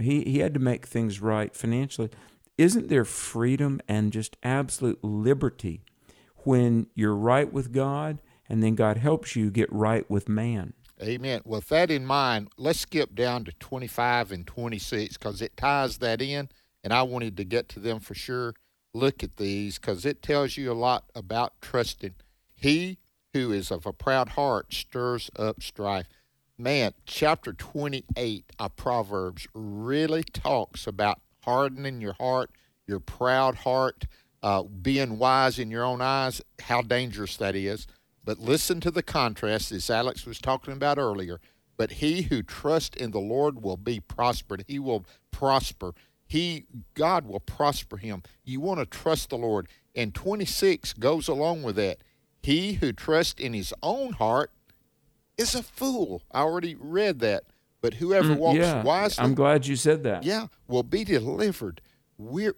he, 0.00 0.22
he 0.22 0.38
had 0.38 0.54
to 0.54 0.60
make 0.60 0.86
things 0.86 1.20
right 1.20 1.54
financially. 1.54 2.10
Isn't 2.58 2.88
there 2.88 3.04
freedom 3.04 3.80
and 3.88 4.12
just 4.12 4.36
absolute 4.42 5.02
liberty 5.02 5.84
when 6.44 6.86
you're 6.94 7.14
right 7.14 7.50
with 7.52 7.72
God 7.72 8.20
and 8.48 8.62
then 8.62 8.74
God 8.74 8.98
helps 8.98 9.34
you 9.34 9.50
get 9.50 9.72
right 9.72 10.08
with 10.10 10.28
man? 10.28 10.74
Amen. 11.02 11.40
With 11.44 11.68
that 11.70 11.90
in 11.90 12.06
mind, 12.06 12.50
let's 12.56 12.80
skip 12.80 13.14
down 13.14 13.44
to 13.44 13.52
25 13.52 14.30
and 14.30 14.46
26 14.46 15.16
because 15.16 15.42
it 15.42 15.56
ties 15.56 15.98
that 15.98 16.22
in, 16.22 16.48
and 16.84 16.92
I 16.92 17.02
wanted 17.02 17.36
to 17.38 17.44
get 17.44 17.68
to 17.70 17.80
them 17.80 17.98
for 17.98 18.14
sure. 18.14 18.54
Look 18.94 19.24
at 19.24 19.36
these 19.36 19.78
because 19.78 20.04
it 20.04 20.22
tells 20.22 20.56
you 20.56 20.70
a 20.70 20.74
lot 20.74 21.04
about 21.14 21.54
trusting. 21.60 22.14
He 22.54 22.98
who 23.32 23.50
is 23.50 23.70
of 23.70 23.86
a 23.86 23.92
proud 23.92 24.30
heart 24.30 24.72
stirs 24.74 25.30
up 25.36 25.62
strife 25.62 26.06
man, 26.62 26.92
chapter 27.06 27.52
28 27.52 28.52
of 28.58 28.76
Proverbs 28.76 29.46
really 29.54 30.22
talks 30.22 30.86
about 30.86 31.20
hardening 31.44 32.00
your 32.00 32.14
heart, 32.14 32.50
your 32.86 33.00
proud 33.00 33.56
heart, 33.56 34.06
uh, 34.42 34.62
being 34.62 35.18
wise 35.18 35.58
in 35.58 35.70
your 35.70 35.84
own 35.84 36.00
eyes, 36.00 36.42
how 36.60 36.82
dangerous 36.82 37.36
that 37.36 37.54
is. 37.54 37.86
But 38.24 38.38
listen 38.38 38.80
to 38.80 38.90
the 38.90 39.02
contrast, 39.02 39.72
as 39.72 39.90
Alex 39.90 40.26
was 40.26 40.38
talking 40.38 40.72
about 40.72 40.98
earlier. 40.98 41.40
But 41.76 41.92
he 41.92 42.22
who 42.22 42.42
trusts 42.42 42.96
in 42.96 43.10
the 43.10 43.20
Lord 43.20 43.62
will 43.62 43.76
be 43.76 44.00
prospered. 44.00 44.64
He 44.68 44.78
will 44.78 45.04
prosper. 45.30 45.94
He, 46.26 46.66
God 46.94 47.26
will 47.26 47.40
prosper 47.40 47.96
him. 47.96 48.22
You 48.44 48.60
want 48.60 48.80
to 48.80 48.86
trust 48.86 49.30
the 49.30 49.38
Lord. 49.38 49.68
And 49.94 50.14
26 50.14 50.92
goes 50.94 51.28
along 51.28 51.62
with 51.62 51.76
that. 51.76 51.98
He 52.42 52.74
who 52.74 52.92
trusts 52.92 53.40
in 53.40 53.52
his 53.52 53.74
own 53.82 54.14
heart 54.14 54.50
is 55.36 55.54
a 55.54 55.62
fool. 55.62 56.22
I 56.32 56.40
already 56.40 56.74
read 56.74 57.20
that. 57.20 57.44
But 57.82 57.94
whoever 57.94 58.34
mm, 58.34 58.38
walks 58.38 58.58
yeah, 58.58 58.82
wisely, 58.82 59.22
I'm 59.22 59.34
glad 59.34 59.66
you 59.66 59.76
said 59.76 60.04
that. 60.04 60.22
Yeah, 60.22 60.46
will 60.68 60.84
be 60.84 61.04
delivered. 61.04 61.82
We're 62.16 62.54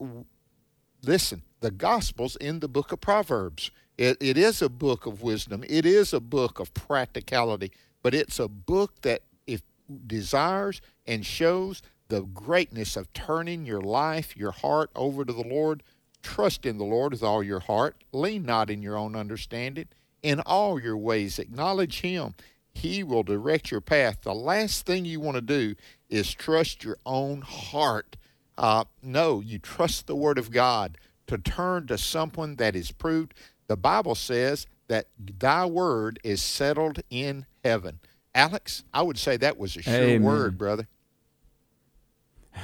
listen. 1.03 1.43
The 1.61 1.71
Gospels 1.71 2.37
in 2.37 2.61
the 2.61 2.69
book 2.69 2.93
of 2.93 3.01
Proverbs. 3.01 3.71
It, 3.97 4.19
it 4.21 4.37
is 4.37 4.61
a 4.61 4.69
book 4.69 5.07
of 5.07 5.23
wisdom. 5.23 5.65
It 5.67 5.87
is 5.87 6.13
a 6.13 6.21
book 6.21 6.61
of 6.61 6.75
practicality. 6.75 7.73
But 8.03 8.15
it's 8.15 8.39
a 8.39 8.49
book 8.49 9.01
that 9.01 9.23
if 9.47 9.63
desires 10.07 10.83
and 11.07 11.25
shows 11.25 11.81
the 12.09 12.23
greatness 12.23 12.97
of 12.97 13.13
turning 13.13 13.65
your 13.65 13.81
life, 13.81 14.37
your 14.37 14.51
heart 14.51 14.91
over 14.95 15.25
to 15.25 15.33
the 15.33 15.47
Lord. 15.47 15.83
Trust 16.23 16.67
in 16.67 16.79
the 16.79 16.85
Lord 16.85 17.13
with 17.13 17.23
all 17.23 17.43
your 17.43 17.61
heart. 17.61 17.97
Lean 18.13 18.45
not 18.45 18.71
in 18.71 18.83
your 18.83 18.97
own 18.97 19.17
understanding. 19.17 19.89
In 20.23 20.41
all 20.41 20.81
your 20.81 20.97
ways, 20.97 21.39
acknowledge 21.39 22.01
Him, 22.01 22.35
he 22.75 23.03
will 23.03 23.23
direct 23.23 23.71
your 23.71 23.81
path. 23.81 24.23
The 24.23 24.35
last 24.35 24.85
thing 24.85 25.05
you 25.05 25.21
want 25.21 25.37
to 25.37 25.41
do 25.41 25.75
is 26.11 26.35
trust 26.35 26.85
your 26.85 26.99
own 27.07 27.41
heart. 27.41 28.17
Uh, 28.59 28.85
no, 29.03 29.41
you 29.41 29.59
trust 29.59 30.07
the 30.07 30.17
Word 30.17 30.39
of 30.39 30.51
God 30.51 30.99
to 31.27 31.39
turn 31.39 31.87
to 31.87 31.99
someone 31.99 32.57
that 32.57 32.77
is 32.77 32.93
proved. 32.93 33.35
The 33.67 33.77
Bible 33.77 34.15
says 34.15 34.67
that 34.89 35.07
thy 35.19 35.65
word 35.65 36.21
is 36.23 36.43
settled 36.43 37.01
in 37.11 37.47
heaven. 37.65 38.01
Alex, 38.35 38.85
I 38.93 39.03
would 39.03 39.19
say 39.19 39.37
that 39.37 39.59
was 39.59 39.77
a 39.77 39.83
sure 39.83 39.95
Amen. 39.95 40.23
word, 40.23 40.59
brother. 40.59 40.89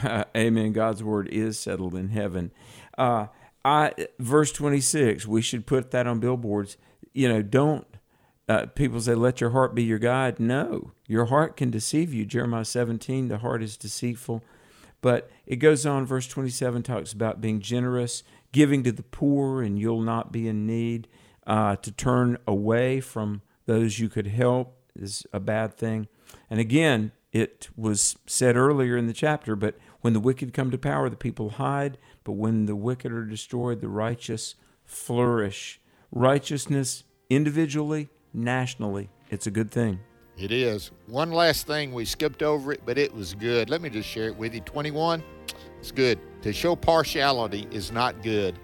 Amen. 0.37 0.73
God's 0.73 1.03
word 1.03 1.29
is 1.29 1.59
settled 1.59 1.95
in 1.95 2.11
heaven. 2.11 2.53
Uh, 2.99 3.29
I 3.65 3.93
verse 4.19 4.53
twenty 4.53 4.81
six. 4.81 5.27
We 5.27 5.43
should 5.43 5.67
put 5.67 5.91
that 5.91 6.07
on 6.07 6.19
billboards. 6.19 6.77
You 7.13 7.29
know, 7.29 7.43
don't 7.43 7.87
uh, 8.51 8.67
people 8.67 9.01
say, 9.01 9.15
let 9.15 9.41
your 9.41 9.51
heart 9.51 9.77
be 9.77 9.85
your 9.85 10.01
guide. 10.01 10.41
No, 10.41 10.91
your 11.07 11.27
heart 11.27 11.57
can 11.57 11.71
deceive 11.71 12.13
you. 12.13 12.27
Jeremiah 12.27 12.65
17, 12.65 13.29
the 13.29 13.39
heart 13.39 13.63
is 13.63 13.77
deceitful. 13.77 14.43
But 15.01 15.31
it 15.47 15.57
goes 15.57 15.87
on, 15.87 16.05
verse 16.05 16.27
27 16.27 16.83
talks 16.83 17.13
about 17.13 17.41
being 17.41 17.61
generous, 17.61 18.25
giving 18.51 18.83
to 18.83 18.91
the 18.91 19.05
poor, 19.05 19.63
and 19.63 19.79
you'll 19.79 20.01
not 20.01 20.33
be 20.33 20.49
in 20.49 20.67
need. 20.67 21.07
Uh, 21.47 21.77
to 21.77 21.93
turn 21.93 22.39
away 22.47 23.01
from 23.01 23.43
those 23.67 24.01
you 24.01 24.09
could 24.09 24.27
help 24.27 24.77
is 24.97 25.25
a 25.33 25.39
bad 25.39 25.77
thing. 25.77 26.09
And 26.51 26.59
again, 26.59 27.13
it 27.33 27.69
was 27.77 28.17
said 28.27 28.57
earlier 28.57 28.97
in 28.97 29.07
the 29.07 29.13
chapter, 29.13 29.55
but 29.55 29.79
when 30.01 30.13
the 30.13 30.19
wicked 30.21 30.53
come 30.53 30.73
to 30.73 30.79
power, 30.79 31.09
the 31.09 31.17
people 31.17 31.51
hide. 31.51 31.99
But 32.25 32.33
when 32.33 32.67
the 32.67 32.75
wicked 32.75 33.13
are 33.13 33.25
destroyed, 33.25 33.81
the 33.81 33.89
righteous 33.89 34.57
flourish. 34.85 35.81
Righteousness 36.11 37.05
individually 37.29 38.09
nationally. 38.33 39.09
It's 39.31 39.47
a 39.47 39.51
good 39.51 39.71
thing. 39.71 40.01
It 40.37 40.53
is. 40.53 40.91
One 41.07 41.33
last 41.33 41.67
thing, 41.67 41.93
we 41.93 42.05
skipped 42.05 42.43
over 42.43 42.73
it, 42.73 42.81
but 42.87 42.97
it 42.97 43.15
was 43.15 43.35
good. 43.35 43.69
Let 43.69 43.83
me 43.83 43.91
just 43.91 44.09
share 44.09 44.27
it 44.27 44.37
with 44.37 44.55
you. 44.55 44.61
21, 44.61 45.23
it's 45.79 45.93
good. 45.93 46.19
To 46.43 46.53
show 46.53 46.75
partiality 46.75 47.69
is 47.71 47.93
not 47.93 48.23
good. 48.23 48.59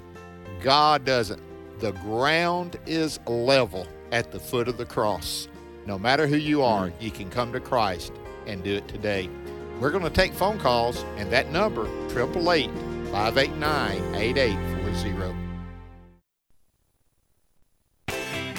God 0.62 1.04
doesn't. 1.04 1.42
The 1.80 1.92
ground 1.92 2.78
is 2.86 3.20
level 3.26 3.86
at 4.10 4.32
the 4.32 4.40
foot 4.40 4.68
of 4.68 4.78
the 4.78 4.86
cross. 4.86 5.48
No 5.84 5.98
matter 5.98 6.26
who 6.26 6.36
you 6.36 6.62
are, 6.62 6.88
hmm. 6.88 7.04
you 7.04 7.10
can 7.10 7.28
come 7.30 7.52
to 7.52 7.60
Christ 7.60 8.12
and 8.46 8.62
do 8.64 8.74
it 8.74 8.88
today. 8.88 9.28
We're 9.80 9.90
going 9.90 10.04
to 10.04 10.10
take 10.10 10.32
phone 10.32 10.58
calls, 10.58 11.04
and 11.18 11.30
that 11.32 11.50
number, 11.52 11.86
888 12.10 12.70
589 13.10 14.14
8840. 14.14 15.35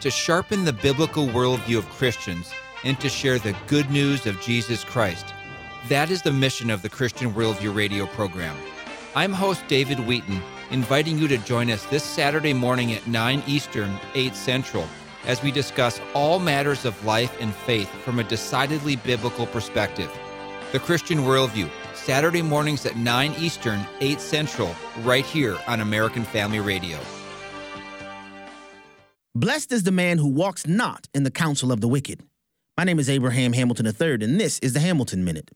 to 0.00 0.10
sharpen 0.10 0.64
the 0.64 0.72
biblical 0.72 1.26
worldview 1.26 1.78
of 1.78 1.88
Christians 1.90 2.52
and 2.84 2.98
to 3.00 3.08
share 3.08 3.38
the 3.38 3.56
good 3.66 3.90
news 3.90 4.26
of 4.26 4.40
Jesus 4.40 4.84
Christ. 4.84 5.34
That 5.88 6.10
is 6.10 6.22
the 6.22 6.32
mission 6.32 6.70
of 6.70 6.82
the 6.82 6.88
Christian 6.88 7.32
Worldview 7.32 7.74
radio 7.74 8.06
program. 8.06 8.56
I'm 9.14 9.32
host 9.32 9.66
David 9.68 10.00
Wheaton, 10.00 10.42
inviting 10.70 11.18
you 11.18 11.28
to 11.28 11.38
join 11.38 11.70
us 11.70 11.84
this 11.86 12.04
Saturday 12.04 12.52
morning 12.52 12.92
at 12.92 13.06
9 13.06 13.42
Eastern, 13.46 13.98
8 14.14 14.34
Central, 14.34 14.86
as 15.26 15.42
we 15.42 15.50
discuss 15.50 16.00
all 16.14 16.38
matters 16.38 16.84
of 16.84 17.04
life 17.04 17.34
and 17.40 17.54
faith 17.54 17.90
from 18.02 18.18
a 18.18 18.24
decidedly 18.24 18.96
biblical 18.96 19.46
perspective. 19.46 20.10
The 20.72 20.78
Christian 20.78 21.20
Worldview 21.20 21.70
Saturday 21.94 22.42
mornings 22.42 22.86
at 22.86 22.96
9 22.96 23.34
Eastern, 23.38 23.84
8 24.00 24.20
Central, 24.20 24.74
right 25.00 25.26
here 25.26 25.58
on 25.66 25.80
American 25.80 26.24
Family 26.24 26.60
Radio. 26.60 26.98
Blessed 29.34 29.72
is 29.72 29.82
the 29.82 29.92
man 29.92 30.18
who 30.18 30.26
walks 30.26 30.66
not 30.66 31.06
in 31.14 31.22
the 31.22 31.30
counsel 31.30 31.70
of 31.70 31.82
the 31.82 31.88
wicked. 31.88 32.22
My 32.78 32.84
name 32.84 32.98
is 32.98 33.10
Abraham 33.10 33.52
Hamilton 33.52 33.86
III, 33.86 34.24
and 34.24 34.40
this 34.40 34.58
is 34.60 34.72
the 34.72 34.80
Hamilton 34.80 35.22
Minute. 35.22 35.50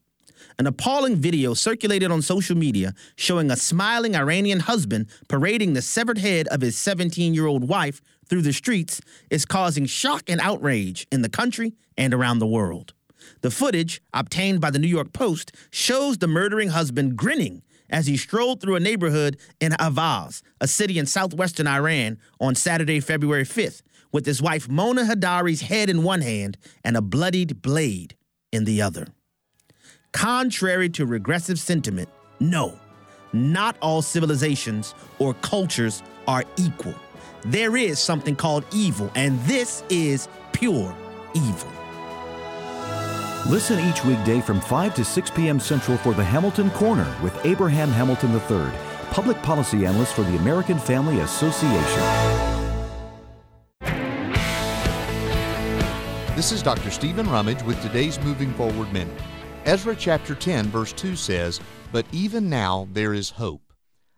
An 0.58 0.66
appalling 0.66 1.16
video 1.16 1.54
circulated 1.54 2.10
on 2.10 2.20
social 2.20 2.54
media 2.56 2.92
showing 3.16 3.50
a 3.50 3.56
smiling 3.56 4.14
Iranian 4.14 4.60
husband 4.60 5.06
parading 5.26 5.72
the 5.72 5.80
severed 5.80 6.18
head 6.18 6.48
of 6.48 6.60
his 6.60 6.76
17 6.78 7.32
year 7.32 7.46
old 7.46 7.66
wife 7.66 8.02
through 8.28 8.42
the 8.42 8.52
streets 8.52 9.00
is 9.30 9.46
causing 9.46 9.86
shock 9.86 10.28
and 10.28 10.40
outrage 10.42 11.06
in 11.10 11.22
the 11.22 11.30
country 11.30 11.72
and 11.96 12.12
around 12.12 12.40
the 12.40 12.46
world. 12.46 12.92
The 13.40 13.50
footage, 13.50 14.02
obtained 14.12 14.60
by 14.60 14.70
the 14.70 14.78
New 14.78 14.88
York 14.88 15.14
Post, 15.14 15.52
shows 15.70 16.18
the 16.18 16.28
murdering 16.28 16.68
husband 16.68 17.16
grinning 17.16 17.62
as 17.92 18.06
he 18.06 18.16
strolled 18.16 18.60
through 18.60 18.74
a 18.74 18.80
neighborhood 18.80 19.36
in 19.60 19.72
Ahvaz, 19.72 20.42
a 20.60 20.66
city 20.66 20.98
in 20.98 21.06
southwestern 21.06 21.68
Iran, 21.68 22.18
on 22.40 22.54
Saturday, 22.54 22.98
February 22.98 23.44
5th, 23.44 23.82
with 24.10 24.26
his 24.26 24.42
wife 24.42 24.68
Mona 24.68 25.04
Heydari's 25.04 25.60
head 25.60 25.90
in 25.90 26.02
one 26.02 26.22
hand 26.22 26.56
and 26.82 26.96
a 26.96 27.02
bloodied 27.02 27.62
blade 27.62 28.16
in 28.50 28.64
the 28.64 28.82
other. 28.82 29.06
Contrary 30.12 30.88
to 30.90 31.06
regressive 31.06 31.58
sentiment, 31.58 32.08
no, 32.40 32.78
not 33.32 33.76
all 33.80 34.02
civilizations 34.02 34.94
or 35.18 35.34
cultures 35.34 36.02
are 36.26 36.44
equal. 36.56 36.94
There 37.44 37.76
is 37.76 37.98
something 37.98 38.36
called 38.36 38.64
evil, 38.72 39.10
and 39.14 39.40
this 39.42 39.82
is 39.90 40.28
pure 40.52 40.94
evil. 41.34 41.81
Listen 43.48 43.80
each 43.80 44.04
weekday 44.04 44.40
from 44.40 44.60
5 44.60 44.94
to 44.94 45.04
6 45.04 45.30
p.m. 45.32 45.58
Central 45.58 45.98
for 45.98 46.14
the 46.14 46.22
Hamilton 46.22 46.70
Corner 46.70 47.12
with 47.20 47.44
Abraham 47.44 47.90
Hamilton 47.90 48.30
III, 48.34 48.72
public 49.10 49.36
policy 49.42 49.84
analyst 49.84 50.14
for 50.14 50.22
the 50.22 50.36
American 50.36 50.78
Family 50.78 51.18
Association. 51.18 52.02
This 56.36 56.52
is 56.52 56.62
Dr. 56.62 56.92
Stephen 56.92 57.28
Rummage 57.28 57.64
with 57.64 57.82
today's 57.82 58.20
Moving 58.20 58.54
Forward 58.54 58.92
Minute. 58.92 59.20
Ezra 59.64 59.96
chapter 59.96 60.36
10, 60.36 60.66
verse 60.66 60.92
2 60.92 61.16
says, 61.16 61.60
But 61.90 62.06
even 62.12 62.48
now 62.48 62.86
there 62.92 63.12
is 63.12 63.30
hope. 63.30 63.72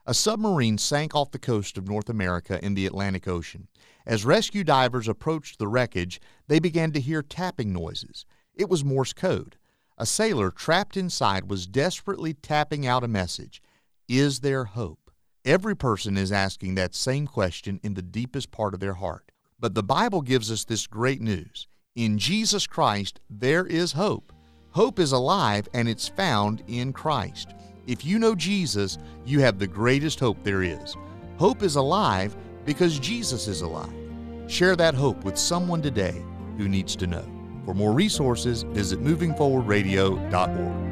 A 0.04 0.12
submarine 0.12 0.76
sank 0.76 1.14
off 1.14 1.30
the 1.30 1.38
coast 1.38 1.78
of 1.78 1.88
North 1.88 2.10
America 2.10 2.62
in 2.62 2.74
the 2.74 2.84
Atlantic 2.84 3.26
Ocean. 3.26 3.68
As 4.04 4.26
rescue 4.26 4.64
divers 4.64 5.08
approached 5.08 5.58
the 5.58 5.66
wreckage, 5.66 6.20
they 6.46 6.58
began 6.58 6.92
to 6.92 7.00
hear 7.00 7.22
tapping 7.22 7.72
noises. 7.72 8.26
It 8.56 8.68
was 8.68 8.84
Morse 8.84 9.12
code. 9.12 9.56
A 9.98 10.06
sailor 10.06 10.50
trapped 10.50 10.96
inside 10.96 11.50
was 11.50 11.66
desperately 11.66 12.34
tapping 12.34 12.86
out 12.86 13.04
a 13.04 13.08
message 13.08 13.60
Is 14.08 14.40
there 14.40 14.64
hope? 14.64 15.10
Every 15.44 15.76
person 15.76 16.16
is 16.16 16.32
asking 16.32 16.74
that 16.74 16.94
same 16.94 17.26
question 17.26 17.80
in 17.82 17.94
the 17.94 18.02
deepest 18.02 18.50
part 18.50 18.74
of 18.74 18.80
their 18.80 18.94
heart. 18.94 19.30
But 19.58 19.74
the 19.74 19.82
Bible 19.82 20.22
gives 20.22 20.50
us 20.50 20.64
this 20.64 20.86
great 20.86 21.20
news. 21.20 21.68
In 21.96 22.18
Jesus 22.18 22.66
Christ, 22.66 23.20
there 23.28 23.66
is 23.66 23.92
hope. 23.92 24.32
Hope 24.70 24.98
is 24.98 25.12
alive 25.12 25.68
and 25.74 25.88
it's 25.88 26.08
found 26.08 26.62
in 26.66 26.92
Christ. 26.92 27.54
If 27.86 28.04
you 28.04 28.18
know 28.18 28.34
Jesus, 28.34 28.98
you 29.24 29.40
have 29.40 29.58
the 29.58 29.66
greatest 29.66 30.18
hope 30.18 30.42
there 30.42 30.62
is. 30.62 30.96
Hope 31.38 31.62
is 31.62 31.76
alive 31.76 32.36
because 32.64 32.98
Jesus 32.98 33.46
is 33.48 33.60
alive. 33.60 33.92
Share 34.46 34.76
that 34.76 34.94
hope 34.94 35.24
with 35.24 35.36
someone 35.36 35.82
today 35.82 36.22
who 36.56 36.68
needs 36.68 36.96
to 36.96 37.06
know. 37.06 37.33
For 37.64 37.74
more 37.74 37.92
resources, 37.92 38.62
visit 38.62 39.02
movingforwardradio.org. 39.02 40.84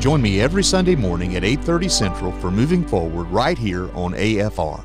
Join 0.00 0.22
me 0.22 0.40
every 0.40 0.64
Sunday 0.64 0.96
morning 0.96 1.36
at 1.36 1.44
8:30 1.44 1.88
Central 1.88 2.32
for 2.32 2.50
Moving 2.50 2.86
Forward 2.86 3.28
right 3.28 3.58
here 3.58 3.90
on 3.94 4.14
AFR. 4.14 4.84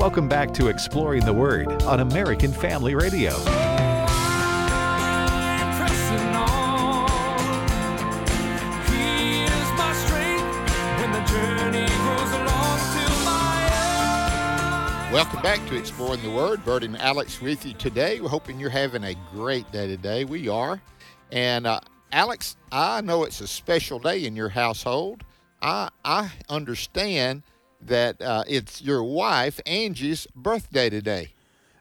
Welcome 0.00 0.28
back 0.28 0.52
to 0.54 0.68
Exploring 0.68 1.24
the 1.24 1.32
Word 1.32 1.82
on 1.84 2.00
American 2.00 2.52
Family 2.52 2.94
Radio. 2.94 3.75
Welcome 15.12 15.40
back 15.40 15.64
to 15.68 15.76
Exploring 15.76 16.20
the 16.22 16.30
Word. 16.30 16.64
Bert 16.64 16.82
and 16.82 16.96
Alex 16.98 17.40
with 17.40 17.64
you 17.64 17.74
today. 17.74 18.20
We're 18.20 18.28
hoping 18.28 18.58
you're 18.58 18.68
having 18.68 19.04
a 19.04 19.14
great 19.30 19.70
day 19.70 19.86
today. 19.86 20.24
We 20.24 20.48
are. 20.48 20.82
And 21.30 21.64
uh, 21.64 21.78
Alex, 22.10 22.56
I 22.72 23.02
know 23.02 23.22
it's 23.22 23.40
a 23.40 23.46
special 23.46 24.00
day 24.00 24.24
in 24.24 24.34
your 24.34 24.48
household. 24.48 25.22
I 25.62 25.90
I 26.04 26.32
understand 26.48 27.44
that 27.80 28.20
uh, 28.20 28.42
it's 28.48 28.82
your 28.82 29.04
wife 29.04 29.60
Angie's 29.64 30.26
birthday 30.34 30.90
today. 30.90 31.34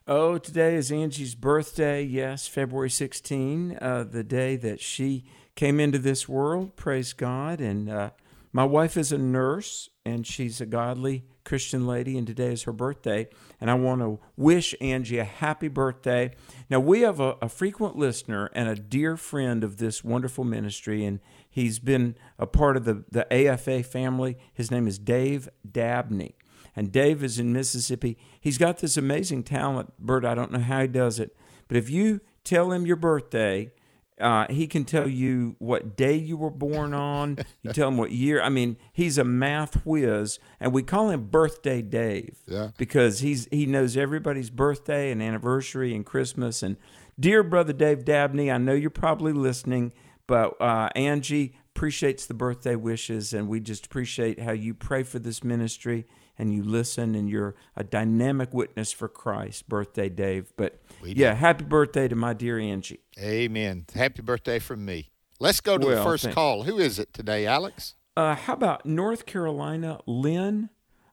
Oh, 0.08 0.38
today 0.38 0.76
is 0.76 0.92
Angie's 0.92 1.34
birthday. 1.34 2.04
Yes, 2.04 2.48
February 2.48 2.92
16, 2.92 3.80
uh, 3.82 4.04
the 4.04 4.24
day 4.24 4.56
that 4.56 4.80
she 4.80 5.26
came 5.56 5.80
into 5.80 5.98
this 5.98 6.30
world. 6.30 6.76
Praise 6.76 7.12
God. 7.12 7.60
And 7.60 7.90
uh, 7.90 8.12
my 8.54 8.66
wife 8.66 8.96
is 8.96 9.12
a 9.12 9.18
nurse, 9.18 9.90
and 10.06 10.28
she's 10.28 10.62
a 10.62 10.68
godly 10.68 11.26
Christian 11.46 11.88
lady, 11.88 12.18
and 12.18 12.28
today 12.28 12.52
is 12.52 12.64
her 12.64 12.74
birthday. 12.74 13.28
And 13.62 13.72
I 13.72 13.76
want 13.76 14.02
to 14.02 14.20
wish 14.36 14.76
Angie 14.82 15.20
a 15.20 15.24
happy 15.24 15.70
birthday. 15.70 16.32
Now, 16.70 16.80
we 16.80 17.02
have 17.02 17.20
a, 17.20 17.38
a, 17.42 17.48
frequent 17.48 17.96
listener 17.96 18.50
and 18.54 18.68
a 18.68 18.76
dear 18.76 19.16
friend 19.16 19.64
of 19.64 19.78
this 19.78 20.04
wonderful 20.04 20.44
ministry, 20.44 21.06
and 21.06 21.20
he's 21.50 21.80
been 21.80 22.16
a 22.38 22.48
part 22.48 22.76
of 22.76 22.84
the, 22.84 23.06
the 23.10 23.32
AFA 23.32 23.84
family. 23.84 24.38
His 24.54 24.72
name 24.72 24.88
is 24.88 25.00
Dave 25.00 25.48
Dabney. 25.70 26.36
And 26.76 26.92
Dave 26.92 27.24
is 27.24 27.40
in 27.40 27.54
Mississippi. 27.54 28.18
He's 28.42 28.58
got 28.58 28.80
this 28.80 28.98
amazing 28.98 29.44
talent, 29.44 29.94
Bert. 29.98 30.26
I 30.26 30.36
don't 30.36 30.52
know 30.52 30.60
how 30.60 30.82
he 30.82 30.88
does 30.88 31.20
it, 31.20 31.34
but 31.70 31.78
if 31.78 31.90
you 31.90 32.20
tell 32.44 32.72
him 32.72 32.86
your 32.86 32.98
birthday, 32.98 33.72
uh, 34.20 34.48
he 34.50 34.68
can 34.68 34.86
tell 34.86 35.08
you 35.08 35.56
what 35.60 35.98
day 35.98 36.16
you 36.16 36.38
were 36.38 36.50
born 36.50 36.94
on. 36.94 37.38
You 37.62 37.74
tell 37.74 37.90
him 37.90 37.98
what 37.98 38.12
year. 38.12 38.42
I 38.42 38.50
mean, 38.50 38.78
he's 38.94 39.18
a 39.18 39.24
math 39.24 39.86
whiz, 39.86 40.40
and 40.60 40.72
we 40.72 40.84
call 40.84 41.10
him 41.10 41.28
Birthday 41.28 41.82
Dave. 41.82 42.38
Yeah. 42.48 42.70
Because 42.78 43.20
he's 43.20 43.48
he 43.52 43.66
knows 43.66 43.98
everybody's 43.98 44.50
birthday 44.50 45.12
and 45.12 45.22
anniversary 45.22 45.94
and 45.94 46.06
Christmas. 46.06 46.64
And 46.64 46.78
dear 47.20 47.44
brother 47.44 47.74
Dave 47.74 48.06
Dabney, 48.06 48.50
I 48.50 48.58
know 48.58 48.74
you're 48.74 48.90
probably 48.90 49.34
listening, 49.34 49.92
but 50.28 50.60
uh, 50.62 50.90
Angie 50.96 51.58
appreciates 51.76 52.26
the 52.26 52.34
birthday 52.34 52.76
wishes, 52.76 53.34
and 53.34 53.50
we 53.50 53.60
just 53.60 53.88
appreciate 53.88 54.40
how 54.40 54.54
you 54.54 54.74
pray 54.74 55.04
for 55.04 55.20
this 55.20 55.44
ministry 55.44 56.06
and 56.38 56.54
you 56.54 56.64
listen 56.64 57.16
and 57.16 57.30
you're 57.30 57.56
a 57.76 57.84
dynamic 57.84 58.54
witness 58.54 58.92
for 58.92 59.08
Christ. 59.08 59.68
Birthday, 59.70 60.10
Dave. 60.10 60.54
But 60.58 60.82
yeah, 61.04 61.34
happy 61.34 61.66
birthday 61.66 62.08
to 62.08 62.16
my 62.16 62.34
dear 62.34 62.60
Angie. 62.60 63.00
Amen. 63.20 63.86
Happy 63.94 64.22
birthday 64.22 64.60
from 64.60 64.86
me. 64.86 65.12
Let's 65.40 65.62
go 65.62 65.78
to 65.78 65.86
well, 65.86 65.98
the 65.98 66.04
first 66.04 66.32
call. 66.32 66.64
Who 66.64 66.80
is 66.80 67.00
it 67.00 67.14
today, 67.14 67.46
Alex? 67.46 67.96
Uh, 68.16 68.36
how 68.36 68.54
about 68.54 68.86
North 68.86 69.26
Carolina, 69.26 70.00
Lynn? 70.06 70.70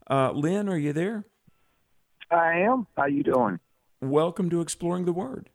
Uh, 0.08 0.30
Lynn, 0.32 0.68
are 0.68 0.78
you 0.78 0.92
there? 0.92 1.24
I 2.30 2.60
am. 2.60 2.86
How 2.96 3.06
you 3.06 3.22
doing? 3.22 3.58
Welcome 4.00 4.48
to 4.50 4.60
Exploring 4.60 5.04
the 5.04 5.12
Word. 5.12 5.50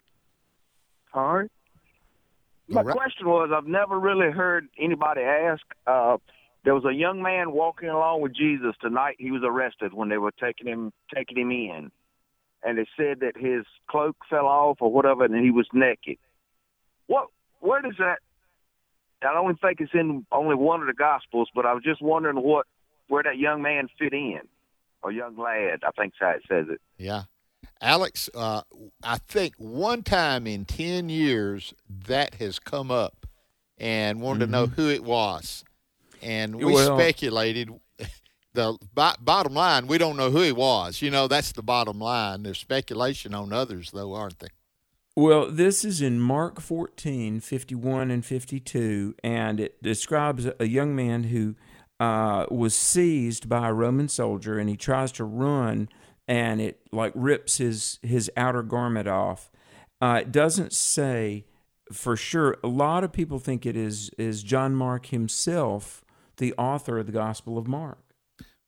All 1.14 1.38
right. 1.38 1.52
My 2.68 2.82
right. 2.82 2.96
question 2.96 3.28
was: 3.28 3.50
I've 3.56 3.66
never 3.66 3.98
really 4.00 4.30
heard 4.30 4.68
anybody 4.78 5.22
ask. 5.22 5.64
Uh, 5.86 6.18
there 6.64 6.76
was 6.76 6.86
a 6.86 6.94
young 6.94 7.22
man 7.22 7.52
walking 7.52 7.90
along 7.90 8.22
with 8.22 8.36
Jesus 8.36 8.76
tonight. 8.82 9.16
He 9.20 9.32
was 9.32 9.42
arrested 9.44 9.94
when 9.94 10.10
they 10.10 10.18
were 10.18 10.32
taking 10.32 10.68
him 10.68 10.92
taking 11.14 11.38
him 11.38 11.52
in, 11.52 11.92
and 12.64 12.78
they 12.78 12.88
said 12.98 13.22
that 13.22 13.38
his 13.38 13.66
cloak 13.90 14.18
fell 14.30 14.46
off 14.46 14.78
or 14.82 14.92
whatever, 14.92 15.26
and 15.26 15.44
he 15.44 15.52
was 15.52 15.68
naked. 15.74 16.18
What? 17.08 17.28
Where 17.60 17.82
does 17.82 17.96
that? 18.00 18.20
I 19.22 19.34
don't 19.34 19.60
think 19.60 19.82
it's 19.82 19.94
in 19.94 20.26
only 20.32 20.56
one 20.56 20.82
of 20.82 20.88
the 20.88 20.94
Gospels, 20.94 21.50
but 21.56 21.66
I 21.66 21.74
was 21.74 21.84
just 21.84 22.02
wondering 22.02 22.38
what 22.38 22.68
where 23.08 23.24
that 23.24 23.38
young 23.38 23.62
man 23.62 23.88
fit 23.98 24.14
in, 24.14 24.42
or 25.02 25.12
young 25.12 25.38
lad. 25.38 25.80
I 25.84 25.92
think 25.92 26.14
how 26.20 26.32
it 26.32 26.44
says 26.48 26.66
it. 26.70 26.82
Yeah. 26.98 27.24
Alex, 27.82 28.30
uh, 28.34 28.62
I 29.04 29.18
think 29.20 29.54
one 29.58 30.02
time 30.02 30.48
in 30.48 30.66
10 30.66 31.10
years 31.10 31.74
that 32.08 32.36
has 32.36 32.60
come 32.60 32.90
up 32.90 33.28
and 33.78 34.20
wanted 34.20 34.46
mm-hmm. 34.46 34.52
to 34.52 34.58
know 34.58 34.66
mm-hmm. 34.66 34.82
who 34.82 34.90
it 34.90 35.04
was 35.04 35.64
and 36.22 36.56
we 36.56 36.74
well, 36.74 36.98
speculated. 36.98 37.70
The 38.54 38.76
bottom 38.96 39.54
line, 39.54 39.86
we 39.86 40.00
don't 40.00 40.18
know 40.18 40.32
who 40.32 40.42
he 40.42 40.52
was. 40.52 41.00
You 41.00 41.12
know, 41.12 41.28
that's 41.28 41.52
the 41.52 41.62
bottom 41.62 42.00
line. 42.00 42.42
There's 42.42 42.58
speculation 42.58 43.36
on 43.36 43.54
others, 43.54 43.92
though, 43.92 44.16
aren't 44.16 44.40
there? 44.40 44.50
Well, 45.16 45.52
this 45.52 45.86
is 45.86 46.02
in 46.02 46.20
Mark 46.20 46.60
14, 46.60 47.40
51 47.40 48.10
and 48.10 48.26
52, 48.26 49.14
and 49.24 49.60
it 49.60 49.84
describes 49.84 50.48
a 50.60 50.68
young 50.68 50.96
man 50.96 51.26
who 51.26 51.56
uh, 52.00 52.46
was 52.52 52.76
seized 52.76 53.50
by 53.50 53.68
a 53.68 53.74
Roman 53.74 54.08
soldier, 54.08 54.60
and 54.60 54.70
he 54.70 54.78
tries 54.78 55.12
to 55.14 55.24
run, 55.24 55.90
and 56.28 56.62
it 56.62 56.82
like 56.92 57.14
rips 57.16 57.58
his 57.58 58.00
his 58.02 58.30
outer 58.38 58.64
garment 58.64 59.08
off, 59.08 59.50
Uh, 60.00 60.20
it 60.22 60.32
doesn't 60.32 60.74
say 60.74 61.46
for 61.92 62.16
sure. 62.16 62.58
A 62.64 62.68
lot 62.68 63.04
of 63.04 63.12
people 63.12 63.40
think 63.40 63.66
it 63.66 63.76
is 63.76 64.12
is 64.18 64.44
John 64.44 64.76
Mark 64.76 65.08
himself, 65.08 66.04
the 66.38 66.54
author 66.58 66.98
of 67.00 67.06
the 67.06 67.12
Gospel 67.12 67.58
of 67.58 67.68
Mark. 67.68 68.00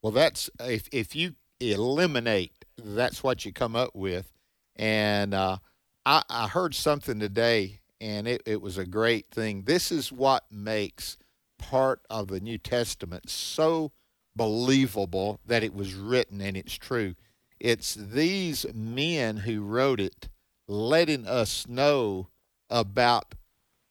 Well, 0.01 0.11
that's 0.11 0.49
if 0.59 0.87
if 0.91 1.15
you 1.15 1.35
eliminate, 1.59 2.65
that's 2.77 3.23
what 3.23 3.45
you 3.45 3.53
come 3.53 3.75
up 3.75 3.95
with. 3.95 4.31
And 4.75 5.33
uh, 5.33 5.57
I, 6.05 6.23
I 6.29 6.47
heard 6.47 6.73
something 6.73 7.19
today, 7.19 7.81
and 7.99 8.27
it, 8.27 8.41
it 8.45 8.61
was 8.61 8.77
a 8.77 8.85
great 8.85 9.29
thing. 9.29 9.63
This 9.63 9.91
is 9.91 10.11
what 10.11 10.45
makes 10.49 11.17
part 11.57 12.01
of 12.09 12.29
the 12.29 12.39
New 12.39 12.57
Testament 12.57 13.29
so 13.29 13.91
believable 14.35 15.41
that 15.45 15.63
it 15.63 15.73
was 15.73 15.93
written 15.93 16.39
and 16.39 16.55
it's 16.55 16.75
true. 16.75 17.15
It's 17.59 17.93
these 17.93 18.65
men 18.73 19.37
who 19.37 19.61
wrote 19.61 19.99
it 19.99 20.29
letting 20.67 21.27
us 21.27 21.67
know 21.67 22.29
about 22.69 23.35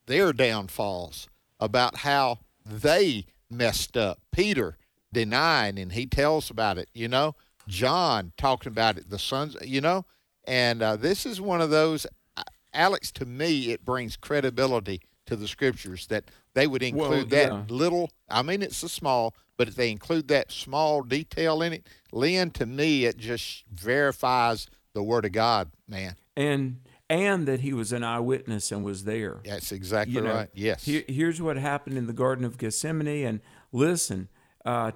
their 0.07 0.33
downfalls, 0.33 1.29
about 1.61 1.99
how 1.99 2.39
they 2.65 3.27
messed 3.51 3.97
up. 3.97 4.21
Peter 4.33 4.77
denying, 5.13 5.79
and 5.79 5.93
he 5.93 6.07
tells 6.07 6.51
about 6.51 6.79
it, 6.79 6.89
you 6.95 7.09
know. 7.09 7.35
John 7.67 8.33
talking 8.37 8.71
about 8.73 8.97
it, 8.99 9.11
the 9.11 9.19
sons, 9.19 9.57
you 9.63 9.81
know. 9.81 10.05
And 10.47 10.83
uh, 10.83 10.97
this 10.97 11.27
is 11.27 11.41
one 11.41 11.61
of 11.61 11.71
those, 11.71 12.07
uh, 12.37 12.43
Alex, 12.73 13.11
to 13.13 13.27
me, 13.27 13.71
it 13.71 13.85
brings 13.85 14.17
credibility 14.17 15.03
to 15.27 15.37
the 15.37 15.47
scriptures 15.49 16.07
that 16.07 16.25
they 16.55 16.67
would 16.67 16.83
include 16.83 17.11
Well, 17.11 17.25
that 17.27 17.53
yeah. 17.53 17.63
little, 17.69 18.11
I 18.31 18.43
mean, 18.43 18.63
it's 18.63 18.83
a 18.83 18.89
small, 18.89 19.35
but 19.59 19.69
if 19.69 19.75
they 19.75 19.91
include 19.91 20.29
that 20.29 20.51
small 20.51 21.03
detail 21.03 21.61
in 21.61 21.75
it, 21.75 21.87
Lynn, 22.13 22.51
to 22.53 22.65
me, 22.65 23.05
it 23.05 23.19
just 23.19 23.65
verifies 23.71 24.67
the 24.95 25.03
Word 25.03 25.27
of 25.27 25.33
God, 25.33 25.71
man. 25.87 26.17
and 26.37 26.81
and 27.11 27.47
that 27.47 27.61
he 27.61 27.73
was 27.73 27.93
an 27.93 28.05
eyewitness 28.05 28.71
and 28.71 28.85
was 28.85 29.05
there. 29.05 29.41
That's 29.45 29.73
exactly 29.73 30.15
You 30.15 30.23
know, 30.23 30.35
right. 30.35 30.51
Yes. 30.55 30.85
Here, 30.85 31.05
here's 31.09 31.41
what 31.41 31.57
happened 31.57 31.97
in 31.97 32.07
the 32.07 32.13
Garden 32.13 32.45
of 32.45 32.59
Gethsemane, 32.59 33.27
and 33.27 33.41
listen, 33.73 34.29
uh, 34.65 34.93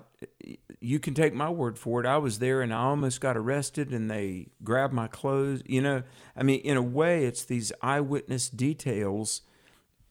you 0.81 0.99
can 0.99 1.15
take 1.15 1.33
my 1.33 1.49
word 1.49 1.79
for 1.79 2.01
it. 2.01 2.07
I 2.07 2.19
was 2.19 2.39
there, 2.39 2.61
and 2.61 2.75
I 2.75 2.79
almost 2.79 3.21
got 3.21 3.37
arrested, 3.37 3.91
and 3.93 4.11
they 4.11 4.49
grabbed 4.63 4.93
my 4.93 5.07
clothes. 5.07 5.63
You 5.65 5.81
know, 5.81 6.03
I 6.37 6.43
mean, 6.43 6.61
in 6.61 6.77
a 6.77 6.83
way, 6.83 7.25
it's 7.25 7.45
these 7.45 7.73
eyewitness 7.81 8.51
details. 8.51 9.43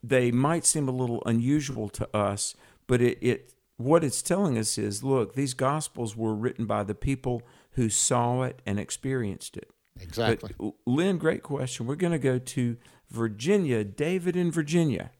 They 0.01 0.31
might 0.31 0.65
seem 0.65 0.87
a 0.87 0.91
little 0.91 1.21
unusual 1.27 1.89
to 1.89 2.17
us, 2.17 2.55
but 2.87 3.01
it, 3.01 3.19
it 3.21 3.53
what 3.77 4.03
it's 4.03 4.21
telling 4.21 4.57
us 4.57 4.77
is, 4.77 5.03
look, 5.03 5.35
these 5.35 5.53
gospels 5.53 6.15
were 6.15 6.33
written 6.33 6.65
by 6.65 6.83
the 6.83 6.95
people 6.95 7.43
who 7.71 7.89
saw 7.89 8.43
it 8.43 8.61
and 8.65 8.79
experienced 8.79 9.57
it. 9.57 9.69
Exactly. 9.99 10.53
But, 10.57 10.73
Lynn, 10.85 11.17
great 11.17 11.43
question. 11.43 11.85
We're 11.85 11.95
going 11.95 12.13
to 12.13 12.19
go 12.19 12.39
to 12.39 12.77
Virginia. 13.09 13.83
David 13.83 14.35
in 14.35 14.51
Virginia. 14.51 15.11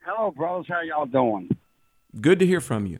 Hello, 0.00 0.30
brothers. 0.30 0.66
How 0.68 0.82
y'all 0.82 1.06
doing? 1.06 1.48
Good 2.20 2.38
to 2.38 2.46
hear 2.46 2.60
from 2.60 2.86
you. 2.86 2.98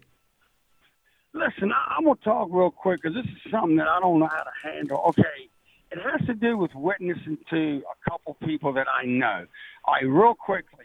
Listen, 1.32 1.70
I, 1.70 1.96
I'm 1.96 2.04
gonna 2.04 2.16
talk 2.24 2.48
real 2.50 2.70
quick 2.70 3.02
because 3.02 3.14
this 3.14 3.26
is 3.26 3.52
something 3.52 3.76
that 3.76 3.88
I 3.88 4.00
don't 4.00 4.18
know 4.18 4.28
how 4.28 4.42
to 4.42 4.50
handle. 4.62 5.04
Okay, 5.08 5.50
it 5.92 5.98
has 5.98 6.26
to 6.26 6.34
do 6.34 6.56
with 6.56 6.74
witnessing 6.74 7.38
to 7.50 7.82
a 7.82 8.10
couple 8.10 8.34
people 8.44 8.72
that 8.72 8.86
I 8.88 9.04
know. 9.04 9.46
All 9.84 9.94
right, 9.94 10.04
real 10.04 10.34
quickly, 10.34 10.66
and 10.72 10.75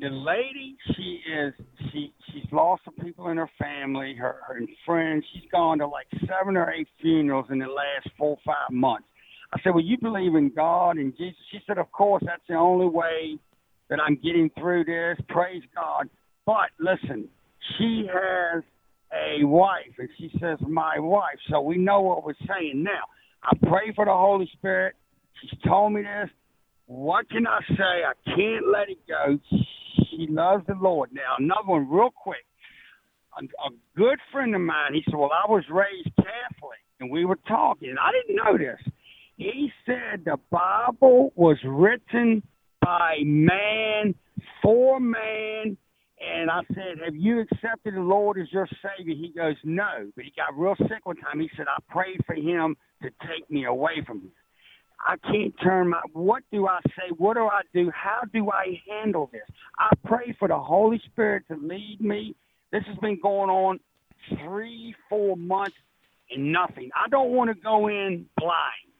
the 0.00 0.08
lady, 0.08 0.76
she 0.94 1.20
is 1.30 1.54
she 1.92 2.12
she's 2.32 2.50
lost 2.52 2.82
some 2.84 2.94
people 2.94 3.28
in 3.28 3.36
her 3.36 3.50
family, 3.58 4.14
her 4.14 4.36
her 4.46 4.60
friends. 4.84 5.24
She's 5.32 5.48
gone 5.50 5.78
to 5.78 5.86
like 5.86 6.06
seven 6.20 6.56
or 6.56 6.70
eight 6.70 6.88
funerals 7.00 7.46
in 7.50 7.58
the 7.58 7.66
last 7.66 8.08
four 8.18 8.30
or 8.30 8.38
five 8.44 8.70
months. 8.70 9.06
I 9.52 9.60
said, 9.62 9.70
"Well, 9.70 9.84
you 9.84 9.98
believe 9.98 10.34
in 10.34 10.50
God 10.50 10.96
and 10.96 11.16
Jesus?" 11.16 11.38
She 11.50 11.60
said, 11.66 11.78
"Of 11.78 11.90
course, 11.92 12.22
that's 12.26 12.42
the 12.48 12.54
only 12.54 12.86
way 12.88 13.38
that 13.88 14.00
I'm 14.00 14.16
getting 14.16 14.50
through 14.58 14.84
this. 14.84 15.18
Praise 15.28 15.62
God." 15.74 16.08
But 16.44 16.70
listen, 16.78 17.28
she 17.78 18.08
has 18.12 18.62
a 19.12 19.44
wife, 19.44 19.94
and 19.98 20.08
she 20.18 20.30
says, 20.40 20.58
"My 20.62 20.98
wife." 20.98 21.38
So 21.48 21.60
we 21.60 21.76
know 21.78 22.00
what 22.00 22.24
we're 22.24 22.34
saying 22.46 22.82
now. 22.82 23.04
I 23.42 23.56
pray 23.68 23.92
for 23.92 24.04
the 24.04 24.12
Holy 24.12 24.46
Spirit. 24.54 24.96
She's 25.40 25.58
told 25.60 25.92
me 25.92 26.02
this. 26.02 26.30
What 26.86 27.28
can 27.30 27.46
I 27.46 27.60
say? 27.68 28.04
I 28.04 28.12
can't 28.24 28.66
let 28.70 28.88
it 28.88 28.98
go. 29.08 29.38
She 30.10 30.26
loves 30.28 30.64
the 30.66 30.74
Lord. 30.74 31.10
Now, 31.12 31.36
another 31.38 31.66
one, 31.66 31.88
real 31.88 32.10
quick. 32.10 32.44
A, 33.38 33.44
a 33.44 33.70
good 33.96 34.18
friend 34.30 34.54
of 34.54 34.60
mine, 34.60 34.92
he 34.94 35.02
said, 35.06 35.14
Well, 35.14 35.30
I 35.32 35.50
was 35.50 35.64
raised 35.70 36.14
Catholic, 36.16 36.80
and 37.00 37.10
we 37.10 37.24
were 37.24 37.38
talking, 37.48 37.88
and 37.88 37.98
I 37.98 38.10
didn't 38.12 38.36
know 38.36 38.58
this. 38.58 38.92
He 39.36 39.72
said 39.86 40.24
the 40.24 40.38
Bible 40.50 41.32
was 41.34 41.56
written 41.64 42.42
by 42.82 43.16
man, 43.24 44.14
for 44.62 45.00
man, 45.00 45.76
and 46.20 46.50
I 46.50 46.60
said, 46.68 47.02
Have 47.04 47.16
you 47.16 47.40
accepted 47.40 47.94
the 47.94 48.00
Lord 48.00 48.38
as 48.38 48.52
your 48.52 48.68
Savior? 48.82 49.14
He 49.14 49.32
goes, 49.34 49.56
No. 49.64 50.10
But 50.14 50.24
he 50.24 50.32
got 50.36 50.56
real 50.56 50.76
sick 50.78 51.04
one 51.04 51.16
time. 51.16 51.40
He 51.40 51.50
said, 51.56 51.66
I 51.68 51.80
prayed 51.92 52.20
for 52.26 52.34
him 52.34 52.76
to 53.02 53.08
take 53.26 53.50
me 53.50 53.64
away 53.64 54.02
from 54.06 54.20
this. 54.20 54.41
I 55.04 55.16
can't 55.16 55.54
turn 55.62 55.88
my. 55.88 56.00
What 56.12 56.42
do 56.52 56.68
I 56.68 56.80
say? 56.86 57.12
What 57.16 57.34
do 57.34 57.46
I 57.46 57.62
do? 57.74 57.90
How 57.90 58.22
do 58.32 58.50
I 58.50 58.80
handle 58.88 59.28
this? 59.32 59.42
I 59.78 59.90
pray 60.04 60.34
for 60.38 60.48
the 60.48 60.58
Holy 60.58 61.00
Spirit 61.06 61.44
to 61.48 61.56
lead 61.56 61.98
me. 62.00 62.36
This 62.70 62.84
has 62.86 62.96
been 62.98 63.18
going 63.20 63.50
on 63.50 63.80
three, 64.44 64.94
four 65.08 65.36
months 65.36 65.76
and 66.30 66.52
nothing. 66.52 66.90
I 66.94 67.08
don't 67.08 67.30
want 67.30 67.50
to 67.50 67.60
go 67.60 67.88
in 67.88 68.26
blind. 68.38 68.92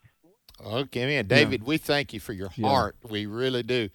Okay, 0.65 1.07
man. 1.07 1.27
David, 1.27 1.65
we 1.65 1.79
thank 1.79 2.13
you 2.13 2.21
for 2.21 2.33
your 2.33 2.51
heart. 2.51 2.97
We 3.09 3.27
really 3.27 3.63
do. 3.63 3.89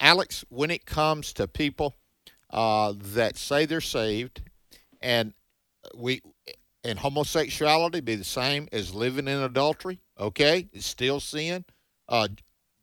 Alex, 0.00 0.44
when 0.48 0.70
it 0.70 0.86
comes 0.86 1.32
to 1.34 1.48
people 1.48 1.96
uh, 2.50 2.94
that 2.96 3.36
say 3.36 3.66
they're 3.66 3.80
saved, 3.80 4.42
and 5.00 5.32
we 5.94 6.22
and 6.84 6.98
homosexuality 6.98 8.00
be 8.00 8.14
the 8.14 8.24
same 8.24 8.68
as 8.72 8.94
living 8.94 9.28
in 9.28 9.38
adultery, 9.38 10.00
okay? 10.18 10.68
It's 10.72 10.86
still 10.86 11.20
sin. 11.20 11.64
Uh, 12.08 12.28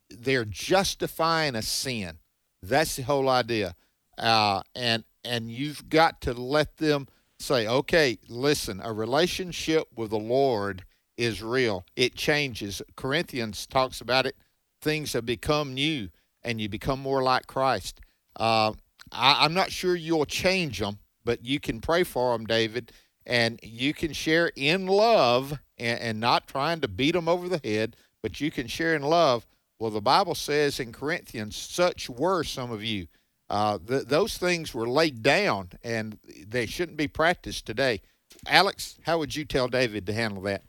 they're 0.09 0.45
justifying 0.45 1.55
a 1.55 1.61
sin. 1.61 2.19
That's 2.61 2.95
the 2.95 3.03
whole 3.03 3.29
idea. 3.29 3.75
Uh, 4.17 4.61
and 4.75 5.03
and 5.23 5.49
you've 5.49 5.89
got 5.89 6.21
to 6.21 6.33
let 6.33 6.77
them 6.77 7.07
say, 7.39 7.67
okay, 7.67 8.19
listen, 8.29 8.79
a 8.83 8.93
relationship 8.93 9.87
with 9.95 10.11
the 10.11 10.19
Lord 10.19 10.85
is 11.17 11.41
real. 11.41 11.85
It 11.95 12.15
changes. 12.15 12.81
Corinthians 12.95 13.65
talks 13.65 14.01
about 14.01 14.25
it. 14.25 14.35
Things 14.81 15.13
have 15.13 15.25
become 15.25 15.73
new, 15.73 16.09
and 16.43 16.61
you 16.61 16.69
become 16.69 16.99
more 16.99 17.23
like 17.23 17.47
Christ. 17.47 18.01
Uh, 18.35 18.73
I, 19.11 19.43
I'm 19.45 19.53
not 19.53 19.71
sure 19.71 19.95
you'll 19.95 20.25
change 20.25 20.79
them, 20.79 20.99
but 21.23 21.43
you 21.43 21.59
can 21.59 21.81
pray 21.81 22.03
for 22.03 22.37
them, 22.37 22.45
David, 22.45 22.91
and 23.25 23.59
you 23.63 23.93
can 23.93 24.13
share 24.13 24.51
in 24.55 24.87
love 24.87 25.59
and, 25.77 25.99
and 25.99 26.19
not 26.19 26.47
trying 26.47 26.81
to 26.81 26.87
beat 26.87 27.13
them 27.13 27.27
over 27.27 27.49
the 27.49 27.61
head, 27.63 27.95
but 28.21 28.39
you 28.39 28.51
can 28.51 28.67
share 28.67 28.95
in 28.95 29.01
love. 29.01 29.45
Well, 29.79 29.91
the 29.91 30.01
Bible 30.01 30.35
says 30.35 30.79
in 30.79 30.91
Corinthians, 30.91 31.55
such 31.55 32.09
were 32.09 32.43
some 32.43 32.71
of 32.71 32.83
you. 32.83 33.07
Uh, 33.49 33.77
th- 33.85 34.05
those 34.05 34.37
things 34.37 34.73
were 34.73 34.87
laid 34.87 35.21
down, 35.21 35.69
and 35.83 36.17
they 36.47 36.65
shouldn't 36.65 36.97
be 36.97 37.07
practiced 37.07 37.65
today. 37.65 38.01
Alex, 38.47 38.97
how 39.03 39.17
would 39.19 39.35
you 39.35 39.45
tell 39.45 39.67
David 39.67 40.05
to 40.07 40.13
handle 40.13 40.41
that? 40.43 40.63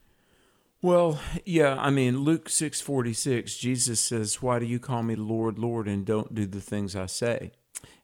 Well, 0.83 1.19
yeah, 1.45 1.77
I 1.81 1.91
mean 1.91 2.21
Luke 2.21 2.49
six 2.49 2.81
forty 2.81 3.13
six, 3.13 3.57
Jesus 3.57 3.99
says, 3.99 4.43
"Why 4.43 4.59
do 4.59 4.67
you 4.67 4.79
call 4.79 5.03
me 5.03 5.17
Lord, 5.17 5.59
Lord, 5.59 5.89
and 5.89 6.05
don't 6.05 6.35
do 6.35 6.47
the 6.47 6.61
things 6.61 6.95
I 6.95 7.07
say?" 7.07 7.53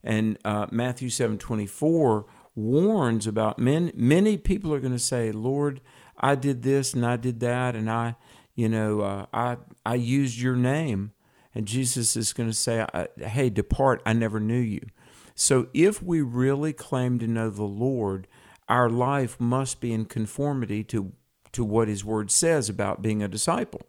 And 0.03 0.39
uh, 0.45 0.67
Matthew 0.71 1.11
seven 1.11 1.37
twenty 1.37 1.67
four 1.67 2.25
warns 2.55 3.27
about 3.27 3.59
men. 3.59 3.93
Many 3.95 4.37
people 4.37 4.73
are 4.75 4.81
going 4.81 4.93
to 4.93 4.99
say, 4.99 5.33
"Lord, 5.33 5.81
I 6.19 6.35
did 6.35 6.63
this 6.63 6.95
and 6.95 7.05
I 7.05 7.17
did 7.17 7.41
that, 7.41 7.75
and 7.75 7.91
I, 7.91 8.17
you 8.55 8.69
know, 8.69 9.01
uh, 9.01 9.27
I 9.33 9.59
I 9.85 9.95
used 9.95 10.39
your 10.39 10.57
name," 10.57 11.13
and 11.55 11.67
Jesus 11.67 12.17
is 12.17 12.33
going 12.33 12.49
to 12.49 12.57
say, 12.57 12.87
"Hey, 13.19 13.51
depart! 13.51 14.03
I 14.05 14.13
never 14.13 14.41
knew 14.41 14.61
you." 14.61 14.87
So, 15.35 15.69
if 15.73 16.03
we 16.03 16.21
really 16.21 16.73
claim 16.73 17.19
to 17.19 17.27
know 17.27 17.49
the 17.51 17.63
Lord, 17.63 18.29
our 18.69 18.91
life 18.91 19.41
must 19.41 19.81
be 19.81 19.93
in 19.93 20.05
conformity 20.05 20.85
to 20.85 21.13
to 21.53 21.65
what 21.65 21.89
his 21.89 22.05
word 22.05 22.31
says 22.31 22.69
about 22.69 23.03
being 23.03 23.23
a 23.23 23.29
disciple. 23.29 23.83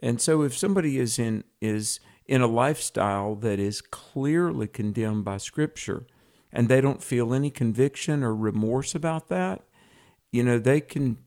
And 0.00 0.20
so 0.20 0.42
if 0.42 0.56
somebody 0.56 0.98
is 0.98 1.18
in 1.18 1.44
is 1.60 2.00
in 2.26 2.42
a 2.42 2.46
lifestyle 2.46 3.34
that 3.36 3.58
is 3.58 3.80
clearly 3.80 4.66
condemned 4.66 5.24
by 5.24 5.36
scripture 5.36 6.06
and 6.54 6.68
they 6.68 6.80
don't 6.80 7.02
feel 7.02 7.34
any 7.34 7.50
conviction 7.50 8.22
or 8.22 8.34
remorse 8.34 8.94
about 8.94 9.28
that, 9.28 9.62
you 10.30 10.42
know, 10.42 10.58
they 10.58 10.80
can 10.80 11.18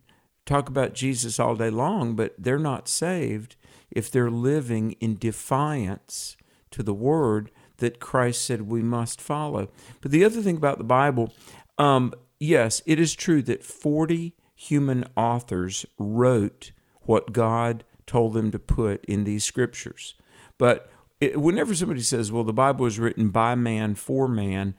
talk 0.46 0.70
about 0.70 0.94
Jesus 0.94 1.40
all 1.40 1.56
day 1.56 1.70
long, 1.70 2.16
but 2.16 2.34
they're 2.38 2.58
not 2.58 2.88
saved 2.88 3.58
if 3.92 4.10
they're 4.10 4.32
living 4.32 4.94
in 4.94 5.18
defiance 5.18 6.38
to 6.72 6.82
the 6.82 6.94
word 6.94 7.52
that 7.78 8.00
Christ 8.00 8.44
said 8.44 8.64
we 8.64 8.82
must 8.82 9.22
follow. 9.22 9.70
But 10.02 10.12
the 10.12 10.24
other 10.24 10.42
thing 10.42 10.58
about 10.58 10.78
the 10.78 10.84
Bible, 10.84 11.34
um, 11.78 12.14
yes, 12.40 12.82
it 12.86 13.00
is 13.00 13.14
true 13.14 13.42
that 13.44 13.64
40 13.64 14.34
human 14.56 15.06
authors 15.16 15.86
wrote 16.00 16.72
what 17.02 17.34
God 17.34 17.84
told 18.08 18.34
them 18.34 18.50
to 18.52 18.60
put 18.60 19.06
in 19.06 19.26
these 19.26 19.44
scriptures. 19.44 20.16
But 20.58 20.90
it, 21.20 21.40
whenever 21.40 21.76
somebody 21.76 22.02
says, 22.02 22.32
"Well, 22.32 22.44
the 22.44 22.54
Bible 22.54 22.84
was 22.84 23.00
written 23.00 23.30
by 23.30 23.56
man 23.56 23.96
for 23.96 24.28
man," 24.28 24.76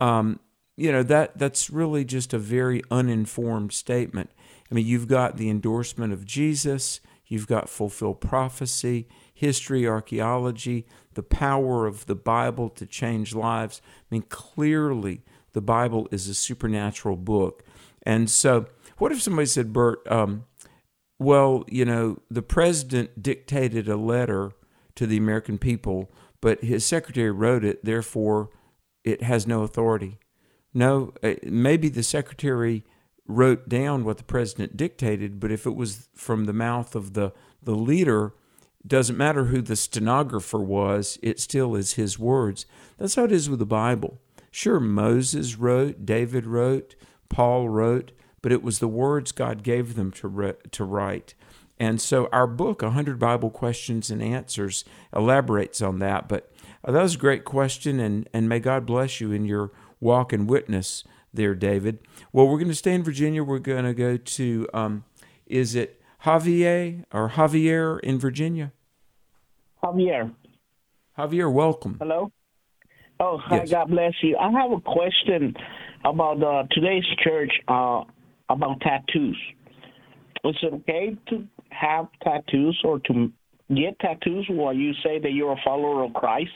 um, 0.00 0.40
you 0.76 0.90
know 0.90 1.02
that 1.02 1.38
that's 1.38 1.70
really 1.70 2.04
just 2.04 2.32
a 2.32 2.38
very 2.38 2.82
uninformed 2.90 3.72
statement. 3.72 4.30
I 4.70 4.74
mean, 4.74 4.86
you've 4.86 5.08
got 5.08 5.36
the 5.36 5.50
endorsement 5.50 6.12
of 6.12 6.24
Jesus, 6.24 7.00
you've 7.26 7.46
got 7.46 7.68
fulfilled 7.68 8.20
prophecy, 8.20 9.08
history, 9.34 9.86
archaeology, 9.86 10.86
the 11.14 11.22
power 11.22 11.86
of 11.86 12.06
the 12.06 12.14
Bible 12.14 12.68
to 12.70 12.86
change 12.86 13.34
lives. 13.34 13.82
I 13.84 14.14
mean, 14.14 14.22
clearly, 14.28 15.22
the 15.52 15.60
Bible 15.60 16.08
is 16.10 16.28
a 16.28 16.34
supernatural 16.34 17.16
book. 17.16 17.64
And 18.02 18.30
so, 18.30 18.66
what 18.98 19.12
if 19.12 19.20
somebody 19.22 19.46
said, 19.46 19.72
Bert, 19.72 20.06
um, 20.10 20.44
well, 21.18 21.64
you 21.68 21.84
know, 21.84 22.18
the 22.30 22.42
president 22.42 23.22
dictated 23.22 23.88
a 23.88 23.96
letter 23.96 24.52
to 24.94 25.06
the 25.06 25.16
American 25.16 25.58
people, 25.58 26.10
but 26.40 26.62
his 26.62 26.84
secretary 26.84 27.30
wrote 27.30 27.64
it, 27.64 27.84
therefore 27.84 28.50
it 29.04 29.22
has 29.22 29.46
no 29.46 29.62
authority. 29.62 30.18
No, 30.72 31.12
uh, 31.22 31.34
maybe 31.42 31.88
the 31.88 32.02
secretary 32.02 32.84
wrote 33.26 33.68
down 33.68 34.04
what 34.04 34.18
the 34.18 34.24
president 34.24 34.76
dictated, 34.76 35.40
but 35.40 35.52
if 35.52 35.66
it 35.66 35.74
was 35.74 36.08
from 36.14 36.44
the 36.44 36.52
mouth 36.52 36.94
of 36.94 37.14
the, 37.14 37.32
the 37.62 37.74
leader, 37.74 38.34
doesn't 38.86 39.16
matter 39.16 39.46
who 39.46 39.60
the 39.60 39.76
stenographer 39.76 40.58
was, 40.58 41.18
it 41.22 41.38
still 41.38 41.74
is 41.74 41.94
his 41.94 42.18
words. 42.18 42.66
That's 42.98 43.14
how 43.14 43.24
it 43.24 43.32
is 43.32 43.50
with 43.50 43.58
the 43.58 43.66
Bible. 43.66 44.18
Sure, 44.50 44.80
Moses 44.80 45.56
wrote, 45.56 46.06
David 46.06 46.46
wrote, 46.46 46.96
Paul 47.28 47.68
wrote, 47.68 48.12
but 48.42 48.52
it 48.52 48.62
was 48.62 48.78
the 48.78 48.88
words 48.88 49.32
God 49.32 49.62
gave 49.62 49.94
them 49.94 50.10
to, 50.12 50.28
re- 50.28 50.54
to 50.72 50.84
write. 50.84 51.34
And 51.78 52.00
so 52.00 52.28
our 52.32 52.46
book, 52.46 52.82
100 52.82 53.18
Bible 53.18 53.50
Questions 53.50 54.10
and 54.10 54.22
Answers, 54.22 54.84
elaborates 55.14 55.80
on 55.80 55.98
that. 56.00 56.28
But 56.28 56.49
uh, 56.84 56.92
that 56.92 57.02
was 57.02 57.14
a 57.14 57.18
great 57.18 57.44
question, 57.44 58.00
and, 58.00 58.28
and 58.32 58.48
may 58.48 58.60
God 58.60 58.86
bless 58.86 59.20
you 59.20 59.32
in 59.32 59.44
your 59.44 59.70
walk 60.00 60.32
and 60.32 60.48
witness 60.48 61.04
there, 61.32 61.54
David. 61.54 61.98
Well, 62.32 62.48
we're 62.48 62.58
going 62.58 62.68
to 62.68 62.74
stay 62.74 62.94
in 62.94 63.02
Virginia. 63.02 63.44
We're 63.44 63.58
going 63.58 63.84
to 63.84 63.94
go 63.94 64.16
to, 64.16 64.68
um, 64.72 65.04
is 65.46 65.74
it 65.74 66.00
Javier 66.24 67.04
or 67.12 67.30
Javier 67.30 68.00
in 68.00 68.18
Virginia? 68.18 68.72
Javier. 69.82 70.32
Javier, 71.18 71.52
welcome. 71.52 71.96
Hello. 72.00 72.32
Oh, 73.18 73.38
hi. 73.38 73.56
Yes. 73.56 73.70
God 73.70 73.90
bless 73.90 74.14
you. 74.22 74.36
I 74.38 74.50
have 74.50 74.72
a 74.72 74.80
question 74.80 75.54
about 76.04 76.42
uh, 76.42 76.64
today's 76.70 77.04
church 77.22 77.52
uh, 77.68 78.02
about 78.48 78.80
tattoos. 78.80 79.38
Is 80.44 80.56
it 80.62 80.72
okay 80.72 81.16
to 81.28 81.46
have 81.68 82.08
tattoos 82.24 82.80
or 82.82 82.98
to 83.00 83.30
get 83.68 83.98
tattoos 84.00 84.46
while 84.48 84.72
you 84.72 84.92
say 85.04 85.18
that 85.18 85.32
you're 85.32 85.52
a 85.52 85.60
follower 85.62 86.04
of 86.04 86.14
Christ? 86.14 86.50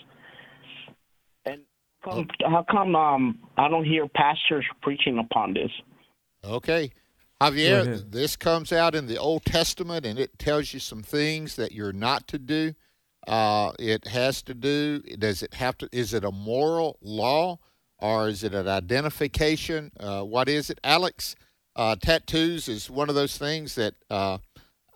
And 2.07 2.39
come, 2.39 2.53
how 2.53 2.65
come 2.71 2.97
um, 2.97 3.39
I 3.57 3.69
don't 3.69 3.85
hear 3.85 4.07
pastors 4.09 4.67
preaching 4.83 5.19
upon 5.19 5.55
this? 5.55 5.71
Okay. 6.45 6.91
Javier, 7.41 8.11
this 8.11 8.37
comes 8.37 8.73
out 8.73 8.95
in 8.95 9.07
the 9.07 9.19
Old 9.19 9.45
Testament 9.45 10.07
and 10.07 10.19
it 10.19 10.39
tells 10.39 10.73
you 10.73 10.81
some 10.81 11.03
things 11.03 11.57
that 11.57 11.73
you're 11.73 11.93
not 11.93 12.27
to 12.29 12.39
do. 12.39 12.75
Uh, 13.27 13.73
it 13.79 14.07
has 14.07 14.43
to 14.43 14.55
do, 14.55 15.01
does 15.01 15.43
it 15.43 15.55
have 15.55 15.77
to, 15.79 15.89
is 15.93 16.15
it 16.15 16.25
a 16.25 16.31
moral 16.31 16.99
law 17.03 17.59
or 17.99 18.29
is 18.29 18.45
it 18.45 18.55
an 18.55 18.69
identification? 18.69 19.91
Uh, 19.99 20.23
what 20.23 20.49
is 20.49 20.71
it? 20.71 20.79
Alex, 20.85 21.35
uh, 21.77 21.97
tattoos 21.97 22.69
is 22.69 22.89
one 22.89 23.09
of 23.09 23.15
those 23.15 23.37
things 23.37 23.75
that 23.75 23.95
uh, 24.11 24.39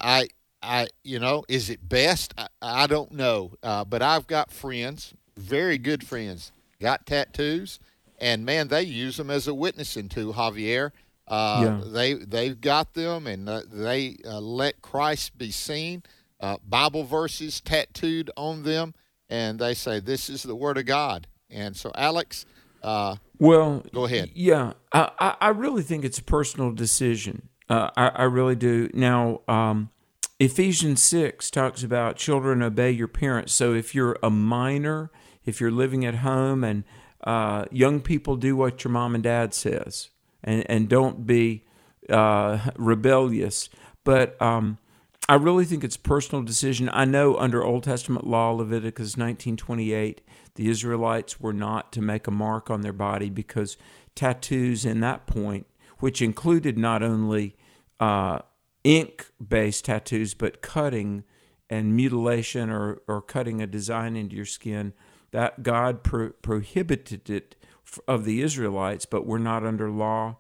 I, 0.00 0.28
I, 0.62 0.88
you 1.04 1.18
know, 1.18 1.44
is 1.48 1.70
it 1.70 1.88
best? 1.88 2.34
I, 2.38 2.48
I 2.62 2.86
don't 2.86 3.12
know. 3.12 3.52
Uh, 3.62 3.84
but 3.84 4.00
I've 4.00 4.26
got 4.26 4.50
friends, 4.50 5.14
very 5.36 5.76
good 5.76 6.06
friends, 6.06 6.52
got 6.80 7.06
tattoos, 7.06 7.78
and 8.20 8.44
man, 8.44 8.68
they 8.68 8.82
use 8.82 9.16
them 9.16 9.30
as 9.30 9.46
a 9.46 9.54
witnessing 9.54 10.08
tool, 10.08 10.34
Javier. 10.34 10.92
Uh, 11.26 11.60
Yeah. 11.62 11.80
They 11.92 12.14
they've 12.14 12.60
got 12.60 12.94
them, 12.94 13.26
and 13.26 13.48
uh, 13.48 13.62
they 13.70 14.16
uh, 14.24 14.40
let 14.40 14.80
Christ 14.82 15.36
be 15.38 15.50
seen. 15.50 16.02
Uh, 16.40 16.56
Bible 16.66 17.04
verses 17.04 17.60
tattooed 17.60 18.30
on 18.36 18.62
them, 18.62 18.94
and 19.28 19.58
they 19.58 19.74
say 19.74 20.00
this 20.00 20.30
is 20.30 20.42
the 20.44 20.54
Word 20.54 20.78
of 20.78 20.86
God. 20.86 21.26
And 21.50 21.76
so, 21.76 21.90
Alex, 21.96 22.46
uh, 22.82 23.16
Well, 23.38 23.84
go 23.92 24.04
ahead. 24.04 24.30
Yeah, 24.34 24.74
I, 24.92 25.10
I 25.18 25.36
I 25.40 25.48
really 25.48 25.82
think 25.82 26.04
it's 26.04 26.18
a 26.18 26.22
personal 26.24 26.72
decision. 26.72 27.48
Uh, 27.68 27.90
I, 27.96 28.08
I 28.08 28.22
really 28.24 28.54
do. 28.56 28.88
Now, 28.94 29.40
um, 29.48 29.90
Ephesians 30.40 31.02
6 31.02 31.50
talks 31.50 31.82
about 31.82 32.16
children 32.16 32.62
obey 32.62 32.92
your 32.92 33.08
parents. 33.08 33.52
So 33.52 33.74
if 33.74 33.94
you're 33.94 34.16
a 34.22 34.30
minor, 34.30 35.10
if 35.44 35.60
you're 35.60 35.72
living 35.72 36.04
at 36.04 36.16
home, 36.16 36.62
and 36.62 36.84
uh, 37.24 37.64
young 37.72 38.00
people 38.00 38.36
do 38.36 38.54
what 38.54 38.84
your 38.84 38.92
mom 38.92 39.16
and 39.16 39.24
dad 39.24 39.52
says, 39.52 40.10
and, 40.44 40.64
and 40.70 40.88
don't 40.88 41.26
be 41.26 41.64
uh, 42.08 42.70
rebellious. 42.76 43.68
But 44.04 44.40
um, 44.40 44.78
I 45.28 45.34
really 45.34 45.64
think 45.64 45.82
it's 45.82 45.96
personal 45.96 46.44
decision. 46.44 46.88
I 46.92 47.04
know 47.04 47.36
under 47.36 47.64
Old 47.64 47.82
Testament 47.82 48.24
law, 48.24 48.52
Leviticus 48.52 49.16
1928, 49.16 50.20
the 50.54 50.68
Israelites 50.68 51.40
were 51.40 51.52
not 51.52 51.92
to 51.92 52.00
make 52.00 52.28
a 52.28 52.30
mark 52.30 52.70
on 52.70 52.82
their 52.82 52.92
body 52.92 53.28
because 53.28 53.76
tattoos 54.14 54.84
in 54.84 55.00
that 55.00 55.26
point, 55.26 55.66
which 55.98 56.22
included 56.22 56.78
not 56.78 57.02
only 57.02 57.56
uh, 57.98 58.38
ink 58.88 59.30
based 59.46 59.84
tattoos, 59.84 60.32
but 60.34 60.62
cutting 60.62 61.24
and 61.68 61.94
mutilation 61.94 62.70
or, 62.70 63.02
or 63.06 63.20
cutting 63.20 63.60
a 63.60 63.66
design 63.66 64.16
into 64.16 64.34
your 64.34 64.46
skin, 64.46 64.94
that 65.30 65.62
God 65.62 66.02
pro- 66.02 66.30
prohibited 66.30 67.28
it 67.28 67.54
of 68.06 68.24
the 68.24 68.40
Israelites, 68.40 69.04
but 69.04 69.26
we're 69.26 69.38
not 69.38 69.64
under 69.64 69.90
law. 69.90 70.36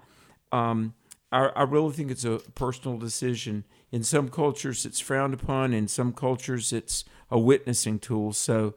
Um, 0.50 0.94
I, 1.30 1.46
I 1.56 1.62
really 1.64 1.92
think 1.92 2.10
it's 2.10 2.24
a 2.24 2.38
personal 2.54 2.96
decision. 2.96 3.64
In 3.92 4.02
some 4.02 4.30
cultures, 4.30 4.86
it's 4.86 5.00
frowned 5.00 5.34
upon. 5.34 5.74
In 5.74 5.86
some 5.86 6.14
cultures, 6.14 6.72
it's 6.72 7.04
a 7.30 7.38
witnessing 7.38 7.98
tool. 7.98 8.32
So 8.32 8.74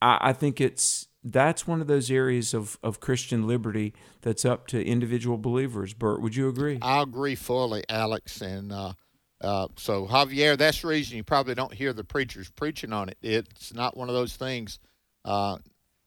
I, 0.00 0.18
I 0.20 0.32
think 0.32 0.60
it's 0.60 1.08
that's 1.24 1.66
one 1.66 1.80
of 1.80 1.86
those 1.86 2.10
areas 2.10 2.52
of, 2.54 2.78
of 2.82 3.00
Christian 3.00 3.46
liberty 3.46 3.94
that's 4.22 4.44
up 4.44 4.66
to 4.68 4.84
individual 4.84 5.38
believers. 5.38 5.94
Bert, 5.94 6.20
would 6.20 6.34
you 6.34 6.48
agree? 6.48 6.78
I 6.82 7.02
agree 7.02 7.34
fully, 7.34 7.84
Alex. 7.88 8.40
And 8.40 8.72
uh, 8.72 8.94
uh, 9.40 9.68
so, 9.76 10.06
Javier, 10.06 10.56
that's 10.58 10.82
the 10.82 10.88
reason 10.88 11.16
you 11.16 11.24
probably 11.24 11.54
don't 11.54 11.72
hear 11.74 11.92
the 11.92 12.04
preachers 12.04 12.50
preaching 12.50 12.92
on 12.92 13.08
it. 13.08 13.18
It's 13.22 13.72
not 13.72 13.96
one 13.96 14.08
of 14.08 14.14
those 14.14 14.36
things. 14.36 14.78
Uh, 15.24 15.58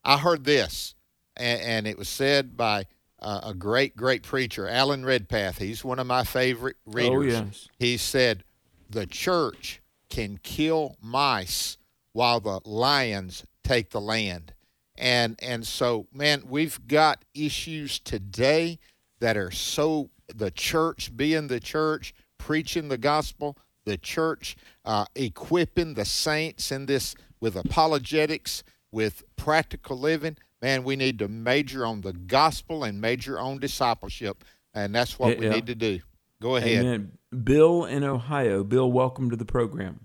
I 0.04 0.18
heard 0.18 0.44
this, 0.44 0.96
and, 1.38 1.62
and 1.62 1.88
it 1.88 1.98
was 1.98 2.10
said 2.10 2.58
by 2.58 2.86
uh, 3.20 3.42
a 3.44 3.54
great, 3.54 3.96
great 3.96 4.24
preacher, 4.24 4.68
Alan 4.68 5.06
Redpath. 5.06 5.58
He's 5.58 5.84
one 5.84 6.00
of 6.00 6.08
my 6.08 6.24
favorite 6.24 6.78
readers. 6.86 7.36
Oh, 7.36 7.44
yes. 7.46 7.70
He 7.80 7.98
said, 7.98 8.44
The 8.90 9.06
church 9.06 9.82
can 10.10 10.40
kill 10.44 10.98
mice 11.02 11.78
while 12.12 12.40
the 12.40 12.60
lions 12.66 13.46
take 13.64 13.92
the 13.92 14.02
land. 14.02 14.54
And 14.98 15.38
and 15.42 15.66
so, 15.68 16.08
man, 16.14 16.44
we've 16.48 16.80
got 16.88 17.24
issues 17.34 18.00
today 18.00 18.80
that 19.20 19.38
are 19.38 19.52
so 19.52 20.10
the 20.34 20.52
church 20.52 21.16
being 21.16 21.48
the 21.48 21.60
church, 21.60 22.14
preaching 22.38 22.88
the 22.88 22.98
gospel, 22.98 23.58
the 23.86 23.98
church 23.98 24.56
uh, 24.86 25.06
equipping 25.16 25.94
the 25.94 26.06
saints 26.06 26.72
in 26.72 26.86
this 26.86 27.16
with 27.40 27.56
apologetics, 27.56 28.64
with 28.92 29.24
practical 29.36 30.00
living. 30.00 30.38
Man, 30.62 30.84
we 30.84 30.96
need 30.96 31.20
to 31.20 31.28
major 31.28 31.86
on 31.86 32.02
the 32.02 32.14
gospel 32.14 32.84
and 32.84 33.00
major 33.00 33.40
on 33.40 33.60
discipleship, 33.60 34.44
and 34.74 34.96
that's 34.96 35.20
what 35.20 35.38
we 35.38 35.46
Yeah. 35.46 35.54
need 35.56 35.68
to 35.68 35.76
do. 35.76 36.00
Go 36.42 36.56
ahead. 36.56 36.86
Amen. 36.86 37.18
Bill 37.44 37.86
in 37.86 38.04
Ohio. 38.04 38.64
Bill, 38.64 38.92
welcome 38.92 39.30
to 39.30 39.36
the 39.36 39.46
program. 39.46 40.00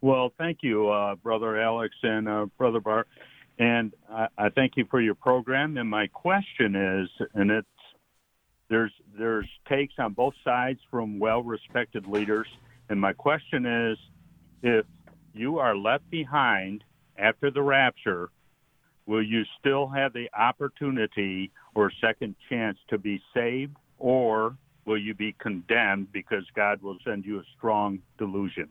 Well, 0.00 0.32
thank 0.38 0.58
you, 0.62 0.88
uh, 0.90 1.14
Brother 1.16 1.60
Alex 1.60 1.94
and 2.02 2.28
uh, 2.28 2.46
Brother 2.58 2.80
Bart. 2.80 3.08
And 3.58 3.92
I, 4.10 4.28
I 4.36 4.48
thank 4.50 4.76
you 4.76 4.86
for 4.90 5.00
your 5.00 5.14
program. 5.14 5.78
And 5.78 5.88
my 5.88 6.06
question 6.08 6.76
is, 6.76 7.08
and 7.34 7.50
it's 7.50 7.66
there's 8.68 8.92
there's 9.18 9.48
takes 9.68 9.94
on 9.98 10.12
both 10.12 10.34
sides 10.44 10.80
from 10.90 11.18
well-respected 11.18 12.06
leaders. 12.06 12.46
And 12.88 13.00
my 13.00 13.12
question 13.12 13.64
is, 13.64 13.98
if 14.62 14.84
you 15.34 15.58
are 15.58 15.76
left 15.76 16.08
behind 16.10 16.84
after 17.16 17.50
the 17.50 17.62
rapture, 17.62 18.30
will 19.06 19.22
you 19.22 19.44
still 19.58 19.88
have 19.88 20.12
the 20.12 20.28
opportunity 20.38 21.50
or 21.74 21.90
second 22.00 22.34
chance 22.48 22.78
to 22.88 22.98
be 22.98 23.22
saved, 23.32 23.76
or 23.98 24.56
will 24.84 24.98
you 24.98 25.14
be 25.14 25.32
condemned 25.38 26.12
because 26.12 26.44
God 26.54 26.82
will 26.82 26.98
send 27.04 27.24
you 27.24 27.38
a 27.38 27.44
strong 27.56 28.00
delusion? 28.18 28.68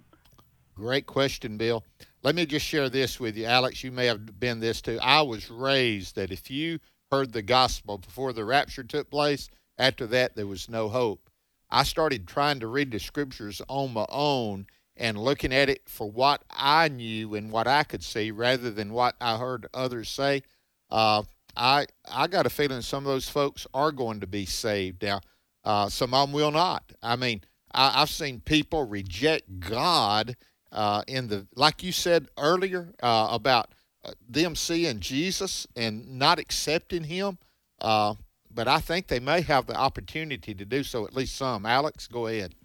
Great 0.76 1.05
question, 1.05 1.55
Bill. 1.57 1.86
Let 2.21 2.36
me 2.36 2.45
just 2.45 2.65
share 2.65 2.89
this 2.89 3.17
with 3.19 3.38
you, 3.38 3.45
Alex. 3.45 3.84
You 3.84 3.91
may 3.91 4.07
have 4.07 4.39
been 4.39 4.59
this 4.59 4.82
too. 4.82 4.99
I 5.01 5.21
was 5.21 5.49
raised 5.49 6.15
that 6.15 6.32
if 6.32 6.51
you 6.51 6.80
heard 7.11 7.32
the 7.32 7.41
gospel 7.41 7.97
before 7.97 8.34
the 8.34 8.43
rapture 8.43 8.84
took 8.84 9.09
place, 9.09 9.49
after 9.78 10.05
that 10.07 10.36
there 10.36 10.47
was 10.47 10.69
no 10.69 10.89
hope. 10.89 11.30
I 11.69 11.84
started 11.84 12.28
trying 12.28 12.59
to 12.59 12.67
read 12.67 12.91
the 12.91 12.99
scriptures 12.99 13.61
on 13.69 13.93
my 13.93 14.05
own, 14.09 14.67
and 14.97 15.17
looking 15.17 15.53
at 15.53 15.69
it 15.69 15.88
for 15.88 16.09
what 16.09 16.43
I 16.49 16.89
knew 16.89 17.36
and 17.36 17.51
what 17.51 17.67
I 17.67 17.84
could 17.84 18.03
see 18.03 18.32
rather 18.32 18.69
than 18.69 18.93
what 18.93 19.15
I 19.21 19.38
heard 19.38 19.67
others 19.73 20.09
say, 20.09 20.43
uh, 20.89 21.23
I 21.55 21.88
I 22.09 22.28
got 22.28 22.45
a 22.45 22.49
feeling 22.49 22.82
some 22.82 23.05
of 23.05 23.11
those 23.11 23.30
folks 23.30 23.65
are 23.73 23.91
going 23.91 24.19
to 24.19 24.28
be 24.28 24.45
saved. 24.45 25.03
Now, 25.03 25.21
uh, 25.63 25.89
some 25.89 26.13
of 26.13 26.28
them 26.28 26.34
will 26.34 26.51
not. 26.51 26.91
I 27.01 27.15
mean, 27.15 27.41
I, 27.71 27.99
have 27.99 28.09
seen 28.09 28.41
people 28.41 28.84
reject 28.88 29.59
God 29.59 30.36
uh, 30.76 31.03
in 31.07 31.28
the 31.28 31.47
like 31.55 31.82
you 31.82 31.91
said 31.91 32.28
earlier 32.38 32.93
uh, 33.01 33.30
about 33.32 33.73
uh, 34.03 34.11
them 34.30 34.55
seeing 34.55 34.99
Jesus 34.99 35.65
and 35.76 36.19
not 36.19 36.38
accepting 36.38 37.05
Him. 37.05 37.39
Uh, 37.82 38.15
but 38.53 38.67
I 38.67 38.80
think 38.80 39.07
they 39.07 39.19
may 39.19 39.41
have 39.41 39.65
the 39.65 39.76
opportunity 39.76 40.53
to 40.53 40.65
do 40.65 40.84
so. 40.84 41.05
At 41.05 41.13
least 41.15 41.36
some. 41.36 41.65
Alex, 41.65 42.07
go 42.07 42.28
ahead. 42.28 42.55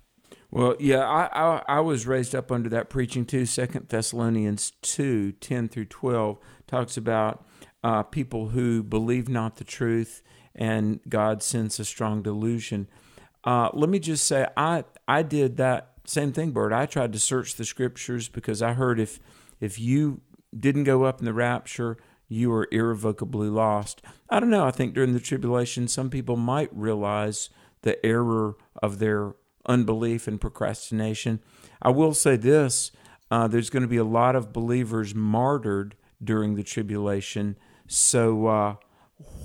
Well, 0.50 0.76
yeah, 0.80 1.08
I, 1.08 1.28
I, 1.32 1.62
I 1.76 1.80
was 1.80 2.06
raised 2.06 2.34
up 2.34 2.50
under 2.50 2.68
that 2.70 2.90
preaching 2.90 3.24
too. 3.24 3.46
Second 3.46 3.88
Thessalonians 3.88 4.72
2, 4.82 5.32
10 5.32 5.68
through 5.68 5.84
12 5.86 6.38
talks 6.66 6.96
about 6.96 7.44
uh, 7.82 8.02
people 8.02 8.48
who 8.48 8.82
believe 8.82 9.28
not 9.28 9.56
the 9.56 9.64
truth 9.64 10.22
and 10.54 11.00
God 11.08 11.42
sends 11.42 11.78
a 11.78 11.84
strong 11.84 12.22
delusion. 12.22 12.88
Uh, 13.44 13.70
let 13.72 13.88
me 13.88 13.98
just 13.98 14.26
say, 14.26 14.46
I, 14.56 14.84
I 15.06 15.22
did 15.22 15.56
that 15.56 15.89
same 16.10 16.32
thing, 16.32 16.50
Bert. 16.50 16.72
I 16.72 16.86
tried 16.86 17.12
to 17.12 17.20
search 17.20 17.54
the 17.54 17.64
scriptures 17.64 18.28
because 18.28 18.62
I 18.62 18.72
heard 18.72 18.98
if, 18.98 19.20
if 19.60 19.78
you 19.78 20.22
didn't 20.58 20.84
go 20.84 21.04
up 21.04 21.20
in 21.20 21.24
the 21.24 21.32
rapture, 21.32 21.96
you 22.28 22.52
are 22.52 22.66
irrevocably 22.72 23.48
lost. 23.48 24.02
I 24.28 24.40
don't 24.40 24.50
know. 24.50 24.66
I 24.66 24.72
think 24.72 24.92
during 24.92 25.12
the 25.12 25.20
tribulation, 25.20 25.86
some 25.86 26.10
people 26.10 26.36
might 26.36 26.68
realize 26.72 27.48
the 27.82 28.04
error 28.04 28.56
of 28.82 28.98
their 28.98 29.34
unbelief 29.66 30.26
and 30.26 30.40
procrastination. 30.40 31.40
I 31.80 31.90
will 31.90 32.14
say 32.14 32.36
this 32.36 32.90
uh, 33.30 33.46
there's 33.46 33.70
going 33.70 33.82
to 33.82 33.88
be 33.88 33.96
a 33.96 34.04
lot 34.04 34.34
of 34.34 34.52
believers 34.52 35.14
martyred 35.14 35.94
during 36.22 36.56
the 36.56 36.64
tribulation. 36.64 37.56
So, 37.86 38.48
uh, 38.48 38.74